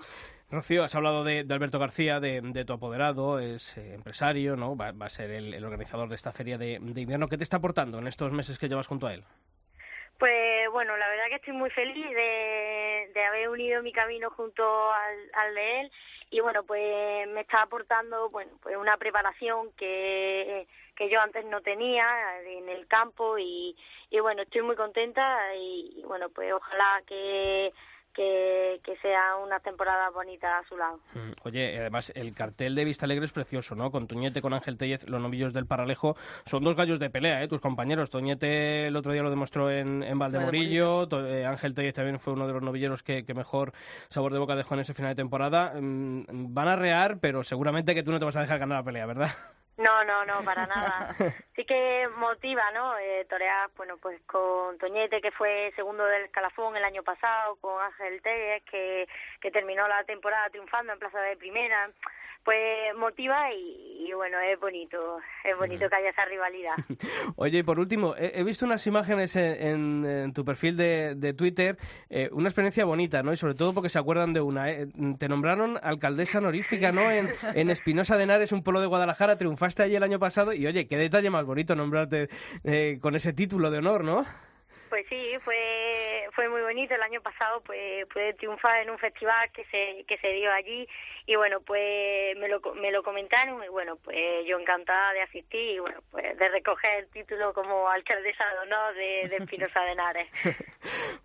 Rocío, 0.52 0.84
has 0.84 0.94
hablado 0.94 1.24
de, 1.24 1.46
Alberto 1.50 1.78
García, 1.78 2.20
de, 2.20 2.42
de 2.42 2.64
tu 2.66 2.74
apoderado, 2.74 3.38
es 3.38 3.76
eh, 3.78 3.94
empresario, 3.94 4.54
¿no? 4.54 4.76
Va, 4.76 4.92
va 4.92 5.06
a 5.06 5.10
ser 5.10 5.30
el, 5.30 5.64
organizador 5.64 6.10
de 6.10 6.14
esta 6.14 6.30
feria 6.30 6.58
de, 6.58 6.78
de 6.78 7.00
invierno. 7.00 7.28
¿Qué 7.28 7.38
te 7.38 7.42
está 7.42 7.56
aportando 7.56 7.98
en 7.98 8.06
estos 8.06 8.30
meses 8.32 8.58
que 8.58 8.68
llevas 8.68 8.86
junto 8.86 9.06
a 9.06 9.14
él? 9.14 9.24
Pues 10.18 10.70
bueno, 10.70 10.94
la 10.98 11.08
verdad 11.08 11.24
que 11.30 11.36
estoy 11.36 11.54
muy 11.54 11.70
feliz 11.70 12.06
de, 12.06 13.24
haber 13.26 13.48
unido 13.48 13.82
mi 13.82 13.92
camino 13.92 14.28
junto 14.28 14.62
al, 14.92 15.16
al 15.32 15.54
de 15.54 15.80
él 15.80 15.92
y 16.30 16.40
bueno, 16.40 16.64
pues 16.64 17.28
me 17.28 17.40
está 17.40 17.62
aportando 17.62 18.28
bueno, 18.30 18.52
pues 18.62 18.76
una 18.76 18.96
preparación 18.98 19.72
que, 19.72 20.66
que 20.96 21.10
yo 21.10 21.20
antes 21.20 21.44
no 21.46 21.60
tenía 21.60 22.04
en 22.44 22.68
el 22.68 22.86
campo 22.86 23.38
y, 23.38 23.76
bueno, 24.20 24.42
estoy 24.42 24.62
muy 24.62 24.76
contenta 24.76 25.54
y 25.56 26.02
bueno, 26.06 26.28
pues 26.30 26.52
ojalá 26.52 27.02
que, 27.06 27.72
que, 28.14 28.80
que 28.84 28.96
sea 28.98 29.36
una 29.36 29.60
temporada 29.60 30.10
bonita 30.10 30.58
a 30.58 30.68
su 30.68 30.76
lado. 30.76 31.00
Mm, 31.14 31.32
Oye, 31.44 31.78
además 31.78 32.12
el 32.14 32.34
cartel 32.34 32.74
de 32.74 32.84
Vista 32.84 33.06
Alegre 33.06 33.26
es 33.26 33.32
precioso, 33.32 33.74
¿no? 33.74 33.90
Con 33.90 34.06
Toñete, 34.06 34.42
con 34.42 34.54
Ángel 34.54 34.76
Tellez, 34.76 35.08
los 35.08 35.20
novillos 35.20 35.52
del 35.52 35.66
Paralejo. 35.66 36.16
Son 36.44 36.62
dos 36.62 36.76
gallos 36.76 36.98
de 36.98 37.10
pelea, 37.10 37.42
¿eh? 37.42 37.48
Tus 37.48 37.60
compañeros. 37.60 38.10
Toñete 38.10 38.86
el 38.86 38.96
otro 38.96 39.12
día 39.12 39.22
lo 39.22 39.30
demostró 39.30 39.70
en, 39.70 40.02
en 40.02 40.18
Valdemorillo. 40.18 41.08
Eh, 41.26 41.46
Ángel 41.46 41.74
Tellez 41.74 41.94
también 41.94 42.20
fue 42.20 42.32
uno 42.32 42.46
de 42.46 42.52
los 42.52 42.62
novilleros 42.62 43.02
que, 43.02 43.24
que 43.24 43.34
mejor 43.34 43.72
sabor 44.08 44.32
de 44.32 44.38
boca 44.38 44.56
dejó 44.56 44.74
en 44.74 44.80
ese 44.80 44.94
final 44.94 45.12
de 45.12 45.22
temporada. 45.22 45.72
Mm, 45.80 46.52
van 46.54 46.68
a 46.68 46.76
rear, 46.76 47.18
pero 47.20 47.42
seguramente 47.44 47.94
que 47.94 48.02
tú 48.02 48.10
no 48.12 48.18
te 48.18 48.24
vas 48.24 48.36
a 48.36 48.42
dejar 48.42 48.58
ganar 48.58 48.78
la 48.78 48.84
pelea, 48.84 49.06
¿verdad? 49.06 49.30
No, 49.78 50.04
no, 50.04 50.24
no, 50.24 50.42
para 50.44 50.66
nada. 50.66 51.14
Sí 51.54 51.66
que 51.66 52.08
motiva, 52.16 52.70
¿no? 52.70 52.96
Eh, 52.96 53.26
torear, 53.28 53.68
bueno, 53.76 53.98
pues 53.98 54.18
con 54.22 54.78
Toñete, 54.78 55.20
que 55.20 55.30
fue 55.32 55.70
segundo 55.76 56.02
del 56.06 56.24
escalafón 56.24 56.74
el 56.78 56.84
año 56.84 57.02
pasado, 57.02 57.56
con 57.56 57.78
Ángel 57.78 58.22
Telles, 58.22 58.62
que, 58.70 59.06
que 59.38 59.50
terminó 59.50 59.86
la 59.86 60.02
temporada 60.04 60.48
triunfando 60.48 60.94
en 60.94 60.98
plaza 60.98 61.20
de 61.20 61.36
primera. 61.36 61.90
Pues 62.44 62.94
motiva 62.96 63.52
y, 63.52 64.06
y 64.08 64.12
bueno, 64.14 64.38
es 64.40 64.58
bonito, 64.58 65.18
es 65.44 65.56
bonito 65.56 65.88
que 65.88 65.94
haya 65.96 66.10
esa 66.10 66.24
rivalidad. 66.24 66.74
Oye, 67.36 67.58
y 67.58 67.62
por 67.62 67.78
último, 67.78 68.16
he, 68.16 68.40
he 68.40 68.42
visto 68.42 68.64
unas 68.66 68.84
imágenes 68.86 69.36
en, 69.36 69.44
en- 69.44 70.06
en 70.06 70.32
tu 70.32 70.44
perfil 70.44 70.76
de, 70.76 71.14
de 71.14 71.34
Twitter, 71.34 71.76
eh, 72.10 72.28
una 72.32 72.48
experiencia 72.48 72.84
bonita, 72.84 73.22
¿no? 73.22 73.32
Y 73.32 73.36
sobre 73.36 73.54
todo 73.54 73.72
porque 73.72 73.88
se 73.90 73.98
acuerdan 73.98 74.32
de 74.32 74.40
una. 74.40 74.70
¿eh? 74.70 74.88
Te 75.18 75.28
nombraron 75.28 75.78
alcaldesa 75.82 76.38
honorífica, 76.38 76.90
¿no? 76.92 77.10
En, 77.10 77.28
en 77.54 77.70
Espinosa 77.70 78.16
de 78.16 78.24
Henares, 78.24 78.52
un 78.52 78.62
pueblo 78.64 78.80
de 78.80 78.86
Guadalajara, 78.88 79.36
triunfaste 79.38 79.84
allí 79.84 79.94
el 79.96 80.02
año 80.02 80.18
pasado 80.18 80.52
y, 80.52 80.66
oye, 80.66 80.88
qué 80.88 80.96
detalle 80.96 81.30
más 81.30 81.44
bonito 81.44 81.76
nombrarte 81.76 82.28
eh, 82.64 82.98
con 83.00 83.14
ese 83.14 83.32
título 83.32 83.70
de 83.70 83.78
honor, 83.78 84.02
¿no? 84.04 84.24
Pues 84.88 85.06
sí, 85.08 85.32
fue 85.42 86.21
fue 86.34 86.48
muy 86.48 86.62
bonito. 86.62 86.94
El 86.94 87.02
año 87.02 87.20
pasado 87.20 87.60
pues 87.62 88.06
pude 88.06 88.34
triunfar 88.34 88.82
en 88.82 88.90
un 88.90 88.98
festival 88.98 89.50
que 89.52 89.64
se 89.66 90.04
que 90.06 90.18
se 90.18 90.28
dio 90.28 90.52
allí 90.52 90.86
y 91.26 91.36
bueno 91.36 91.60
pues 91.60 92.36
me 92.38 92.48
lo 92.48 92.60
me 92.74 92.90
lo 92.90 93.02
comentaron 93.02 93.62
y 93.64 93.68
bueno 93.68 93.96
pues 93.96 94.16
yo 94.46 94.58
encantada 94.58 95.12
de 95.12 95.22
asistir 95.22 95.76
y 95.76 95.78
bueno 95.78 96.00
pues 96.10 96.36
de 96.36 96.48
recoger 96.48 97.00
el 97.00 97.08
título 97.10 97.52
como 97.52 97.88
alcaldesa 97.88 98.44
de 98.52 98.58
honor 98.60 98.94
de, 98.94 99.28
de 99.28 99.36
Espinosa 99.36 99.80
de 99.80 99.92
Henares. 99.92 100.28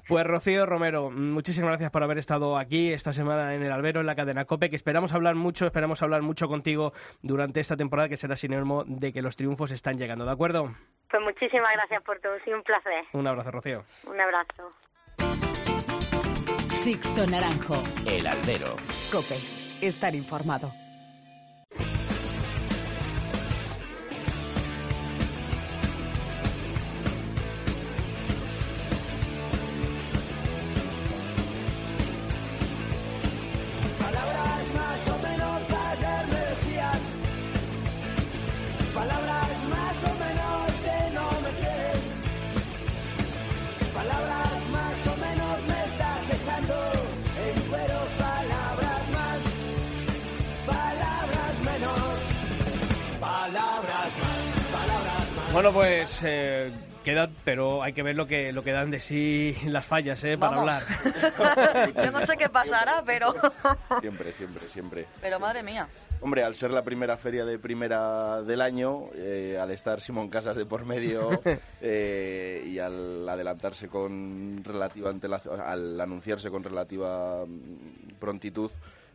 Pues 0.08 0.26
Rocío 0.26 0.66
Romero, 0.66 1.10
muchísimas 1.10 1.72
gracias 1.72 1.92
por 1.92 2.02
haber 2.02 2.18
estado 2.18 2.58
aquí 2.58 2.94
esta 2.94 3.12
semana 3.12 3.54
en 3.56 3.64
el 3.64 3.72
Albero, 3.74 4.00
en 4.00 4.06
la 4.06 4.16
cadena 4.16 4.46
COPE, 4.46 4.70
que 4.70 4.78
esperamos 4.78 5.12
hablar 5.14 5.36
mucho, 5.36 5.66
esperamos 5.66 6.02
hablar 6.02 6.22
mucho 6.22 6.48
contigo 6.48 6.94
durante 7.22 7.60
esta 7.60 7.76
temporada, 7.76 8.08
que 8.08 8.16
será 8.16 8.38
sinónimo 8.38 8.86
de 8.86 9.12
que 9.12 9.22
los 9.22 9.36
triunfos 9.36 9.72
están 9.72 9.98
llegando, 9.98 10.24
¿de 10.24 10.32
acuerdo? 10.32 10.74
Pues 11.10 11.22
muchísimas 11.24 11.74
gracias 11.74 12.02
por 12.04 12.22
todo, 12.22 12.36
ha 12.36 12.40
sido 12.46 12.56
un 12.56 12.64
placer. 12.64 13.04
Un 13.12 13.28
abrazo, 13.28 13.52
Rocío. 13.52 13.84
Un 14.06 14.22
abrazo. 14.22 14.72
Sixto 16.88 17.28
Naranjo. 17.28 17.84
El 18.06 18.26
albero. 18.26 18.78
Cope. 19.12 19.36
Estar 19.82 20.16
informado. 20.16 20.72
Bueno, 55.58 55.74
pues 55.74 56.22
eh, 56.24 56.72
queda, 57.04 57.32
pero 57.44 57.82
hay 57.82 57.92
que 57.92 58.04
ver 58.04 58.16
lo 58.16 58.28
que, 58.28 58.54
lo 58.54 58.64
que 58.64 58.72
dan 58.72 58.92
de 58.92 59.00
sí 59.00 59.58
las 59.66 59.88
fallas, 59.88 60.24
¿eh? 60.24 60.38
Para 60.38 60.56
Vamos. 60.58 60.84
hablar. 60.84 61.96
Yo 61.96 62.12
no 62.12 62.24
sé 62.24 62.38
qué 62.38 62.48
pasará, 62.48 63.02
pero... 63.04 63.34
Siempre, 64.00 64.32
siempre, 64.34 64.64
siempre. 64.68 65.08
Pero 65.20 65.40
madre 65.40 65.64
mía. 65.64 65.88
Hombre, 66.22 66.44
al 66.44 66.54
ser 66.54 66.70
la 66.70 66.84
primera 66.84 67.18
feria 67.18 67.44
de 67.44 67.58
primera 67.58 68.44
del 68.44 68.62
año, 68.62 69.06
eh, 69.16 69.58
al 69.60 69.72
estar 69.72 70.00
Simón 70.00 70.30
Casas 70.30 70.58
de 70.58 70.68
por 70.68 70.86
medio 70.86 71.42
eh, 71.82 72.64
y 72.64 72.78
al 72.78 73.28
adelantarse 73.28 73.88
con 73.88 74.64
relativa 74.64 75.10
antela- 75.10 75.42
al 75.66 76.00
anunciarse 76.00 76.52
con 76.52 76.64
relativa 76.64 77.44
mm, 77.48 78.14
prontitud, 78.20 78.70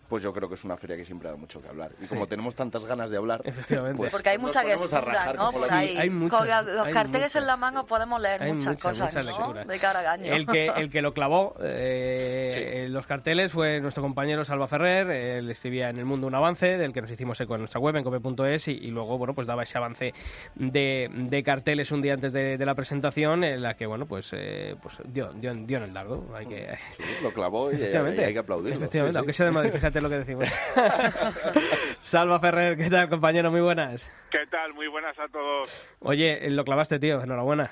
pues 0.08 0.22
yo 0.22 0.32
creo 0.32 0.48
que 0.48 0.56
es 0.56 0.64
una 0.64 0.76
feria 0.76 0.96
que 0.96 1.04
siempre 1.04 1.28
da 1.30 1.36
mucho 1.36 1.60
que 1.62 1.68
hablar. 1.68 1.92
Y 2.00 2.04
Sí. 2.04 2.08
como 2.10 2.26
tenemos 2.26 2.54
tantas 2.54 2.84
ganas 2.84 3.08
de 3.10 3.16
hablar, 3.16 3.40
Efectivamente. 3.44 3.96
pues 3.96 4.12
Porque 4.12 4.28
hay 4.30 4.38
mucha 4.38 4.60
gestura, 4.62 5.32
¿no? 5.34 5.50
hay 5.70 6.10
muchas, 6.10 6.38
Con 6.38 6.48
los 6.76 6.86
hay 6.86 6.92
carteles 6.92 7.22
muchas. 7.32 7.36
en 7.36 7.46
la 7.46 7.56
mano 7.56 7.86
podemos 7.86 8.20
leer 8.20 8.42
Hay 8.42 8.52
muchas, 8.52 8.74
muchas, 8.74 9.14
cosas. 9.14 9.66
De 9.66 9.78
cara. 9.78 10.14
El 10.16 10.46
que, 10.46 10.66
el 10.66 10.90
que 10.90 11.00
lo 11.02 11.14
clavó 11.14 11.54
eh, 11.62 12.84
Sí. 12.86 12.92
los 12.92 13.06
carteles 13.06 13.52
fue 13.52 13.80
nuestro 13.80 14.02
compañero 14.02 14.44
Salva 14.44 14.66
Ferrer. 14.66 15.10
Él 15.10 15.50
escribía 15.50 15.88
en 15.88 15.96
El 15.98 16.04
Mundo 16.04 16.26
un 16.26 16.34
avance, 16.34 16.76
del 16.76 16.92
que 16.92 17.00
nos 17.00 17.10
hicimos 17.10 17.40
eco 17.40 17.54
en 17.54 17.60
nuestra 17.62 17.80
web, 17.80 17.96
en 17.96 18.04
cope.es, 18.04 18.68
y, 18.68 18.72
y 18.72 18.88
luego, 18.90 19.16
bueno, 19.18 19.34
pues 19.34 19.46
daba 19.46 19.62
ese 19.62 19.78
avance 19.78 20.12
de, 20.54 21.08
de 21.10 21.42
carteles 21.42 21.90
un 21.92 22.02
día 22.02 22.14
antes 22.14 22.32
de, 22.32 22.58
de 22.58 22.66
la 22.66 22.74
presentación, 22.74 23.44
en 23.44 23.62
la 23.62 23.74
que, 23.74 23.86
bueno, 23.86 24.06
pues, 24.06 24.30
eh, 24.32 24.76
pues 24.82 24.96
dio, 25.06 25.30
dio, 25.32 25.54
dio 25.54 25.78
en 25.78 25.84
el 25.84 25.92
dardo. 25.94 26.26
Hay 26.34 26.46
que... 26.46 26.76
Sí, 26.96 27.02
lo 27.22 27.32
clavó 27.32 27.72
y, 27.72 27.76
hay 27.82 28.32
que 28.32 28.38
aplaudirlo. 28.38 28.76
Efectivamente, 28.78 29.12
sí, 29.12 29.12
sí. 29.12 29.18
aunque 29.18 29.32
sea 29.32 29.46
de 29.46 29.52
Madrid, 29.52 29.70
fíjate 29.72 29.91
lo 30.00 30.09
que 30.09 30.16
decimos. 30.16 30.48
Salva 32.00 32.40
Ferrer, 32.40 32.76
¿qué 32.76 32.88
tal, 32.88 33.09
compañero? 33.09 33.50
Muy 33.50 33.61
buenas. 33.61 34.12
¿Qué 34.31 34.46
tal? 34.46 34.72
Muy 34.74 34.87
buenas 34.87 35.18
a 35.18 35.28
todos. 35.28 35.68
Oye, 36.00 36.48
lo 36.50 36.64
clavaste, 36.64 36.98
tío. 36.98 37.22
Enhorabuena. 37.22 37.70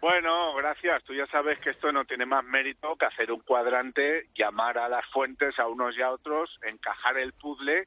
Bueno, 0.00 0.54
gracias. 0.54 1.02
Tú 1.04 1.14
ya 1.14 1.26
sabes 1.26 1.58
que 1.58 1.70
esto 1.70 1.92
no 1.92 2.04
tiene 2.04 2.24
más 2.24 2.44
mérito 2.44 2.96
que 2.96 3.06
hacer 3.06 3.30
un 3.32 3.40
cuadrante, 3.40 4.28
llamar 4.34 4.78
a 4.78 4.88
las 4.88 5.04
fuentes 5.06 5.58
a 5.58 5.66
unos 5.66 5.96
y 5.96 6.02
a 6.02 6.10
otros, 6.10 6.58
encajar 6.62 7.18
el 7.18 7.32
puzzle 7.32 7.86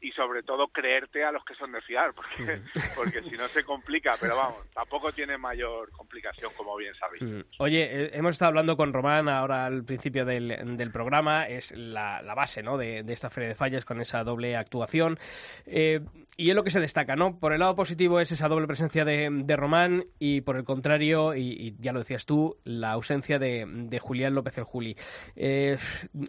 y 0.00 0.12
sobre 0.12 0.42
todo 0.42 0.68
creerte 0.68 1.24
a 1.24 1.32
los 1.32 1.44
que 1.44 1.54
son 1.54 1.72
de 1.72 1.80
fiar, 1.82 2.14
porque, 2.14 2.60
porque 2.96 3.22
si 3.22 3.36
no 3.36 3.46
se 3.48 3.64
complica, 3.64 4.12
pero 4.20 4.36
vamos, 4.36 4.68
tampoco 4.70 5.12
tiene 5.12 5.36
mayor 5.36 5.90
complicación, 5.90 6.50
como 6.56 6.76
bien 6.76 6.94
sabéis. 6.94 7.44
Oye, 7.58 7.82
eh, 7.82 8.10
hemos 8.14 8.32
estado 8.32 8.48
hablando 8.48 8.76
con 8.76 8.92
Román 8.92 9.28
ahora 9.28 9.66
al 9.66 9.84
principio 9.84 10.24
del, 10.24 10.76
del 10.76 10.90
programa, 10.90 11.46
es 11.46 11.72
la, 11.72 12.22
la 12.22 12.34
base 12.34 12.62
¿no? 12.62 12.78
de, 12.78 13.02
de 13.02 13.14
esta 13.14 13.30
Feria 13.30 13.50
de 13.50 13.54
Fallas 13.54 13.84
con 13.84 14.00
esa 14.00 14.24
doble 14.24 14.56
actuación. 14.56 15.18
Eh, 15.66 16.00
y 16.36 16.48
es 16.48 16.56
lo 16.56 16.64
que 16.64 16.70
se 16.70 16.80
destaca, 16.80 17.16
¿no? 17.16 17.38
Por 17.38 17.52
el 17.52 17.60
lado 17.60 17.76
positivo 17.76 18.18
es 18.20 18.32
esa 18.32 18.48
doble 18.48 18.66
presencia 18.66 19.04
de, 19.04 19.28
de 19.30 19.56
Román 19.56 20.04
y 20.18 20.40
por 20.40 20.56
el 20.56 20.64
contrario, 20.64 21.34
y, 21.34 21.50
y 21.50 21.76
ya 21.78 21.92
lo 21.92 21.98
decías 21.98 22.24
tú, 22.24 22.56
la 22.64 22.92
ausencia 22.92 23.38
de, 23.38 23.66
de 23.68 23.98
Julián 23.98 24.34
López 24.34 24.56
el 24.56 24.64
Juli. 24.64 24.96
Eh, 25.36 25.76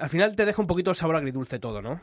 al 0.01 0.09
final 0.09 0.35
te 0.35 0.45
deja 0.45 0.61
un 0.61 0.67
poquito 0.67 0.89
el 0.89 0.97
sabor 0.97 1.15
agridulce 1.15 1.59
todo, 1.59 1.81
¿no? 1.81 2.01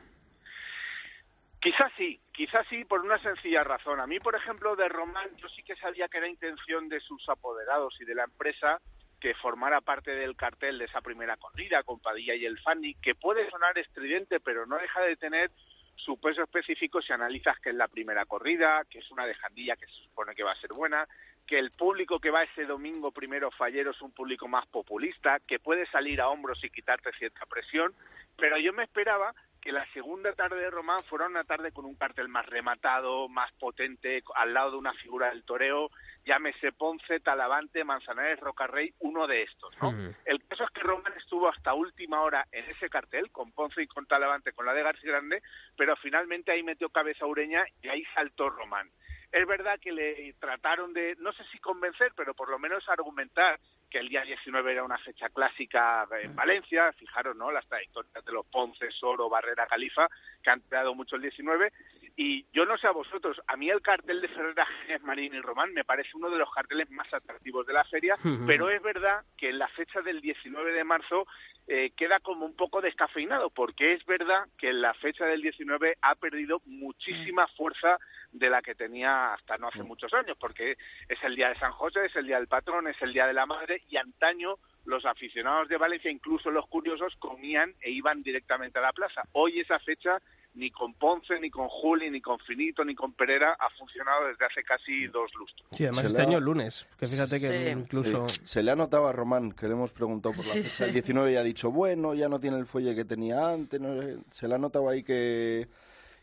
Quizás 1.60 1.92
sí, 1.96 2.20
quizás 2.32 2.66
sí, 2.68 2.84
por 2.84 3.00
una 3.00 3.18
sencilla 3.18 3.64
razón. 3.64 4.00
A 4.00 4.06
mí, 4.06 4.20
por 4.20 4.36
ejemplo, 4.36 4.76
de 4.76 4.88
Román, 4.88 5.28
yo 5.38 5.48
sí 5.48 5.62
que 5.64 5.74
sabía 5.76 6.08
que 6.08 6.18
era 6.18 6.28
intención 6.28 6.88
de 6.88 7.00
sus 7.00 7.28
apoderados 7.28 8.00
y 8.00 8.04
de 8.04 8.14
la 8.14 8.24
empresa 8.24 8.80
que 9.20 9.34
formara 9.34 9.80
parte 9.80 10.12
del 10.12 10.36
cartel 10.36 10.78
de 10.78 10.84
esa 10.84 11.00
primera 11.00 11.36
corrida 11.36 11.82
con 11.82 11.98
Padilla 11.98 12.36
y 12.36 12.44
el 12.46 12.60
Fanny, 12.60 12.94
que 12.94 13.16
puede 13.16 13.50
sonar 13.50 13.76
estridente, 13.76 14.38
pero 14.38 14.66
no 14.66 14.78
deja 14.78 15.00
de 15.00 15.16
tener 15.16 15.50
su 15.96 16.20
peso 16.20 16.44
específico 16.44 17.02
si 17.02 17.12
analizas 17.12 17.58
que 17.58 17.70
es 17.70 17.74
la 17.74 17.88
primera 17.88 18.24
corrida, 18.24 18.84
que 18.88 19.00
es 19.00 19.10
una 19.10 19.26
de 19.26 19.34
Jandilla 19.34 19.74
que 19.74 19.86
se 19.86 20.04
supone 20.04 20.36
que 20.36 20.44
va 20.44 20.52
a 20.52 20.60
ser 20.60 20.72
buena, 20.72 21.08
que 21.44 21.58
el 21.58 21.72
público 21.72 22.20
que 22.20 22.30
va 22.30 22.44
ese 22.44 22.64
domingo 22.66 23.10
primero 23.10 23.50
fallero 23.50 23.90
es 23.90 24.00
un 24.00 24.12
público 24.12 24.46
más 24.46 24.66
populista, 24.68 25.40
que 25.40 25.58
puede 25.58 25.86
salir 25.86 26.20
a 26.20 26.28
hombros 26.28 26.62
y 26.62 26.70
quitarte 26.70 27.10
cierta 27.12 27.44
presión, 27.46 27.92
pero 28.36 28.56
yo 28.58 28.72
me 28.72 28.84
esperaba 28.84 29.34
que 29.60 29.72
la 29.72 29.84
segunda 29.92 30.32
tarde 30.32 30.60
de 30.60 30.70
Román 30.70 31.00
fuera 31.08 31.26
una 31.26 31.44
tarde 31.44 31.72
con 31.72 31.84
un 31.84 31.96
cartel 31.96 32.28
más 32.28 32.46
rematado, 32.46 33.28
más 33.28 33.52
potente, 33.54 34.22
al 34.34 34.54
lado 34.54 34.72
de 34.72 34.76
una 34.78 34.92
figura 34.94 35.30
del 35.30 35.44
toreo, 35.44 35.90
llámese 36.24 36.72
Ponce, 36.72 37.20
Talavante, 37.20 37.84
Manzanares, 37.84 38.40
Rocarrey, 38.40 38.92
uno 39.00 39.26
de 39.26 39.42
estos, 39.42 39.74
¿no? 39.82 39.92
El 40.24 40.44
caso 40.46 40.64
es 40.64 40.70
que 40.70 40.80
Román 40.80 41.12
estuvo 41.16 41.48
hasta 41.48 41.74
última 41.74 42.22
hora 42.22 42.46
en 42.52 42.64
ese 42.70 42.88
cartel, 42.88 43.30
con 43.30 43.52
Ponce 43.52 43.82
y 43.82 43.86
con 43.86 44.06
Talavante, 44.06 44.52
con 44.52 44.66
la 44.66 44.74
de 44.74 44.82
García 44.82 45.12
Grande, 45.12 45.42
pero 45.76 45.96
finalmente 45.96 46.52
ahí 46.52 46.62
metió 46.62 46.88
cabeza 46.90 47.26
Ureña 47.26 47.64
y 47.82 47.88
ahí 47.88 48.04
saltó 48.14 48.50
Román. 48.50 48.90
Es 49.30 49.46
verdad 49.46 49.78
que 49.80 49.92
le 49.92 50.32
trataron 50.40 50.92
de, 50.94 51.14
no 51.18 51.32
sé 51.32 51.44
si 51.52 51.58
convencer, 51.58 52.12
pero 52.16 52.32
por 52.34 52.48
lo 52.48 52.58
menos 52.58 52.88
argumentar 52.88 53.60
que 53.90 53.98
el 53.98 54.08
día 54.08 54.22
19 54.22 54.72
era 54.72 54.84
una 54.84 54.98
fecha 54.98 55.28
clásica 55.28 56.06
en 56.22 56.34
Valencia, 56.34 56.92
fijaros, 56.92 57.36
¿no? 57.36 57.50
Las 57.50 57.66
trayectorias 57.66 58.24
de 58.24 58.32
los 58.32 58.46
Ponce, 58.46 58.90
Soro, 58.90 59.28
Barrera, 59.28 59.66
Califa, 59.66 60.08
que 60.42 60.50
han 60.50 60.60
creado 60.60 60.94
mucho 60.94 61.16
el 61.16 61.22
19, 61.22 61.72
y 62.20 62.44
yo 62.52 62.64
no 62.64 62.76
sé 62.76 62.88
a 62.88 62.90
vosotros, 62.90 63.40
a 63.46 63.56
mí 63.56 63.70
el 63.70 63.80
cartel 63.80 64.20
de 64.20 64.26
Ferreira, 64.26 64.66
Génez, 64.66 65.02
Marín 65.02 65.34
y 65.34 65.40
Román 65.40 65.72
me 65.72 65.84
parece 65.84 66.10
uno 66.14 66.28
de 66.28 66.38
los 66.38 66.52
carteles 66.52 66.90
más 66.90 67.06
atractivos 67.14 67.64
de 67.64 67.72
la 67.72 67.84
feria, 67.84 68.16
pero 68.46 68.70
es 68.70 68.82
verdad 68.82 69.24
que 69.36 69.50
en 69.50 69.58
la 69.58 69.68
fecha 69.68 70.00
del 70.02 70.20
19 70.20 70.72
de 70.72 70.82
marzo 70.82 71.26
eh, 71.68 71.92
queda 71.96 72.18
como 72.18 72.44
un 72.44 72.56
poco 72.56 72.80
descafeinado, 72.80 73.50
porque 73.50 73.92
es 73.92 74.04
verdad 74.04 74.48
que 74.58 74.70
en 74.70 74.80
la 74.80 74.94
fecha 74.94 75.26
del 75.26 75.42
19 75.42 75.98
ha 76.02 76.14
perdido 76.16 76.60
muchísima 76.64 77.46
fuerza 77.56 77.98
de 78.32 78.50
la 78.50 78.62
que 78.62 78.74
tenía 78.74 79.34
hasta 79.34 79.56
no 79.58 79.68
hace 79.68 79.82
muchos 79.82 80.12
años, 80.12 80.36
porque 80.40 80.76
es 81.08 81.22
el 81.22 81.36
día 81.36 81.50
de 81.50 81.58
San 81.58 81.72
José, 81.72 82.06
es 82.06 82.16
el 82.16 82.26
día 82.26 82.38
del 82.38 82.48
patrón, 82.48 82.88
es 82.88 83.00
el 83.00 83.12
día 83.12 83.26
de 83.26 83.32
la 83.32 83.46
madre, 83.46 83.77
y 83.90 83.96
antaño 83.96 84.56
los 84.84 85.04
aficionados 85.04 85.68
de 85.68 85.76
Valencia, 85.76 86.10
incluso 86.10 86.50
los 86.50 86.66
curiosos, 86.66 87.14
comían 87.18 87.74
e 87.82 87.90
iban 87.90 88.22
directamente 88.22 88.78
a 88.78 88.82
la 88.82 88.92
plaza. 88.92 89.22
Hoy 89.32 89.60
esa 89.60 89.78
fecha 89.80 90.20
ni 90.54 90.70
con 90.70 90.94
Ponce, 90.94 91.38
ni 91.38 91.50
con 91.50 91.68
Juli, 91.68 92.10
ni 92.10 92.20
con 92.22 92.38
Finito, 92.40 92.82
ni 92.84 92.94
con 92.94 93.12
Pereira 93.12 93.52
ha 93.60 93.68
funcionado 93.78 94.26
desde 94.28 94.46
hace 94.46 94.64
casi 94.64 95.06
dos 95.08 95.30
lustros. 95.34 95.68
Sí, 95.72 95.84
además 95.84 96.00
Se 96.00 96.06
este 96.08 96.22
la- 96.22 96.28
año 96.28 96.38
el 96.38 96.44
lunes, 96.44 96.88
que 96.98 97.06
fíjate 97.06 97.38
que 97.38 97.48
Sí. 97.50 97.68
incluso... 97.68 98.26
Sí. 98.28 98.40
Se 98.44 98.62
le 98.62 98.70
ha 98.70 98.76
notado 98.76 99.06
a 99.06 99.12
Román, 99.12 99.52
que 99.52 99.66
le 99.66 99.74
hemos 99.74 99.92
preguntado 99.92 100.34
por 100.34 100.44
la 100.46 100.52
Sí, 100.54 100.62
fecha 100.62 100.84
del 100.84 100.94
sí. 100.94 101.00
19 101.00 101.32
y 101.32 101.36
ha 101.36 101.42
dicho, 101.42 101.70
bueno, 101.70 102.14
ya 102.14 102.28
no 102.30 102.40
tiene 102.40 102.56
el 102.56 102.66
fuelle 102.66 102.94
que 102.94 103.04
tenía 103.04 103.50
antes. 103.50 103.78
no 103.78 104.00
sé. 104.02 104.16
Se 104.30 104.48
le 104.48 104.54
ha 104.54 104.58
notado 104.58 104.88
ahí 104.88 105.04
que, 105.04 105.68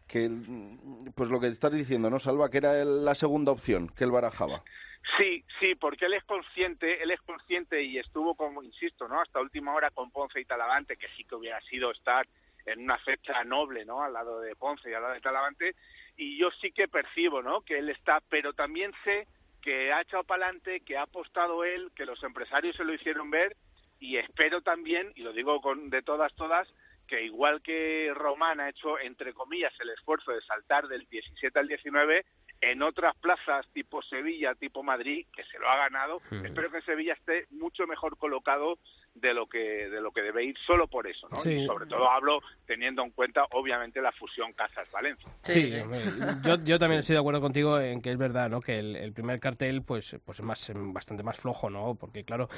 que 0.07 0.29
pues 1.13 1.29
lo 1.29 1.39
que 1.39 1.47
estás 1.47 1.71
diciendo, 1.71 2.09
¿no, 2.09 2.19
Salva? 2.19 2.49
Que 2.49 2.57
era 2.57 2.81
el- 2.81 3.05
la 3.05 3.15
segunda 3.15 3.51
opción 3.51 3.89
que 3.89 4.03
él 4.03 4.11
barajaba. 4.11 4.63
Sí, 5.17 5.45
sí, 5.59 5.75
porque 5.75 6.05
él 6.05 6.13
es 6.13 6.23
consciente, 6.23 7.01
él 7.01 7.11
es 7.11 7.21
consciente 7.21 7.81
y 7.83 7.97
estuvo, 7.97 8.35
como 8.35 8.63
insisto, 8.63 9.07
¿no? 9.07 9.21
Hasta 9.21 9.39
última 9.39 9.73
hora 9.73 9.91
con 9.91 10.11
Ponce 10.11 10.39
y 10.39 10.45
Talavante, 10.45 10.97
que 10.97 11.07
sí 11.15 11.23
que 11.23 11.35
hubiera 11.35 11.61
sido 11.61 11.91
estar 11.91 12.27
en 12.65 12.81
una 12.81 12.97
fecha 12.97 13.43
noble, 13.43 13.85
¿no? 13.85 14.03
Al 14.03 14.13
lado 14.13 14.39
de 14.41 14.55
Ponce 14.55 14.89
y 14.89 14.93
al 14.93 15.03
lado 15.03 15.13
de 15.13 15.21
Talavante, 15.21 15.75
y 16.17 16.37
yo 16.37 16.49
sí 16.59 16.71
que 16.71 16.87
percibo, 16.87 17.41
¿no? 17.41 17.61
Que 17.61 17.77
él 17.77 17.89
está, 17.89 18.19
pero 18.29 18.53
también 18.53 18.91
sé 19.03 19.27
que 19.61 19.93
ha 19.93 20.01
echado 20.01 20.23
para 20.23 20.45
adelante, 20.45 20.81
que 20.81 20.97
ha 20.97 21.03
apostado 21.03 21.63
él, 21.63 21.91
que 21.95 22.05
los 22.05 22.21
empresarios 22.23 22.75
se 22.75 22.83
lo 22.83 22.93
hicieron 22.93 23.29
ver, 23.29 23.55
y 23.99 24.17
espero 24.17 24.61
también, 24.61 25.11
y 25.15 25.21
lo 25.21 25.33
digo 25.33 25.61
con, 25.61 25.89
de 25.89 26.01
todas, 26.01 26.33
todas, 26.35 26.67
que 27.07 27.23
igual 27.23 27.61
que 27.61 28.11
Román 28.15 28.59
ha 28.59 28.69
hecho, 28.69 28.99
entre 28.99 29.33
comillas, 29.33 29.73
el 29.79 29.89
esfuerzo 29.91 30.31
de 30.31 30.41
saltar 30.41 30.87
del 30.87 31.05
17 31.07 31.59
al 31.59 31.67
19, 31.67 32.25
en 32.71 32.81
otras 32.81 33.15
plazas 33.17 33.67
tipo 33.73 34.01
Sevilla, 34.01 34.55
tipo 34.55 34.83
Madrid, 34.83 35.25
que 35.35 35.43
se 35.45 35.59
lo 35.59 35.69
ha 35.69 35.77
ganado, 35.77 36.21
Hmm. 36.29 36.45
espero 36.45 36.71
que 36.71 36.81
Sevilla 36.81 37.13
esté 37.13 37.45
mucho 37.51 37.85
mejor 37.87 38.17
colocado 38.17 38.77
de 39.15 39.33
lo 39.33 39.47
que 39.47 39.89
de 39.89 40.01
lo 40.01 40.11
que 40.11 40.21
debe 40.21 40.43
ir 40.43 40.55
solo 40.67 40.87
por 40.87 41.07
eso, 41.07 41.27
¿no? 41.29 41.37
Sí. 41.37 41.51
Y 41.51 41.65
sobre 41.65 41.85
todo 41.87 42.09
hablo 42.09 42.39
teniendo 42.65 43.01
en 43.03 43.11
cuenta, 43.11 43.45
obviamente, 43.51 44.01
la 44.01 44.11
fusión 44.11 44.53
Casas-Valencia. 44.53 45.29
Sí, 45.41 45.73
hombre, 45.79 45.99
Yo, 46.43 46.63
yo 46.63 46.77
también 46.77 46.99
estoy 46.99 47.13
de 47.13 47.19
acuerdo 47.19 47.41
contigo 47.41 47.79
en 47.79 48.01
que 48.01 48.11
es 48.11 48.17
verdad, 48.17 48.49
¿no? 48.49 48.61
Que 48.61 48.79
el, 48.79 48.95
el 48.95 49.13
primer 49.13 49.39
cartel, 49.39 49.83
pues, 49.83 50.17
pues 50.25 50.39
es 50.39 50.45
más, 50.45 50.71
bastante 50.75 51.23
más 51.23 51.39
flojo, 51.39 51.69
¿no? 51.69 51.95
Porque 51.95 52.23
claro, 52.23 52.49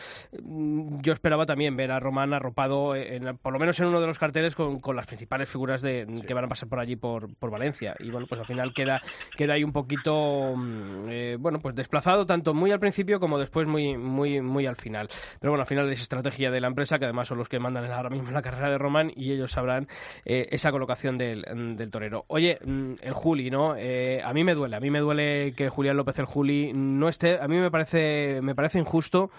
mm, 0.41 1.01
yo 1.01 1.13
esperaba 1.13 1.45
también 1.45 1.77
ver 1.77 1.91
a 1.91 1.99
Román 1.99 2.33
arropado, 2.33 2.95
en, 2.95 3.37
por 3.37 3.53
lo 3.53 3.59
menos 3.59 3.79
en 3.79 3.87
uno 3.87 4.01
de 4.01 4.07
los 4.07 4.17
carteles, 4.17 4.55
con, 4.55 4.79
con 4.79 4.95
las 4.95 5.05
principales 5.05 5.49
figuras 5.49 5.81
de, 5.81 6.07
que 6.25 6.33
van 6.33 6.45
a 6.45 6.47
pasar 6.47 6.67
por 6.67 6.79
allí 6.79 6.95
por, 6.95 7.35
por 7.35 7.51
Valencia. 7.51 7.95
Y 7.99 8.09
bueno, 8.09 8.25
pues 8.27 8.39
al 8.39 8.47
final 8.47 8.73
queda, 8.73 9.01
queda 9.35 9.53
ahí 9.53 9.63
un 9.63 9.73
poquito, 9.73 10.55
mm, 10.55 11.09
eh, 11.09 11.37
bueno, 11.39 11.59
pues 11.59 11.75
desplazado 11.75 12.25
tanto 12.25 12.53
muy 12.53 12.71
al 12.71 12.79
principio 12.79 13.19
como 13.19 13.37
después 13.37 13.67
muy, 13.67 13.95
muy, 13.95 14.41
muy 14.41 14.65
al 14.65 14.75
final. 14.75 15.07
Pero 15.39 15.51
bueno, 15.51 15.61
al 15.61 15.67
final 15.67 15.91
es 15.91 16.01
estrategia 16.01 16.46
de 16.51 16.61
la 16.61 16.67
empresa, 16.67 16.99
que 16.99 17.05
además 17.05 17.27
son 17.27 17.37
los 17.37 17.49
que 17.49 17.59
mandan 17.59 17.91
ahora 17.91 18.09
mismo 18.09 18.31
la 18.31 18.41
carrera 18.41 18.69
de 18.69 18.77
Román 18.77 19.11
y 19.15 19.31
ellos 19.31 19.51
sabrán 19.51 19.87
eh, 20.25 20.47
esa 20.51 20.71
colocación 20.71 21.17
del, 21.17 21.43
torero. 21.91 22.25
Oye, 22.27 22.59
mm, 22.63 22.93
el 23.01 23.13
Juli, 23.13 23.49
¿no? 23.49 23.75
Eh, 23.77 24.21
a 24.23 24.33
mí 24.33 24.43
me 24.43 24.53
duele, 24.53 24.75
a 24.75 24.79
mí 24.79 24.89
me 24.89 24.99
duele 24.99 25.53
que 25.55 25.69
Julián 25.69 25.97
López 25.97 26.19
el 26.19 26.25
Juli 26.25 26.71
no 26.73 27.09
esté, 27.09 27.39
a 27.39 27.47
mí 27.47 27.57
me 27.57 27.71
parece, 27.71 28.39
me 28.41 28.55
parece 28.55 28.79
injusto 28.79 29.31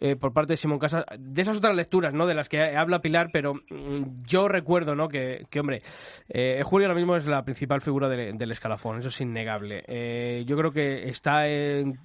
eh, 0.00 0.16
por 0.16 0.32
parte 0.32 0.54
de 0.54 0.56
Simón 0.56 0.78
Casas, 0.78 1.04
de 1.16 1.42
esas 1.42 1.58
otras 1.58 1.74
lecturas, 1.76 2.12
¿no? 2.12 2.26
De 2.26 2.34
las 2.34 2.48
que 2.48 2.76
habla 2.76 3.00
Pilar, 3.00 3.30
pero 3.32 3.54
mm, 3.54 4.24
yo 4.26 4.48
recuerdo, 4.48 4.94
¿no? 4.94 5.08
Que, 5.08 5.46
hombre, 5.58 5.82
eh, 6.28 6.62
Julio 6.64 6.88
ahora 6.88 6.98
mismo 6.98 7.16
es 7.16 7.26
la 7.26 7.44
principal 7.44 7.80
figura 7.80 8.08
del, 8.08 8.50
escalafón, 8.50 8.98
eso 8.98 9.08
es 9.08 9.20
innegable. 9.20 10.44
Yo 10.46 10.56
creo 10.56 10.72
que 10.72 11.08
está 11.08 11.48
en- 11.48 11.98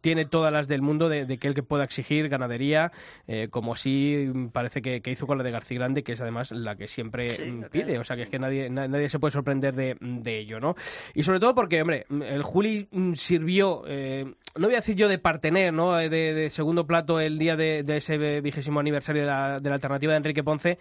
tiene 0.00 0.24
todas 0.24 0.52
las 0.52 0.68
del 0.68 0.82
mundo 0.82 1.08
de, 1.08 1.26
de 1.26 1.38
que 1.38 1.48
él 1.48 1.54
que 1.54 1.62
pueda 1.62 1.84
exigir 1.84 2.28
ganadería, 2.28 2.92
eh, 3.26 3.48
como 3.50 3.72
así 3.74 4.28
mm, 4.32 4.48
parece 4.48 4.82
que, 4.82 5.00
que 5.00 5.10
hizo 5.10 5.26
con 5.26 5.38
la 5.38 5.44
de 5.44 5.50
García 5.50 5.78
Grande, 5.78 6.02
que 6.02 6.12
es 6.12 6.20
además 6.20 6.50
la 6.52 6.76
que 6.76 6.88
siempre 6.88 7.30
Sí, 7.30 7.50
mm, 7.50 7.64
pide, 7.70 7.98
o 7.98 8.04
sea 8.04 8.16
que 8.16 8.22
es 8.22 8.28
que 8.28 8.38
nadie, 8.38 8.68
na- 8.70 8.88
nadie 8.88 9.08
se 9.08 9.18
puede 9.18 9.32
sorprender 9.32 9.74
de, 9.74 9.96
de 10.00 10.38
ello, 10.38 10.60
¿no? 10.60 10.74
Y 11.14 11.22
sobre 11.22 11.40
todo 11.40 11.54
porque, 11.54 11.80
hombre, 11.82 12.06
mm, 12.08 12.22
el 12.22 12.42
Juli 12.42 12.88
mm, 12.90 13.12
sirvió, 13.14 13.82
eh, 13.86 14.24
no 14.56 14.66
voy 14.66 14.74
a 14.74 14.78
decir 14.78 14.96
yo 14.96 15.08
de 15.08 15.18
partener, 15.18 15.72
¿no? 15.72 15.98
Eh, 15.98 16.08
De, 16.08 16.34
de 16.34 16.50
segundo 16.50 16.86
plato 16.86 17.20
el 17.20 17.38
día 17.38 17.56
de, 17.56 17.82
de 17.82 17.96
ese 17.96 18.40
vigésimo 18.40 18.80
aniversario 18.80 19.22
de 19.22 19.28
la, 19.28 19.60
de 19.60 19.68
la 19.68 19.74
alternativa 19.76 20.12
de 20.12 20.16
Enrique 20.18 20.42
Ponce. 20.44 20.78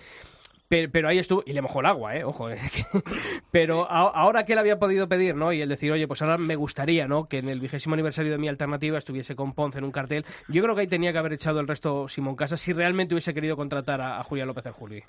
Pero, 0.73 0.91
pero 0.91 1.07
ahí 1.07 1.19
estuvo, 1.19 1.43
y 1.45 1.53
le 1.53 1.61
mojó 1.61 1.81
el 1.81 1.85
agua, 1.85 2.15
¿eh? 2.15 2.23
Ojo, 2.23 2.47
que- 2.47 2.57
pero 3.51 3.87
ahora 3.91 4.43
que 4.43 4.53
él 4.53 4.57
había 4.57 4.79
podido 4.79 5.07
pedir, 5.07 5.35
¿no? 5.35 5.53
Y 5.53 5.61
el 5.61 5.69
decir, 5.69 5.91
oye, 5.91 6.07
pues 6.07 6.23
ahora 6.23 6.39
me 6.39 6.55
gustaría, 6.55 7.07
¿no? 7.07 7.27
Que 7.27 7.37
en 7.37 7.49
el 7.49 7.59
vigésimo 7.59 7.93
aniversario 7.93 8.31
de 8.31 8.39
mi 8.39 8.47
alternativa 8.47 8.97
estuviese 8.97 9.35
con 9.35 9.53
Ponce 9.53 9.77
en 9.77 9.83
un 9.83 9.91
cartel. 9.91 10.25
Yo 10.47 10.63
creo 10.63 10.73
que 10.73 10.81
ahí 10.81 10.87
tenía 10.87 11.11
que 11.11 11.19
haber 11.19 11.33
echado 11.33 11.59
el 11.59 11.67
resto 11.67 12.07
Simón 12.07 12.35
Casas 12.35 12.59
si 12.59 12.73
realmente 12.73 13.13
hubiese 13.13 13.35
querido 13.35 13.55
contratar 13.55 14.01
a, 14.01 14.19
a 14.19 14.23
López 14.47 14.65
el 14.65 14.71
Juli. 14.71 15.03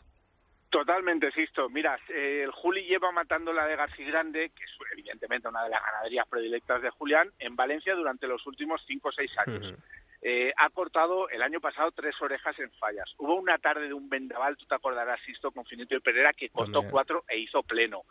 Totalmente, 0.75 1.31
Sisto. 1.31 1.69
Mira, 1.71 1.97
eh, 2.09 2.43
el 2.43 2.51
Juli 2.51 2.83
lleva 2.83 3.13
matando 3.13 3.53
la 3.53 3.65
de 3.65 3.77
García 3.77 4.09
Grande, 4.09 4.51
que 4.51 4.65
es 4.65 4.71
evidentemente 4.91 5.47
una 5.47 5.63
de 5.63 5.71
las 5.71 5.81
ganaderías 5.81 6.27
predilectas 6.27 6.83
de 6.83 6.91
Julián, 6.91 7.31
en 7.39 7.55
Valencia 7.55 7.95
durante 7.95 8.27
los 8.27 8.45
últimos 8.45 8.83
cinco 8.85 9.11
o 9.11 9.13
seis 9.13 9.31
años. 9.47 9.73
Eh, 10.21 10.53
ha 10.57 10.69
cortado 10.71 11.29
el 11.29 11.43
año 11.43 11.61
pasado 11.61 11.93
tres 11.93 12.21
orejas 12.21 12.59
en 12.59 12.73
fallas. 12.73 13.09
Hubo 13.19 13.37
una 13.37 13.57
tarde 13.59 13.87
de 13.87 13.95
un 13.95 14.09
vendaval, 14.09 14.57
tú 14.57 14.67
te 14.67 14.75
acordarás, 14.75 15.21
Sisto, 15.25 15.53
con 15.53 15.65
Finito 15.65 15.95
y 15.95 16.01
Pereira, 16.01 16.33
que 16.33 16.49
cortó 16.49 16.73
También. 16.73 16.91
cuatro 16.91 17.25
e 17.29 17.39
hizo 17.39 17.63
pleno. 17.63 18.03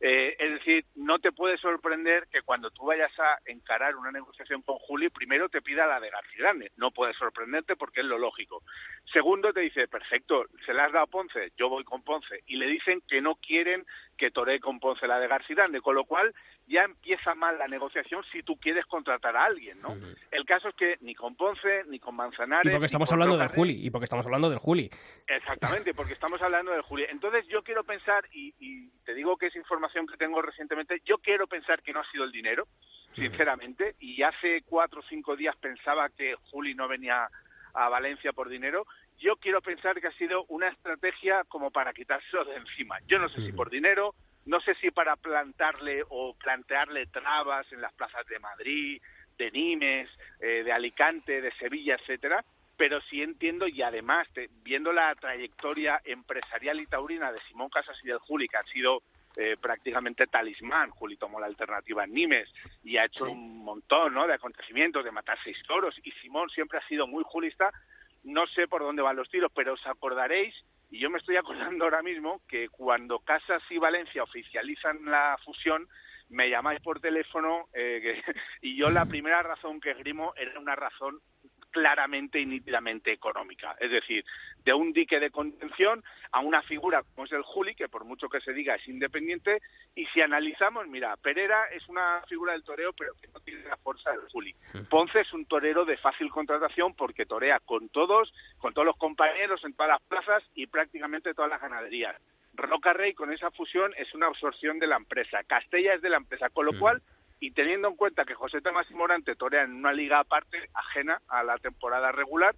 Eh, 0.00 0.36
es 0.38 0.52
decir, 0.52 0.84
no 0.94 1.18
te 1.18 1.32
puede 1.32 1.58
sorprender 1.58 2.28
que 2.30 2.42
cuando 2.42 2.70
tú 2.70 2.86
vayas 2.86 3.12
a 3.18 3.38
encarar 3.46 3.96
una 3.96 4.12
negociación 4.12 4.62
con 4.62 4.78
Juli, 4.78 5.08
primero 5.08 5.48
te 5.48 5.60
pida 5.60 5.86
la 5.86 6.00
de 6.00 6.10
García 6.10 6.38
Grande. 6.38 6.70
No 6.76 6.90
puede 6.90 7.14
sorprenderte 7.14 7.76
porque 7.76 8.00
es 8.00 8.06
lo 8.06 8.18
lógico. 8.18 8.62
Segundo, 9.12 9.52
te 9.52 9.60
dice, 9.60 9.88
perfecto, 9.88 10.44
se 10.64 10.72
la 10.72 10.84
has 10.84 10.92
dado 10.92 11.04
a 11.04 11.08
Ponce, 11.08 11.52
yo 11.56 11.68
voy 11.68 11.84
con 11.84 12.02
Ponce. 12.02 12.42
Y 12.46 12.56
le 12.56 12.66
dicen 12.66 13.02
que 13.08 13.20
no 13.20 13.36
quieren 13.36 13.84
que 14.16 14.30
toree 14.30 14.60
con 14.60 14.78
Ponce 14.80 15.06
la 15.06 15.18
de 15.18 15.28
García 15.28 15.56
Grande, 15.56 15.80
con 15.80 15.94
lo 15.94 16.04
cual 16.04 16.34
ya 16.68 16.84
empieza 16.84 17.34
mal 17.34 17.58
la 17.58 17.66
negociación 17.66 18.22
si 18.30 18.42
tú 18.42 18.56
quieres 18.58 18.84
contratar 18.86 19.36
a 19.36 19.44
alguien, 19.44 19.80
¿no? 19.80 19.96
El 20.30 20.44
caso 20.44 20.68
es 20.68 20.74
que 20.74 20.96
ni 21.00 21.14
con 21.14 21.34
Ponce, 21.34 21.84
ni 21.88 21.98
con 21.98 22.14
Manzanares... 22.14 22.66
Y 22.66 22.70
porque 22.70 22.86
estamos 22.86 23.10
hablando 23.10 23.36
del 23.36 23.48
Juli, 23.48 23.86
y 23.86 23.90
porque 23.90 24.04
estamos 24.04 24.26
hablando 24.26 24.50
del 24.50 24.58
Juli. 24.58 24.90
Exactamente, 25.26 25.94
porque 25.94 26.12
estamos 26.12 26.40
hablando 26.42 26.72
del 26.72 26.82
Juli. 26.82 27.04
Entonces 27.08 27.46
yo 27.48 27.62
quiero 27.62 27.84
pensar, 27.84 28.24
y, 28.32 28.54
y 28.58 28.88
te 29.04 29.14
digo 29.14 29.36
que 29.36 29.46
es 29.46 29.56
información 29.56 30.06
que 30.06 30.16
tengo 30.16 30.42
recientemente, 30.42 31.00
yo 31.04 31.18
quiero 31.18 31.46
pensar 31.46 31.82
que 31.82 31.92
no 31.92 32.00
ha 32.00 32.10
sido 32.10 32.24
el 32.24 32.32
dinero, 32.32 32.68
sinceramente, 33.14 33.96
y 33.98 34.22
hace 34.22 34.62
cuatro 34.66 35.00
o 35.00 35.04
cinco 35.08 35.36
días 35.36 35.56
pensaba 35.56 36.08
que 36.10 36.34
Juli 36.50 36.74
no 36.74 36.86
venía 36.86 37.28
a 37.74 37.88
Valencia 37.88 38.32
por 38.32 38.48
dinero. 38.48 38.86
Yo 39.18 39.36
quiero 39.36 39.60
pensar 39.60 40.00
que 40.00 40.06
ha 40.06 40.12
sido 40.12 40.44
una 40.48 40.68
estrategia 40.68 41.44
como 41.48 41.70
para 41.70 41.92
quitárselo 41.92 42.44
de 42.44 42.56
encima. 42.56 42.98
Yo 43.06 43.18
no 43.18 43.28
sé 43.28 43.44
si 43.44 43.52
por 43.52 43.70
dinero, 43.70 44.14
no 44.48 44.60
sé 44.60 44.74
si 44.76 44.90
para 44.90 45.14
plantarle 45.16 46.02
o 46.08 46.34
plantearle 46.34 47.06
trabas 47.06 47.70
en 47.72 47.80
las 47.80 47.92
plazas 47.92 48.26
de 48.26 48.38
Madrid, 48.38 49.00
de 49.36 49.50
Nimes, 49.50 50.08
eh, 50.40 50.62
de 50.64 50.72
Alicante, 50.72 51.40
de 51.40 51.52
Sevilla, 51.52 51.94
etcétera, 52.00 52.44
pero 52.76 53.00
sí 53.02 53.22
entiendo 53.22 53.66
y 53.68 53.82
además 53.82 54.26
te- 54.32 54.48
viendo 54.62 54.92
la 54.92 55.14
trayectoria 55.14 56.00
empresarial 56.04 56.80
y 56.80 56.86
taurina 56.86 57.30
de 57.30 57.38
Simón 57.48 57.68
Casas 57.68 57.96
y 58.02 58.08
del 58.08 58.18
Juli, 58.18 58.48
que 58.48 58.56
han 58.56 58.66
sido 58.66 59.02
eh, 59.36 59.56
prácticamente 59.60 60.26
talismán, 60.26 60.90
Juli 60.90 61.16
tomó 61.16 61.38
la 61.38 61.46
alternativa 61.46 62.04
en 62.04 62.12
Nimes 62.14 62.48
y 62.82 62.96
ha 62.96 63.04
hecho 63.04 63.26
un 63.30 63.58
montón 63.62 64.14
¿no? 64.14 64.26
de 64.26 64.34
acontecimientos, 64.34 65.04
de 65.04 65.12
matar 65.12 65.38
seis 65.44 65.58
toros, 65.68 65.94
y 66.02 66.10
Simón 66.22 66.48
siempre 66.50 66.78
ha 66.78 66.88
sido 66.88 67.06
muy 67.06 67.22
julista, 67.24 67.70
no 68.24 68.46
sé 68.48 68.66
por 68.66 68.80
dónde 68.82 69.02
van 69.02 69.14
los 69.16 69.28
tiros, 69.30 69.52
pero 69.54 69.74
os 69.74 69.86
acordaréis, 69.86 70.54
y 70.90 70.98
yo 70.98 71.10
me 71.10 71.18
estoy 71.18 71.36
acordando 71.36 71.84
ahora 71.84 72.02
mismo, 72.02 72.40
que 72.48 72.68
cuando 72.68 73.18
Casas 73.20 73.62
y 73.70 73.78
Valencia 73.78 74.22
oficializan 74.22 75.04
la 75.04 75.36
fusión, 75.44 75.86
me 76.30 76.50
llamáis 76.50 76.80
por 76.80 77.00
teléfono 77.00 77.68
eh, 77.72 78.00
que- 78.02 78.22
y 78.62 78.76
yo 78.76 78.90
la 78.90 79.06
primera 79.06 79.42
razón 79.42 79.80
que 79.80 79.94
grimo 79.94 80.32
era 80.36 80.58
una 80.58 80.76
razón 80.76 81.20
claramente 81.78 82.40
y 82.40 82.46
nítidamente 82.46 83.12
económica. 83.12 83.76
Es 83.78 83.90
decir, 83.90 84.24
de 84.64 84.74
un 84.74 84.92
dique 84.92 85.20
de 85.20 85.30
contención 85.30 86.02
a 86.32 86.40
una 86.40 86.60
figura 86.62 87.02
como 87.02 87.24
es 87.24 87.32
el 87.32 87.42
Juli, 87.42 87.74
que 87.74 87.88
por 87.88 88.04
mucho 88.04 88.28
que 88.28 88.40
se 88.40 88.52
diga 88.52 88.74
es 88.74 88.86
independiente, 88.88 89.62
y 89.94 90.06
si 90.06 90.20
analizamos, 90.20 90.88
mira, 90.88 91.16
Pereira 91.16 91.66
es 91.72 91.88
una 91.88 92.22
figura 92.28 92.52
del 92.52 92.64
toreo, 92.64 92.92
pero 92.92 93.14
que 93.14 93.28
no 93.28 93.40
tiene 93.40 93.62
la 93.62 93.76
fuerza 93.76 94.10
del 94.10 94.28
Juli. 94.30 94.54
Ponce 94.90 95.20
es 95.20 95.32
un 95.32 95.46
torero 95.46 95.84
de 95.84 95.96
fácil 95.96 96.30
contratación 96.30 96.94
porque 96.94 97.26
torea 97.26 97.60
con 97.60 97.88
todos, 97.88 98.32
con 98.58 98.74
todos 98.74 98.86
los 98.86 98.96
compañeros 98.96 99.62
en 99.64 99.74
todas 99.74 99.90
las 99.90 100.02
plazas 100.02 100.42
y 100.54 100.66
prácticamente 100.66 101.32
todas 101.32 101.50
las 101.50 101.60
ganaderías. 101.60 102.16
Roca 102.54 102.92
Rey 102.92 103.14
con 103.14 103.32
esa 103.32 103.52
fusión 103.52 103.94
es 103.96 104.12
una 104.14 104.26
absorción 104.26 104.80
de 104.80 104.88
la 104.88 104.96
empresa. 104.96 105.44
Castella 105.44 105.94
es 105.94 106.02
de 106.02 106.10
la 106.10 106.16
empresa, 106.16 106.50
con 106.50 106.66
lo 106.66 106.76
cual, 106.76 107.00
y 107.40 107.52
teniendo 107.52 107.88
en 107.88 107.96
cuenta 107.96 108.24
que 108.24 108.34
José 108.34 108.60
Tomás 108.60 108.90
y 108.90 108.94
Morante 108.94 109.34
torea 109.36 109.62
en 109.64 109.74
una 109.74 109.92
liga 109.92 110.20
aparte, 110.20 110.58
ajena 110.74 111.20
a 111.28 111.42
la 111.42 111.56
temporada 111.58 112.10
regular, 112.12 112.54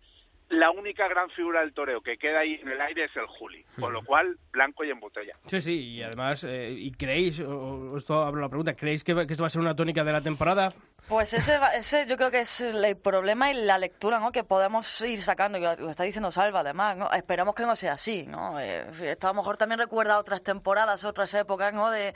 la 0.48 0.72
única 0.72 1.06
gran 1.06 1.30
figura 1.30 1.60
del 1.60 1.72
toreo 1.72 2.00
que 2.00 2.16
queda 2.18 2.40
ahí 2.40 2.54
en 2.54 2.68
el 2.68 2.80
aire 2.80 3.04
es 3.04 3.14
el 3.14 3.26
Juli. 3.26 3.64
Con 3.78 3.92
lo 3.92 4.02
cual, 4.04 4.36
blanco 4.50 4.82
y 4.82 4.90
en 4.90 4.98
botella. 4.98 5.36
Sí, 5.46 5.60
sí, 5.60 5.78
y 5.94 6.02
además, 6.02 6.42
eh, 6.42 6.72
¿y 6.76 6.90
creéis, 6.90 7.38
o- 7.38 7.96
esto 7.96 8.20
abro 8.20 8.40
la 8.40 8.48
pregunta, 8.48 8.74
¿creéis 8.74 9.04
que, 9.04 9.12
esto 9.12 9.44
va 9.44 9.46
a 9.46 9.50
ser 9.50 9.60
una 9.60 9.76
tónica 9.76 10.02
de 10.02 10.10
la 10.12 10.20
temporada? 10.20 10.72
Pues 11.08 11.32
ese, 11.34 11.56
va- 11.56 11.76
ese 11.76 12.04
yo 12.08 12.16
creo 12.16 12.32
que 12.32 12.40
es 12.40 12.60
el 12.62 12.96
problema 12.96 13.52
y 13.52 13.54
la 13.64 13.78
lectura 13.78 14.18
¿no? 14.18 14.32
que 14.32 14.42
podemos 14.42 15.00
ir 15.02 15.22
sacando, 15.22 15.56
y 15.56 15.60
lo 15.60 15.88
está 15.88 16.02
diciendo 16.02 16.32
Salva 16.32 16.60
además, 16.60 16.96
¿no? 16.96 17.12
esperemos 17.12 17.54
que 17.54 17.62
no 17.62 17.76
sea 17.76 17.92
así, 17.92 18.24
¿no? 18.26 18.58
Eh, 18.58 18.86
esto 19.04 19.28
a 19.28 19.30
lo 19.30 19.34
mejor 19.36 19.56
también 19.56 19.78
recuerda 19.78 20.18
otras 20.18 20.42
temporadas, 20.42 21.04
otras 21.04 21.32
épocas, 21.34 21.72
¿no? 21.72 21.90
De... 21.92 22.12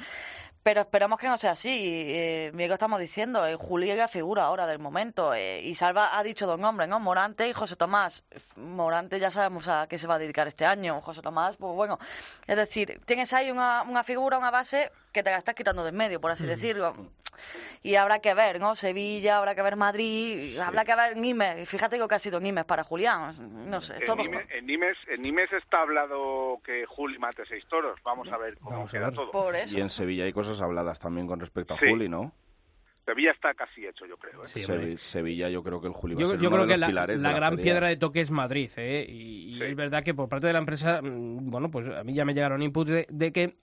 Pero 0.65 0.81
esperamos 0.81 1.19
que 1.19 1.29
no 1.29 1.37
sea 1.37 1.51
así. 1.53 1.71
Eh, 2.07 2.51
que 2.57 2.65
estamos 2.65 2.99
diciendo, 2.99 3.47
eh, 3.47 3.55
Juli 3.55 3.91
es 3.91 3.99
la 3.99 4.09
figura 4.09 4.45
ahora 4.45 4.67
del 4.67 4.79
momento. 4.79 5.35
eh, 5.35 5.61
y 5.63 5.75
Salva 5.75 6.19
ha 6.19 6.23
dicho 6.23 6.47
dos 6.47 6.59
nombres, 6.59 6.89
¿no? 6.89 6.99
Morante 7.01 7.47
y 7.47 7.53
José 7.53 7.77
Tomás. 7.77 8.25
Morante 8.57 9.21
ya 9.21 9.31
sabemos 9.31 9.69
a 9.69 9.87
qué 9.89 9.99
se 9.99 10.07
va 10.07 10.15
a 10.15 10.19
dedicar 10.19 10.49
este 10.49 10.65
año. 10.65 11.03
José 11.03 11.21
Tomás, 11.21 11.59
pues 11.59 11.75
bueno. 11.75 11.99
Es 12.47 12.57
decir, 12.57 12.99
tienes 13.05 13.35
ahí 13.35 13.51
una, 13.51 13.83
una 13.83 14.05
figura, 14.05 14.39
una 14.39 14.51
base 14.51 14.91
que 15.13 15.23
te 15.23 15.31
la 15.31 15.37
estás 15.37 15.55
quitando 15.55 15.83
de 15.83 15.91
en 15.91 15.97
medio, 15.97 16.19
por 16.19 16.31
así 16.31 16.47
decirlo. 16.47 16.97
Y 17.83 17.95
habrá 17.97 18.19
que 18.21 18.35
ver, 18.35 18.61
¿no? 18.61 18.75
Sevilla, 18.75 19.39
habrá 19.39 19.55
que 19.55 19.63
ver 19.63 19.77
Madrid, 19.77 20.59
habrá 20.59 20.85
que 20.85 20.95
ver 20.95 21.17
Nimes. 21.17 21.69
Fíjate 21.69 21.99
que 21.99 22.15
ha 22.15 22.19
sido 22.19 22.41
Nimes 22.41 22.65
para 22.65 22.85
Julián. 22.85 23.33
No 23.71 23.81
sé, 23.81 23.97
En 23.97 24.05
todo. 24.05 24.17
Nimes, 24.17 24.47
en, 24.51 24.67
Nimes, 24.67 24.97
en 25.09 25.23
Nimes 25.23 25.53
está 25.53 25.81
hablado 25.83 26.59
que 26.65 26.85
Juli 26.87 27.19
mate 27.19 27.45
seis 27.49 27.65
toros. 27.69 27.99
Vamos 28.05 28.29
a 28.33 28.37
ver 28.39 28.57
cómo 28.59 28.87
queda 28.89 29.07
ver. 29.07 29.15
todo. 29.15 29.31
Por 29.31 29.55
eso. 29.57 29.77
Y 29.79 29.81
en 29.81 29.91
Sevilla 29.91 30.25
hay 30.25 30.33
cosas 30.33 30.61
habladas 30.61 30.99
también 30.99 31.27
con 31.27 31.41
respecto 31.41 31.75
a 31.75 31.79
Sí. 31.79 31.87
Juli, 31.89 32.09
¿no? 32.09 32.33
Sevilla 33.07 33.33
está 33.33 33.53
casi 33.53 33.87
hecho, 33.87 34.07
yo 34.07 34.17
creo. 34.17 34.43
¿eh? 34.45 34.47
Sí, 34.47 34.61
Sevi- 34.61 34.73
hombre. 34.79 34.97
Sevilla 34.99 35.49
yo 35.51 35.63
creo 35.63 35.79
que 35.79 35.89
el 35.89 35.93
Juli 35.93 36.15
va 36.15 36.21
Yo, 36.23 36.27
a 36.27 36.31
ser 36.31 36.39
yo 36.41 36.49
uno 36.49 36.57
creo 36.57 36.67
de 36.67 36.73
que 36.73 36.79
los 36.79 36.81
la, 36.81 36.87
pilares 36.87 37.21
la 37.21 37.29
de 37.29 37.33
la 37.35 37.39
gran 37.39 37.51
feria. 37.57 37.63
piedra 37.65 37.89
de 37.89 37.97
toque 37.99 38.21
es 38.23 38.31
Madrid, 38.31 38.71
¿eh? 38.77 39.05
Y, 39.07 39.57
y 39.57 39.59
Sí. 39.59 39.65
es 39.65 39.77
verdad 39.77 40.03
que 40.03 40.15
por 40.15 40.27
parte 40.31 40.47
de 40.47 40.55
la 40.55 40.59
empresa, 40.61 41.03
mm, 41.03 41.51
bueno, 41.51 41.71
pues 41.71 41.87
a 41.95 42.03
mí 42.03 42.15
ya 42.15 42.25
me 42.25 42.33
llegaron 42.33 42.63
inputs 42.63 42.91
de, 42.91 43.07
de 43.11 43.31
que, 43.31 43.57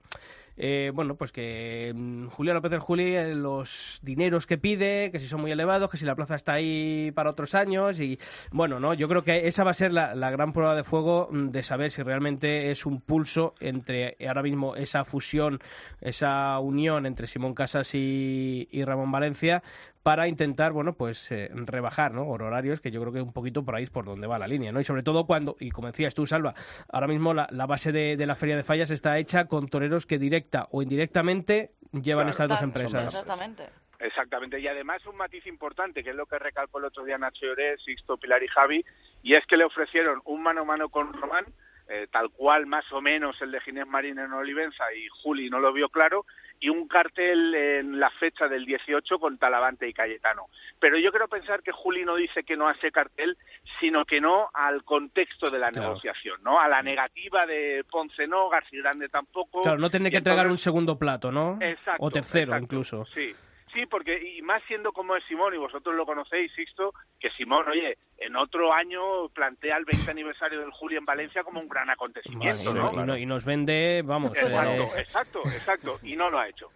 eh, 0.57 0.91
bueno, 0.93 1.15
pues 1.15 1.31
que 1.31 1.93
mm, 1.95 2.27
Julio 2.27 2.53
López 2.53 2.71
del 2.71 2.79
Juli, 2.79 3.15
eh, 3.15 3.35
los 3.35 3.99
dineros 4.01 4.47
que 4.47 4.57
pide, 4.57 5.11
que 5.11 5.19
si 5.19 5.27
son 5.27 5.41
muy 5.41 5.51
elevados, 5.51 5.89
que 5.89 5.97
si 5.97 6.05
la 6.05 6.15
plaza 6.15 6.35
está 6.35 6.53
ahí 6.53 7.11
para 7.13 7.29
otros 7.29 7.55
años 7.55 7.99
y, 7.99 8.19
bueno, 8.51 8.79
no, 8.79 8.93
yo 8.93 9.07
creo 9.07 9.23
que 9.23 9.47
esa 9.47 9.63
va 9.63 9.71
a 9.71 9.75
ser 9.75 9.93
la, 9.93 10.15
la 10.15 10.31
gran 10.31 10.53
prueba 10.53 10.75
de 10.75 10.83
fuego 10.83 11.29
mm, 11.31 11.49
de 11.49 11.63
saber 11.63 11.91
si 11.91 12.03
realmente 12.03 12.71
es 12.71 12.85
un 12.85 13.01
pulso 13.01 13.55
entre 13.59 14.17
ahora 14.27 14.43
mismo 14.43 14.75
esa 14.75 15.05
fusión, 15.05 15.59
esa 15.99 16.59
unión 16.59 17.05
entre 17.05 17.27
Simón 17.27 17.53
Casas 17.53 17.95
y, 17.95 18.67
y 18.71 18.83
Ramón 18.83 19.11
Valencia 19.11 19.63
para 20.03 20.27
intentar, 20.27 20.71
bueno, 20.71 20.93
pues 20.93 21.31
eh, 21.31 21.49
rebajar, 21.53 22.13
¿no? 22.13 22.27
Horarios, 22.27 22.81
que 22.81 22.91
yo 22.91 22.99
creo 23.01 23.13
que 23.13 23.21
un 23.21 23.33
poquito 23.33 23.63
por 23.63 23.75
ahí 23.75 23.83
es 23.83 23.89
por 23.91 24.05
donde 24.05 24.27
va 24.27 24.39
la 24.39 24.47
línea, 24.47 24.71
¿no? 24.71 24.79
Y 24.79 24.83
sobre 24.83 25.03
todo 25.03 25.25
cuando, 25.25 25.55
y 25.59 25.69
como 25.71 25.87
decías 25.87 26.15
tú, 26.15 26.25
Salva, 26.25 26.53
ahora 26.91 27.07
mismo 27.07 27.33
la, 27.33 27.47
la 27.51 27.65
base 27.67 27.91
de, 27.91 28.17
de 28.17 28.25
la 28.25 28.35
Feria 28.35 28.55
de 28.55 28.63
Fallas 28.63 28.89
está 28.91 29.17
hecha 29.19 29.45
con 29.45 29.67
toreros 29.67 30.05
que 30.05 30.17
directa 30.17 30.67
o 30.71 30.81
indirectamente 30.81 31.71
llevan 31.91 32.25
Claro. 32.25 32.29
estas 32.31 32.47
dos 32.49 32.61
empresas. 32.63 33.05
Exactamente. 33.05 33.63
Exactamente, 33.99 34.59
y 34.59 34.67
además 34.67 35.05
un 35.05 35.15
matiz 35.15 35.45
importante, 35.45 36.03
que 36.03 36.09
es 36.09 36.15
lo 36.15 36.25
que 36.25 36.39
recalcó 36.39 36.79
el 36.79 36.85
otro 36.85 37.03
día 37.03 37.19
Nacho 37.19 37.45
Lloré, 37.45 37.77
Sixto, 37.77 38.17
Pilar 38.17 38.41
y 38.41 38.47
Javi, 38.47 38.83
y 39.21 39.35
es 39.35 39.45
que 39.45 39.57
le 39.57 39.63
ofrecieron 39.63 40.21
un 40.25 40.41
mano 40.41 40.61
a 40.61 40.65
mano 40.65 40.89
con 40.89 41.13
Román, 41.13 41.45
eh, 41.87 42.07
tal 42.11 42.31
cual 42.31 42.65
más 42.65 42.83
o 42.93 42.99
menos 42.99 43.39
el 43.43 43.51
de 43.51 43.61
Ginés 43.61 43.85
Marín 43.85 44.17
en 44.17 44.33
Olivenza, 44.33 44.85
y 44.95 45.07
Juli 45.21 45.51
no 45.51 45.59
lo 45.59 45.71
vio 45.71 45.89
claro, 45.89 46.25
y 46.61 46.69
un 46.69 46.87
cartel 46.87 47.53
en 47.55 47.99
la 47.99 48.09
fecha 48.11 48.47
del 48.47 48.65
18 48.65 49.19
con 49.19 49.37
Talavante 49.37 49.89
y 49.89 49.93
Cayetano. 49.93 50.45
Pero 50.79 50.97
yo 50.99 51.09
quiero 51.11 51.27
pensar 51.27 51.61
que 51.63 51.71
Juli 51.71 52.05
no 52.05 52.15
dice 52.15 52.43
que 52.43 52.55
no 52.55 52.67
a 52.69 52.73
ese 52.73 52.91
cartel, 52.91 53.35
sino 53.79 54.05
que 54.05 54.21
no 54.21 54.49
al 54.53 54.83
contexto 54.83 55.49
de 55.49 55.57
la 55.59 55.71
Claro. 55.71 55.89
negociación, 55.89 56.39
¿no? 56.43 56.59
A 56.59 56.67
la 56.67 56.81
negativa 56.83 57.45
de 57.47 57.83
Ponce 57.89 58.27
no, 58.27 58.47
García 58.47 58.79
Grande 58.83 59.09
tampoco. 59.09 59.63
Claro, 59.63 59.79
no 59.79 59.89
tener 59.89 60.09
Y 60.09 60.11
que 60.11 60.17
entregar 60.19 60.45
entonces- 60.45 60.67
un 60.67 60.71
segundo 60.71 60.97
plato, 60.99 61.31
¿no? 61.31 61.57
Exacto, 61.59 62.05
o 62.05 62.11
tercero 62.11 62.51
exacto, 62.53 62.63
incluso. 62.63 63.05
Sí, 63.07 63.35
sí, 63.73 63.85
porque 63.85 64.37
y 64.37 64.41
más 64.41 64.61
siendo 64.67 64.91
como 64.91 65.15
es 65.15 65.23
Simón, 65.25 65.53
y 65.53 65.57
vosotros 65.57 65.95
lo 65.95 66.05
conocéis, 66.05 66.51
Sixto, 66.53 66.93
que 67.19 67.29
Simón, 67.31 67.67
oye, 67.69 67.97
en 68.17 68.35
otro 68.35 68.73
año 68.73 69.29
plantea 69.29 69.77
el 69.77 69.85
20 69.85 70.11
aniversario 70.11 70.59
del 70.59 70.71
Juli 70.71 70.95
en 70.97 71.05
Valencia 71.05 71.43
como 71.43 71.59
un 71.59 71.67
gran 71.69 71.89
acontecimiento, 71.89 72.71
y, 72.71 72.73
¿no? 72.73 72.91
y 72.93 73.05
no- 73.05 73.17
y 73.17 73.25
nos 73.25 73.45
vende, 73.45 74.01
vamos. 74.05 74.31
Exacto, 74.35 74.69
eh, 74.95 75.01
exacto, 75.01 75.39
exacto, 75.45 75.99
y 76.03 76.15
no 76.15 76.29
lo 76.29 76.39
ha 76.39 76.47
hecho. 76.49 76.69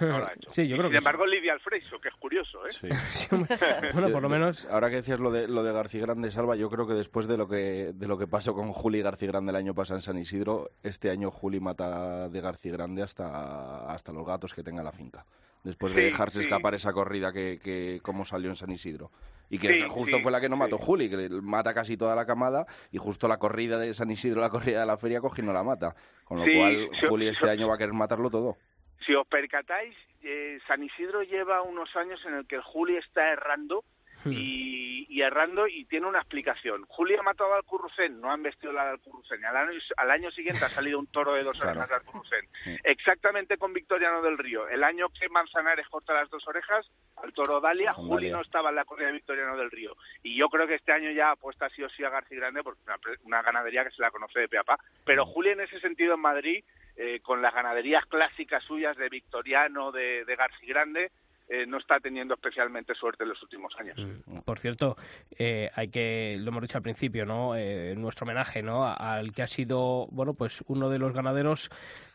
No 0.00 0.18
lo 0.18 0.26
ha 0.26 0.32
hecho. 0.34 0.50
Sí, 0.50 0.68
yo 0.68 0.74
Y 0.74 0.78
creo 0.78 0.88
sin 0.88 0.92
que 0.92 0.98
embargo, 0.98 1.26
Lidia 1.26 1.52
Alfreiso, 1.54 1.98
que 2.00 2.08
es 2.08 2.14
curioso, 2.16 2.66
¿eh? 2.66 2.70
Sí. 2.70 2.88
sí, 3.10 3.28
bueno, 3.94 4.10
por 4.10 4.20
lo 4.22 4.28
menos. 4.28 4.66
Ahora 4.66 4.90
que 4.90 4.96
decías 4.96 5.20
lo 5.20 5.30
de, 5.30 5.48
lo 5.48 5.62
de 5.62 5.72
García 5.72 6.02
Grande, 6.02 6.30
Salva, 6.30 6.54
yo 6.56 6.68
creo 6.68 6.86
que 6.86 6.92
después 6.94 7.26
de 7.26 7.36
lo 7.38 7.48
que, 7.48 7.92
de 7.94 8.06
lo 8.08 8.18
que 8.18 8.26
pasó 8.26 8.52
con 8.54 8.72
Juli 8.72 8.98
y 8.98 9.02
García 9.02 9.28
Grande 9.28 9.50
el 9.50 9.56
año 9.56 9.74
pasado 9.74 9.96
en 9.98 10.02
San 10.02 10.18
Isidro, 10.18 10.70
este 10.82 11.10
año 11.10 11.30
Juli 11.30 11.60
mata 11.60 12.28
de 12.28 12.40
García 12.40 12.72
Grande 12.72 13.02
hasta, 13.02 13.90
hasta 13.90 14.12
los 14.12 14.26
gatos 14.26 14.54
que 14.54 14.62
tenga 14.62 14.82
la 14.82 14.92
finca. 14.92 15.24
Después 15.64 15.92
de 15.92 16.00
Sí, 16.00 16.04
dejarse 16.06 16.38
sí. 16.40 16.44
escapar 16.46 16.74
esa 16.74 16.92
corrida 16.92 17.32
que, 17.32 17.58
que 17.62 18.00
como 18.02 18.24
salió 18.24 18.48
en 18.48 18.56
San 18.56 18.70
Isidro. 18.70 19.10
Y 19.50 19.58
que 19.58 19.74
Sí, 19.74 19.82
justo 19.88 20.20
fue 20.20 20.30
la 20.30 20.40
que 20.40 20.48
no 20.48 20.56
mató. 20.56 20.78
Juli, 20.78 21.10
que 21.10 21.16
le 21.16 21.28
mata 21.42 21.74
casi 21.74 21.96
toda 21.96 22.14
la 22.14 22.24
camada, 22.24 22.66
y 22.92 22.98
justo 22.98 23.26
la 23.28 23.38
corrida 23.38 23.78
de 23.78 23.92
San 23.92 24.10
Isidro, 24.10 24.40
la 24.40 24.48
corrida 24.48 24.80
de 24.80 24.86
la 24.86 24.96
feria, 24.96 25.20
coge 25.20 25.42
y 25.42 25.44
no 25.44 25.52
la 25.52 25.64
mata. 25.64 25.94
Con 26.24 26.38
lo 26.38 26.44
cual, 26.44 26.88
Juli 27.08 27.28
este 27.28 27.50
año 27.50 27.68
va 27.68 27.74
a 27.74 27.78
querer 27.78 27.92
matarlo 27.92 28.30
todo. 28.30 28.56
Si 29.04 29.14
os 29.14 29.26
percatáis, 29.26 29.94
eh, 30.22 30.58
San 30.68 30.82
Isidro 30.82 31.22
lleva 31.22 31.62
unos 31.62 31.94
años 31.96 32.20
en 32.26 32.34
el 32.34 32.46
que 32.46 32.56
el 32.56 32.62
Juli 32.62 32.96
está 32.96 33.32
errando. 33.32 33.82
Y, 34.26 35.06
y 35.08 35.22
errando 35.22 35.66
y 35.66 35.84
tiene 35.86 36.06
una 36.06 36.18
explicación. 36.20 36.84
Juli 36.86 37.16
ha 37.16 37.22
matado 37.22 37.54
al 37.54 37.64
Currucén, 37.64 38.20
no 38.20 38.30
han 38.30 38.42
vestido 38.42 38.72
la 38.72 38.86
del 38.90 39.00
Currucén. 39.00 39.40
Y 39.40 39.44
al 39.44 39.56
año, 39.56 39.78
al 39.96 40.10
año 40.10 40.30
siguiente 40.30 40.64
ha 40.64 40.68
salido 40.68 40.98
un 40.98 41.06
toro 41.08 41.34
de 41.34 41.42
dos 41.42 41.56
Claro. 41.58 41.80
orejas 41.80 41.90
al 41.98 42.04
Currucén. 42.04 42.48
Sí. 42.64 42.76
Exactamente 42.84 43.56
con 43.56 43.72
Victoriano 43.72 44.20
del 44.22 44.36
Río. 44.36 44.68
El 44.68 44.84
año 44.84 45.08
que 45.18 45.28
Manzanares 45.30 45.88
corta 45.88 46.12
las 46.12 46.28
dos 46.28 46.46
orejas, 46.46 46.86
al 47.16 47.32
toro 47.32 47.60
Dalia, 47.60 47.94
Juli 47.94 48.26
Dalia. 48.26 48.32
no 48.36 48.42
estaba 48.42 48.68
en 48.68 48.74
la 48.76 48.84
corrida 48.84 49.06
de 49.06 49.14
Victoriano 49.14 49.56
del 49.56 49.70
Río. 49.70 49.96
Y 50.22 50.36
yo 50.36 50.48
creo 50.48 50.66
que 50.66 50.74
este 50.74 50.92
año 50.92 51.10
ya 51.10 51.30
apuesta 51.30 51.68
sí 51.70 51.82
o 51.82 51.88
sí 51.88 52.04
a 52.04 52.10
García 52.10 52.38
Grande 52.38 52.62
porque 52.62 52.82
una, 52.84 52.96
una 53.24 53.42
ganadería 53.42 53.84
que 53.84 53.90
se 53.92 54.02
la 54.02 54.10
conoce 54.10 54.40
de 54.40 54.48
pe 54.48 54.58
a 54.58 54.64
pa. 54.64 54.78
Pero 55.06 55.24
Juli 55.24 55.50
en 55.50 55.60
ese 55.60 55.80
sentido 55.80 56.14
en 56.14 56.20
Madrid, 56.20 56.62
eh, 56.96 57.20
con 57.20 57.40
las 57.40 57.54
ganaderías 57.54 58.04
clásicas 58.06 58.62
suyas 58.64 58.96
de 58.98 59.08
Victoriano, 59.08 59.90
de, 59.92 60.24
de 60.26 60.36
García 60.36 60.68
Grande, 60.68 61.10
eh, 61.52 61.66
no 61.66 61.78
está 61.78 61.98
teniendo 61.98 62.34
especialmente 62.34 62.94
suerte 62.94 63.24
en 63.24 63.30
los 63.30 63.42
últimos 63.42 63.74
años. 63.76 63.98
Mm, 63.98 64.38
Por 64.42 64.60
cierto, 64.60 64.96
eh, 65.36 65.68
hay 65.74 65.88
que, 65.88 66.36
lo 66.38 66.50
hemos 66.50 66.62
dicho 66.62 66.78
al 66.78 66.84
principio, 66.84 67.26
¿no? 67.26 67.56
Eh, 67.56 67.94
nuestro 67.96 68.24
homenaje, 68.24 68.62
¿no? 68.62 68.86
Al 68.86 69.32
que 69.32 69.42
ha 69.42 69.48
sido, 69.48 70.06
bueno, 70.12 70.34
pues 70.34 70.62
uno 70.68 70.88
de 70.88 71.00
los 71.00 71.12
ganaderos 71.12 71.68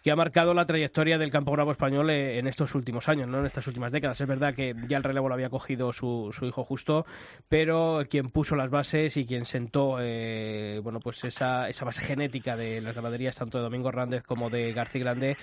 que 0.06 0.12
ha 0.12 0.16
marcado 0.16 0.54
la 0.54 0.68
trayectoria 0.68 1.18
del 1.18 1.32
campo 1.32 1.52
bravo 1.52 1.72
español 1.72 2.12
eh, 2.12 2.38
en 2.38 2.46
estos 2.46 2.76
últimos 2.76 3.10
años, 3.10 3.28
¿no? 3.28 3.40
En 3.40 3.48
estas 3.48 3.66
últimas 3.66 3.92
décadas. 3.92 4.22
Es 4.22 4.28
verdad 4.28 4.54
que 4.54 4.76
ya 4.88 4.98
el 4.98 5.04
relevo 5.04 5.30
lo 5.30 5.34
había 5.34 5.50
cogido 5.50 5.92
su, 5.94 6.30
su 6.32 6.46
hijo 6.46 6.64
justo, 6.64 7.08
pero 7.50 8.04
quien 8.08 8.30
puso 8.30 8.56
las 8.56 8.70
bases 8.70 9.18
y 9.18 9.26
quien 9.26 9.46
sentó, 9.46 9.98
eh, 10.00 10.80
bueno, 10.84 11.00
pues 11.00 11.24
esa, 11.24 11.70
esa 11.70 11.86
base 11.86 12.04
genética 12.04 12.56
de 12.56 12.82
las 12.82 12.94
ganaderías 12.94 13.36
tanto 13.36 13.58
de 13.58 13.64
Domingo 13.64 13.90
Hernández 13.90 14.22
como 14.22 14.52
de 14.52 14.74
García 14.74 15.02
Grande 15.02 15.38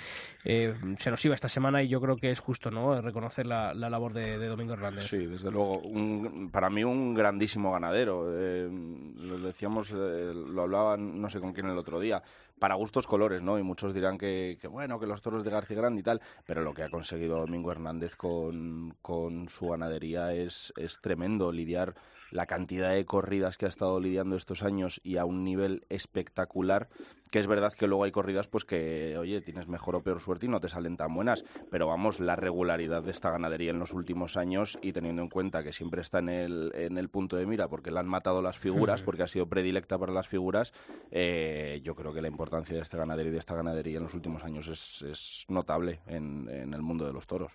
eh, 0.45 0.75
se 0.99 1.11
nos 1.11 1.25
iba 1.25 1.35
esta 1.35 1.49
semana 1.49 1.83
y 1.83 1.89
yo 1.89 2.01
creo 2.01 2.15
que 2.17 2.31
es 2.31 2.39
justo, 2.39 2.71
¿no? 2.71 3.01
Reconocer 3.01 3.47
la, 3.47 3.75
la 3.75 3.91
labor 3.91 4.13
de, 4.13 4.47
Domingo 4.47 4.75
Hernández. 4.75 5.07
Sí, 5.09 5.27
desde 5.27 5.51
luego. 5.51 5.81
Un- 5.81 6.51
para 6.53 6.71
mí 6.71 6.85
un 6.85 7.15
grandísimo 7.15 7.73
ganadero. 7.73 8.27
Eh, 8.33 8.69
lo 9.17 9.39
decíamos, 9.39 9.91
eh, 9.91 10.33
lo 10.33 10.63
hablaba 10.63 10.97
no 10.97 11.29
sé 11.29 11.41
con 11.41 11.53
quién 11.53 11.67
el 11.67 11.79
otro 11.79 11.99
día. 11.99 12.23
Para 12.61 12.77
gustos 12.77 13.09
colores, 13.09 13.43
¿no? 13.43 13.59
Y 13.59 13.65
muchos 13.65 13.93
dirán 13.93 14.19
que, 14.19 14.52
que 14.57 14.69
bueno, 14.69 14.99
que 14.99 15.07
los 15.07 15.23
toros 15.23 15.45
de 15.45 15.51
García 15.51 15.77
Grande 15.77 16.01
y 16.01 16.05
tal. 16.05 16.21
Pero 16.47 16.63
lo 16.63 16.75
que 16.75 16.83
ha 16.83 16.91
conseguido 16.91 17.39
Domingo 17.39 17.73
Hernández 17.73 18.17
con, 18.17 18.97
con 19.03 19.49
su 19.49 19.69
ganadería 19.69 20.33
es, 20.33 20.73
es 20.77 21.01
tremendo. 21.01 21.53
Lidiar 21.53 21.95
la 22.33 22.47
cantidad 22.47 22.93
de 22.93 23.05
corridas 23.05 23.59
que 23.59 23.67
ha 23.67 23.69
estado 23.69 24.01
lidiando 24.01 24.37
estos 24.37 24.63
años 24.63 25.01
y 25.05 25.19
a 25.19 25.25
un 25.25 25.45
nivel 25.45 25.85
espectacular, 25.91 26.89
que 27.31 27.39
es 27.39 27.47
verdad 27.47 27.75
que 27.75 27.87
luego 27.87 28.05
hay 28.05 28.11
corridas 28.11 28.49
pues 28.49 28.65
que, 28.65 29.17
oye, 29.19 29.43
tienes 29.43 29.69
mejor 29.69 29.97
o 29.97 30.03
peor 30.03 30.21
suerte 30.21 30.47
y 30.47 30.49
no 30.49 30.61
te 30.61 30.69
salen 30.69 30.97
tan 30.97 31.15
buenas, 31.15 31.45
pero 31.71 31.87
vamos, 31.87 32.21
la 32.21 32.35
regularidad 32.35 33.03
de 33.03 33.11
esta 33.11 33.31
ganadería 33.31 33.71
en 33.71 33.79
los 33.79 33.93
últimos 33.93 34.37
años 34.37 34.79
y 34.81 34.93
teniendo 34.93 35.23
en 35.23 35.29
cuenta 35.29 35.63
que 35.63 35.73
siempre 35.73 36.01
está 36.01 36.21
en 36.21 36.31
el, 36.31 36.73
en 36.75 36.97
el 36.97 37.11
punto 37.11 37.37
de 37.37 37.47
mira 37.47 37.69
porque 37.69 37.91
le 37.91 38.01
han 38.01 38.09
matado 38.09 38.41
las 38.41 38.59
figuras, 38.59 39.03
porque 39.03 39.23
ha 39.23 39.29
sido 39.29 39.47
predilecta 39.47 39.99
para 39.99 40.13
las 40.13 40.27
figuras, 40.27 40.73
eh, 41.11 41.81
yo 41.85 41.95
creo 41.95 42.15
que 42.15 42.23
la 42.23 42.29
importancia 42.29 42.75
de 42.75 42.83
este 42.83 42.97
ganadero 42.97 43.29
y 43.29 43.33
de 43.33 43.39
esta 43.39 43.55
ganadería 43.55 43.99
en 43.99 44.05
los 44.05 44.15
últimos 44.15 44.43
años 44.43 44.69
es, 44.69 45.03
es 45.03 45.45
notable 45.49 46.01
en, 46.07 46.49
en 46.49 46.73
el 46.73 46.81
mundo 46.81 47.07
de 47.07 47.13
los 47.13 47.27
toros. 47.27 47.53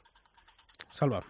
Salva. 0.91 1.23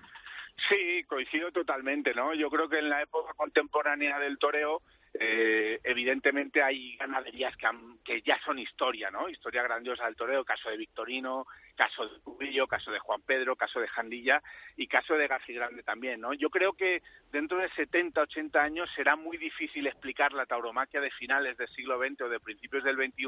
Sí, 0.70 1.04
coincido 1.08 1.52
totalmente, 1.52 2.14
¿no? 2.14 2.34
Yo 2.34 2.50
creo 2.50 2.68
que 2.68 2.80
en 2.80 2.90
la 2.90 3.02
época 3.02 3.34
contemporánea 3.36 4.20
del 4.20 4.38
toreo, 4.40 4.82
eh, 5.14 5.80
evidentemente 5.84 6.62
hay 6.64 6.98
ganaderías 6.98 7.56
que, 7.58 7.68
han- 7.68 7.98
que 8.04 8.22
ya 8.22 8.40
son 8.44 8.60
historia, 8.60 9.10
¿no? 9.12 9.30
Historia 9.30 9.64
grandiosa 9.64 10.06
del 10.06 10.16
toreo, 10.16 10.44
caso 10.44 10.70
de 10.70 10.78
Victorino, 10.78 11.46
caso 11.78 12.08
de 12.08 12.20
Cubillo, 12.22 12.68
caso 12.68 12.92
de 12.92 13.00
Juan 13.00 13.22
Pedro, 13.22 13.56
caso 13.56 13.80
de 13.80 13.88
Jandilla 13.88 14.42
y 14.76 14.88
caso 14.88 15.14
de 15.14 15.28
García 15.28 15.56
Grande 15.56 15.84
también, 15.84 16.20
¿no? 16.20 16.34
Yo 16.34 16.50
creo 16.50 16.74
que 16.74 17.02
dentro 17.32 17.60
de 17.60 17.70
70, 17.70 18.20
80 18.20 18.60
años 18.62 18.90
será 18.96 19.16
muy 19.16 19.38
difícil 19.38 19.88
explicar 19.88 20.34
la 20.34 20.46
tauromaquia 20.46 21.00
de 21.00 21.12
finales 21.12 21.56
del 21.58 21.70
siglo 21.70 22.00
XX 22.00 22.22
o 22.22 22.30
de 22.30 22.40
principios 22.40 22.84
del 22.84 22.98
XXI 22.98 23.28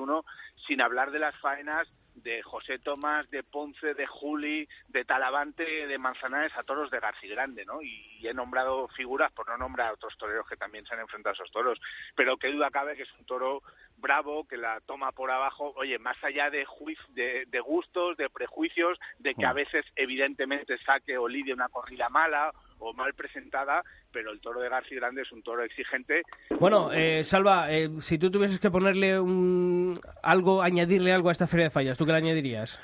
sin 0.68 0.82
hablar 0.82 1.12
de 1.12 1.20
las 1.20 1.36
faenas 1.40 1.88
de 2.16 2.42
José 2.42 2.80
Tomás, 2.80 3.30
de 3.30 3.44
Ponce, 3.44 3.94
de 3.94 4.08
Juli, 4.08 4.68
de 4.90 5.06
Talavante, 5.06 5.64
de 5.64 5.98
Manzanares 5.98 6.52
a 6.58 6.64
toros 6.64 6.92
de 6.92 7.00
García 7.00 7.30
Grande, 7.30 7.64
¿no? 7.66 7.82
Y, 7.82 8.18
y 8.20 8.28
he 8.28 8.34
nombrado 8.34 8.88
figuras 8.90 9.32
por 9.32 9.48
no 9.48 9.58
nombrar 9.58 9.90
a 9.90 9.94
otros 9.94 10.18
toreros 10.18 10.48
que 10.48 10.58
también 10.58 10.86
se 10.86 10.96
han 10.96 11.02
enfrentado 11.02 11.32
a 11.32 11.36
esos 11.36 11.52
toros, 11.52 11.80
pero 12.16 12.36
qué 12.38 12.52
duda 12.52 12.72
cabe 12.72 12.98
que 12.98 13.04
es 13.04 13.14
un 13.18 13.26
toro 13.26 13.62
bravo, 14.00 14.48
que 14.48 14.58
la 14.58 14.80
toma 14.86 15.12
por 15.12 15.32
abajo, 15.32 15.74
oye, 15.76 16.00
más 16.00 16.18
allá 16.24 16.50
de, 16.50 16.66
de, 17.10 17.46
de 17.48 17.60
gustos, 17.60 18.18
de 18.18 18.30
prejuicios, 18.30 18.98
de 19.20 19.36
que 19.36 19.46
a 19.46 19.54
veces 19.54 19.86
evidentemente 19.96 20.78
saque 20.86 21.18
o 21.18 21.28
lidie 21.28 21.54
una 21.54 21.70
corrida 21.70 22.10
mala 22.10 22.52
o 22.80 22.94
mal 22.94 23.14
presentada, 23.14 23.84
pero 24.12 24.32
el 24.32 24.40
toro 24.40 24.62
de 24.62 24.70
García 24.70 25.00
Grande 25.00 25.22
es 25.22 25.32
un 25.32 25.44
toro 25.44 25.64
exigente. 25.64 26.24
Bueno, 26.60 26.92
eh, 26.94 27.24
Salva, 27.24 27.72
eh, 27.72 27.90
si 28.00 28.18
tú 28.18 28.32
tuvieses 28.32 28.60
que 28.60 28.72
ponerle 28.72 29.20
un, 29.20 30.00
algo, 30.24 30.62
añadirle 30.62 31.14
algo 31.14 31.30
a 31.30 31.34
esta 31.34 31.48
feria 31.48 31.66
de 31.66 31.72
fallas, 31.72 31.98
¿tú 31.98 32.06
qué 32.06 32.12
le 32.14 32.18
añadirías? 32.20 32.80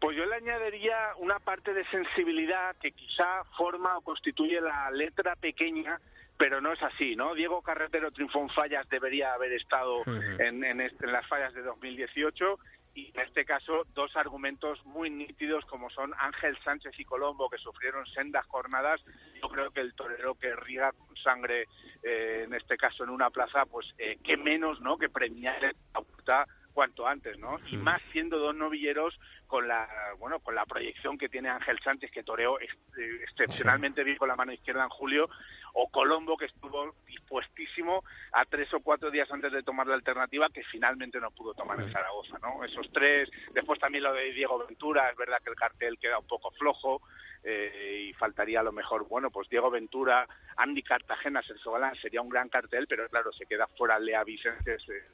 Pues 0.00 0.16
yo 0.16 0.24
le 0.26 0.36
añadiría 0.36 0.96
una 1.18 1.38
parte 1.40 1.74
de 1.74 1.84
sensibilidad 1.86 2.76
que 2.80 2.92
quizá 2.92 3.44
forma 3.56 3.96
o 3.98 4.00
constituye 4.02 4.60
la 4.60 4.90
letra 4.92 5.34
pequeña, 5.36 5.98
pero 6.38 6.60
no 6.60 6.72
es 6.72 6.82
así, 6.82 7.16
¿no? 7.16 7.34
Diego 7.34 7.60
Carretero 7.62 8.10
triunfó 8.12 8.40
en 8.40 8.48
fallas, 8.50 8.88
debería 8.88 9.32
haber 9.34 9.52
estado 9.52 10.02
en, 10.38 10.64
en 10.64 10.80
este- 10.80 11.04
en 11.06 11.12
las 11.12 11.26
fallas 11.26 11.52
de 11.52 11.62
2018 11.62 12.58
y 12.94 13.10
en 13.14 13.20
este 13.26 13.44
caso 13.44 13.84
dos 13.94 14.16
argumentos 14.16 14.84
muy 14.86 15.10
nítidos 15.10 15.64
como 15.66 15.90
son 15.90 16.12
Ángel 16.18 16.56
Sánchez 16.64 16.92
y 16.98 17.04
Colombo 17.04 17.50
que 17.50 17.58
sufrieron 17.58 18.06
sendas 18.06 18.46
jornadas. 18.46 19.00
Yo 19.42 19.48
creo 19.48 19.70
que 19.70 19.80
el 19.80 19.94
torero 19.94 20.34
que 20.36 20.54
riega 20.56 20.92
con 20.92 21.16
sangre, 21.16 21.66
eh, 22.02 22.42
en 22.46 22.54
este 22.54 22.76
caso 22.76 23.04
en 23.04 23.10
una 23.10 23.30
plaza, 23.30 23.66
pues 23.66 23.86
eh, 23.98 24.18
qué 24.24 24.36
menos, 24.36 24.80
¿no? 24.80 24.96
Que 24.96 25.08
premiar 25.08 25.60
la 25.94 26.00
puerta 26.00 26.46
cuanto 26.72 27.06
antes, 27.06 27.38
¿no? 27.38 27.58
Y 27.66 27.76
más 27.76 28.00
siendo 28.12 28.38
dos 28.38 28.54
novilleros 28.54 29.18
con 29.46 29.66
la 29.66 29.88
bueno 30.18 30.38
con 30.40 30.54
la 30.54 30.66
proyección 30.66 31.16
que 31.18 31.28
tiene 31.28 31.48
Ángel 31.48 31.78
Sánchez 31.82 32.10
que 32.10 32.22
toreó 32.22 32.60
ex- 32.60 32.76
eh, 32.98 33.20
excepcionalmente 33.22 34.04
bien 34.04 34.16
con 34.18 34.28
la 34.28 34.36
mano 34.36 34.52
izquierda 34.52 34.82
en 34.84 34.90
julio 34.90 35.28
o 35.72 35.88
Colombo 35.90 36.36
que 36.36 36.44
estuvo 36.46 36.94
dispuestísimo 37.06 38.04
a 38.32 38.44
tres 38.44 38.72
o 38.74 38.80
cuatro 38.80 39.10
días 39.10 39.30
antes 39.30 39.52
de 39.52 39.62
tomar 39.62 39.86
la 39.86 39.94
alternativa 39.94 40.48
que 40.50 40.62
finalmente 40.64 41.20
no 41.20 41.30
pudo 41.30 41.54
tomar 41.54 41.80
en 41.80 41.90
Zaragoza, 41.92 42.38
¿no? 42.40 42.64
Esos 42.64 42.90
tres, 42.92 43.28
después 43.52 43.78
también 43.80 44.04
lo 44.04 44.12
de 44.12 44.32
Diego 44.32 44.64
Ventura, 44.66 45.10
es 45.10 45.16
verdad 45.16 45.38
que 45.42 45.50
el 45.50 45.56
cartel 45.56 45.98
queda 45.98 46.18
un 46.18 46.26
poco 46.26 46.50
flojo 46.52 47.00
eh, 47.44 48.08
y 48.08 48.12
faltaría 48.14 48.60
a 48.60 48.64
lo 48.64 48.72
mejor, 48.72 49.06
bueno, 49.08 49.30
pues 49.30 49.48
Diego 49.48 49.70
Ventura, 49.70 50.26
Andy 50.56 50.82
Cartagena, 50.82 51.42
Sergio 51.42 51.72
Galán 51.72 51.94
sería 51.96 52.20
un 52.20 52.28
gran 52.28 52.48
cartel, 52.48 52.86
pero 52.88 53.08
claro, 53.08 53.32
se 53.32 53.46
queda 53.46 53.66
fuera 53.68 53.98
Lea 53.98 54.24
Vicentes, 54.24 54.82
eh, 54.88 55.04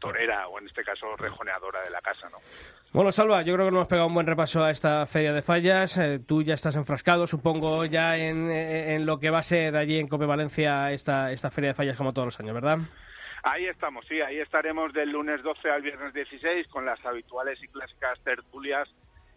torera 0.00 0.48
o 0.48 0.58
en 0.58 0.66
este 0.66 0.82
caso 0.82 1.16
rejoneadora 1.16 1.82
de 1.82 1.90
la 1.90 2.00
casa, 2.00 2.28
¿no? 2.30 2.38
Bueno, 2.92 3.10
Salva, 3.10 3.42
yo 3.42 3.54
creo 3.54 3.66
que 3.66 3.70
nos 3.70 3.78
hemos 3.78 3.88
pegado 3.88 4.08
un 4.08 4.14
buen 4.14 4.26
repaso 4.26 4.62
a 4.62 4.70
esta 4.70 5.06
feria 5.06 5.32
de 5.32 5.42
fallas. 5.42 5.96
Eh, 5.96 6.20
tú 6.26 6.42
ya 6.42 6.54
estás 6.54 6.76
enfrascado, 6.76 7.26
supongo, 7.26 7.84
ya 7.86 8.16
en, 8.16 8.50
en 8.50 9.06
lo 9.06 9.18
que 9.18 9.30
va 9.30 9.38
a 9.38 9.42
ser 9.42 9.76
allí 9.76 9.98
en 9.98 10.08
Cope 10.08 10.26
Valencia 10.26 10.92
esta, 10.92 11.32
esta 11.32 11.50
feria 11.50 11.70
de 11.70 11.74
fallas 11.74 11.96
como 11.96 12.12
todos 12.12 12.26
los 12.26 12.40
años, 12.40 12.54
¿verdad? 12.54 12.78
Ahí 13.44 13.66
estamos, 13.66 14.06
sí, 14.06 14.20
ahí 14.20 14.38
estaremos 14.38 14.92
del 14.92 15.10
lunes 15.10 15.42
12 15.42 15.68
al 15.68 15.82
viernes 15.82 16.14
16 16.14 16.68
con 16.68 16.86
las 16.86 17.04
habituales 17.04 17.60
y 17.62 17.66
clásicas 17.68 18.20
tertulias 18.22 18.88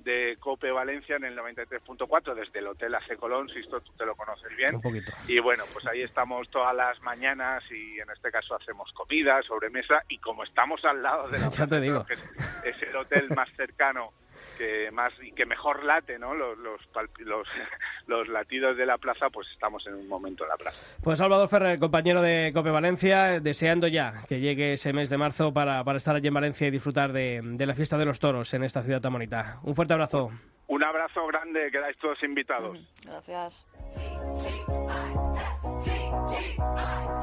de 0.05 0.37
Cope 0.39 0.71
Valencia 0.71 1.17
en 1.17 1.25
el 1.25 1.37
93.4 1.37 2.35
desde 2.35 2.59
el 2.59 2.67
Hotel 2.67 2.95
AC 2.95 3.17
Colón, 3.17 3.49
si 3.49 3.59
esto 3.59 3.81
tú 3.81 3.91
te 3.97 4.05
lo 4.05 4.15
conoces 4.15 4.55
bien. 4.55 4.75
Un 4.75 4.81
poquito. 4.81 5.11
Y 5.27 5.39
bueno, 5.39 5.63
pues 5.73 5.85
ahí 5.87 6.03
estamos 6.03 6.47
todas 6.49 6.73
las 6.75 7.01
mañanas 7.01 7.63
y 7.71 7.99
en 7.99 8.09
este 8.11 8.31
caso 8.31 8.55
hacemos 8.55 8.91
comida, 8.93 9.41
sobremesa 9.41 10.03
y 10.07 10.19
como 10.19 10.43
estamos 10.43 10.85
al 10.85 11.01
lado 11.01 11.27
de 11.27 11.39
la 11.39 11.49
Ya 11.57 11.67
te 11.67 11.81
digo. 11.81 12.05
que 12.05 12.13
es, 12.13 12.21
es 12.63 12.83
el 12.83 12.95
hotel 12.95 13.27
más 13.35 13.49
cercano 13.57 14.13
que 14.57 14.89
más 14.91 15.13
y 15.21 15.31
que 15.31 15.45
mejor 15.45 15.83
late, 15.83 16.17
¿no? 16.19 16.33
Los 16.33 16.57
los, 16.57 16.81
los 17.19 17.47
los 18.07 18.27
latidos 18.27 18.77
de 18.77 18.85
la 18.85 18.97
plaza, 18.97 19.29
pues 19.29 19.47
estamos 19.53 19.85
en 19.87 19.95
un 19.95 20.07
momento 20.07 20.43
en 20.43 20.49
la 20.49 20.57
plaza. 20.57 20.97
Pues 21.03 21.19
Salvador 21.19 21.49
Ferrer, 21.49 21.79
compañero 21.79 22.21
de 22.21 22.51
Cope 22.53 22.71
Valencia, 22.71 23.39
deseando 23.39 23.87
ya 23.87 24.23
que 24.27 24.39
llegue 24.39 24.73
ese 24.73 24.93
mes 24.93 25.09
de 25.09 25.17
marzo 25.17 25.53
para, 25.53 25.83
para 25.83 25.97
estar 25.97 26.15
allí 26.15 26.27
en 26.27 26.33
Valencia 26.33 26.67
y 26.67 26.71
disfrutar 26.71 27.13
de, 27.13 27.41
de 27.43 27.65
la 27.65 27.75
fiesta 27.75 27.97
de 27.97 28.05
los 28.05 28.19
toros 28.19 28.53
en 28.53 28.63
esta 28.63 28.81
ciudad 28.81 29.01
tan 29.01 29.13
bonita. 29.13 29.57
Un 29.63 29.75
fuerte 29.75 29.93
abrazo. 29.93 30.31
Un 30.67 30.83
abrazo 30.83 31.27
grande, 31.27 31.69
quedáis 31.71 31.97
todos 31.97 32.21
invitados. 32.23 32.79
Gracias. 33.03 33.65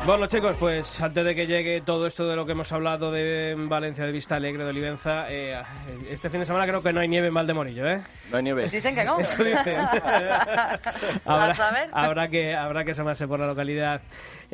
Bueno, 0.05 0.27
chicos, 0.27 0.57
pues 0.59 1.01
antes 1.01 1.25
de 1.25 1.35
que 1.35 1.47
llegue 1.47 1.81
todo 1.81 2.09
esto 2.09 2.27
de 2.27 2.35
lo 2.35 2.45
que 2.45 2.53
hemos 2.53 2.73
hablado 2.73 3.13
de 3.13 3.55
Valencia, 3.57 4.05
de 4.05 4.11
Vista 4.11 4.35
Alegre, 4.35 4.65
de 4.65 4.71
Olivenza, 4.71 5.31
eh, 5.31 5.57
este 6.11 6.29
fin 6.29 6.41
de 6.41 6.47
semana 6.47 6.67
creo 6.67 6.83
que 6.83 6.93
no 6.93 7.01
hay 7.01 7.07
nieve 7.09 7.29
en 7.29 7.35
Valdemorillo, 7.35 7.89
¿eh? 7.89 8.03
No 8.31 8.37
hay 8.39 8.43
nieve. 8.43 8.69
Dicen 8.69 8.97
que 8.97 9.05
no. 9.05 9.21
Eso 9.21 9.45
dicen. 9.45 9.77
A 11.25 11.55
saber. 11.55 11.89
habrá 11.93 12.27
que 12.27 12.55
habrá 12.55 12.85
que 12.85 12.91
asomarse 12.91 13.29
por 13.29 13.39
la 13.39 13.47
localidad 13.47 14.03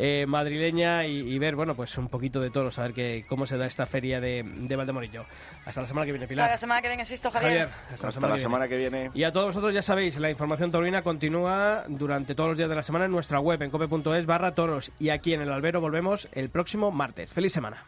eh, 0.01 0.27
madrileña 0.29 1.05
y, 1.07 1.19
y 1.19 1.39
ver, 1.41 1.57
bueno, 1.57 1.75
pues 1.75 1.99
un 1.99 2.09
poquito 2.09 2.41
de 2.41 2.51
todo, 2.51 2.71
saber 2.71 2.93
que, 2.93 3.25
cómo 3.29 3.49
se 3.49 3.59
da 3.59 3.67
esta 3.67 3.85
feria 3.85 4.21
de, 4.21 4.45
de 4.45 4.77
Valdemorillo. 4.77 5.25
Hasta 5.67 5.83
la 5.83 5.89
semana 5.89 6.07
que 6.07 6.13
viene, 6.13 6.25
Hasta 6.25 6.33
Pilar. 6.33 6.51
la 6.51 6.57
semana 6.59 6.81
que 6.83 6.89
viene 6.89 7.05
Javier. 7.33 7.69
Javier, 7.69 7.69
Hasta 7.93 8.07
la 8.29 8.39
semana 8.39 8.69
que 8.69 8.77
viene. 8.77 9.11
Y 9.13 9.25
a 9.25 9.33
todos 9.33 9.47
vosotros 9.47 9.75
ya 9.75 9.83
sabéis, 9.83 10.17
la 10.19 10.31
información 10.31 10.71
taurina 10.71 11.03
continúa 11.03 11.83
durante 11.89 12.37
todos 12.37 12.51
los 12.51 12.59
días 12.59 12.69
de 12.69 12.77
la 12.77 12.85
semana 12.85 13.07
en 13.07 13.11
nuestra 13.11 13.41
web, 13.41 13.61
en 13.61 13.71
cope.es 13.71 14.25
barra 14.25 14.55
toros. 14.55 14.93
Y 15.01 15.09
aquí 15.09 15.35
en 15.35 15.43
el 15.43 15.51
albero 15.51 15.81
volvemos 15.81 16.29
el 16.33 16.49
próximo 16.49 16.93
martes. 16.93 17.33
¡Feliz 17.33 17.53
semana! 17.53 17.83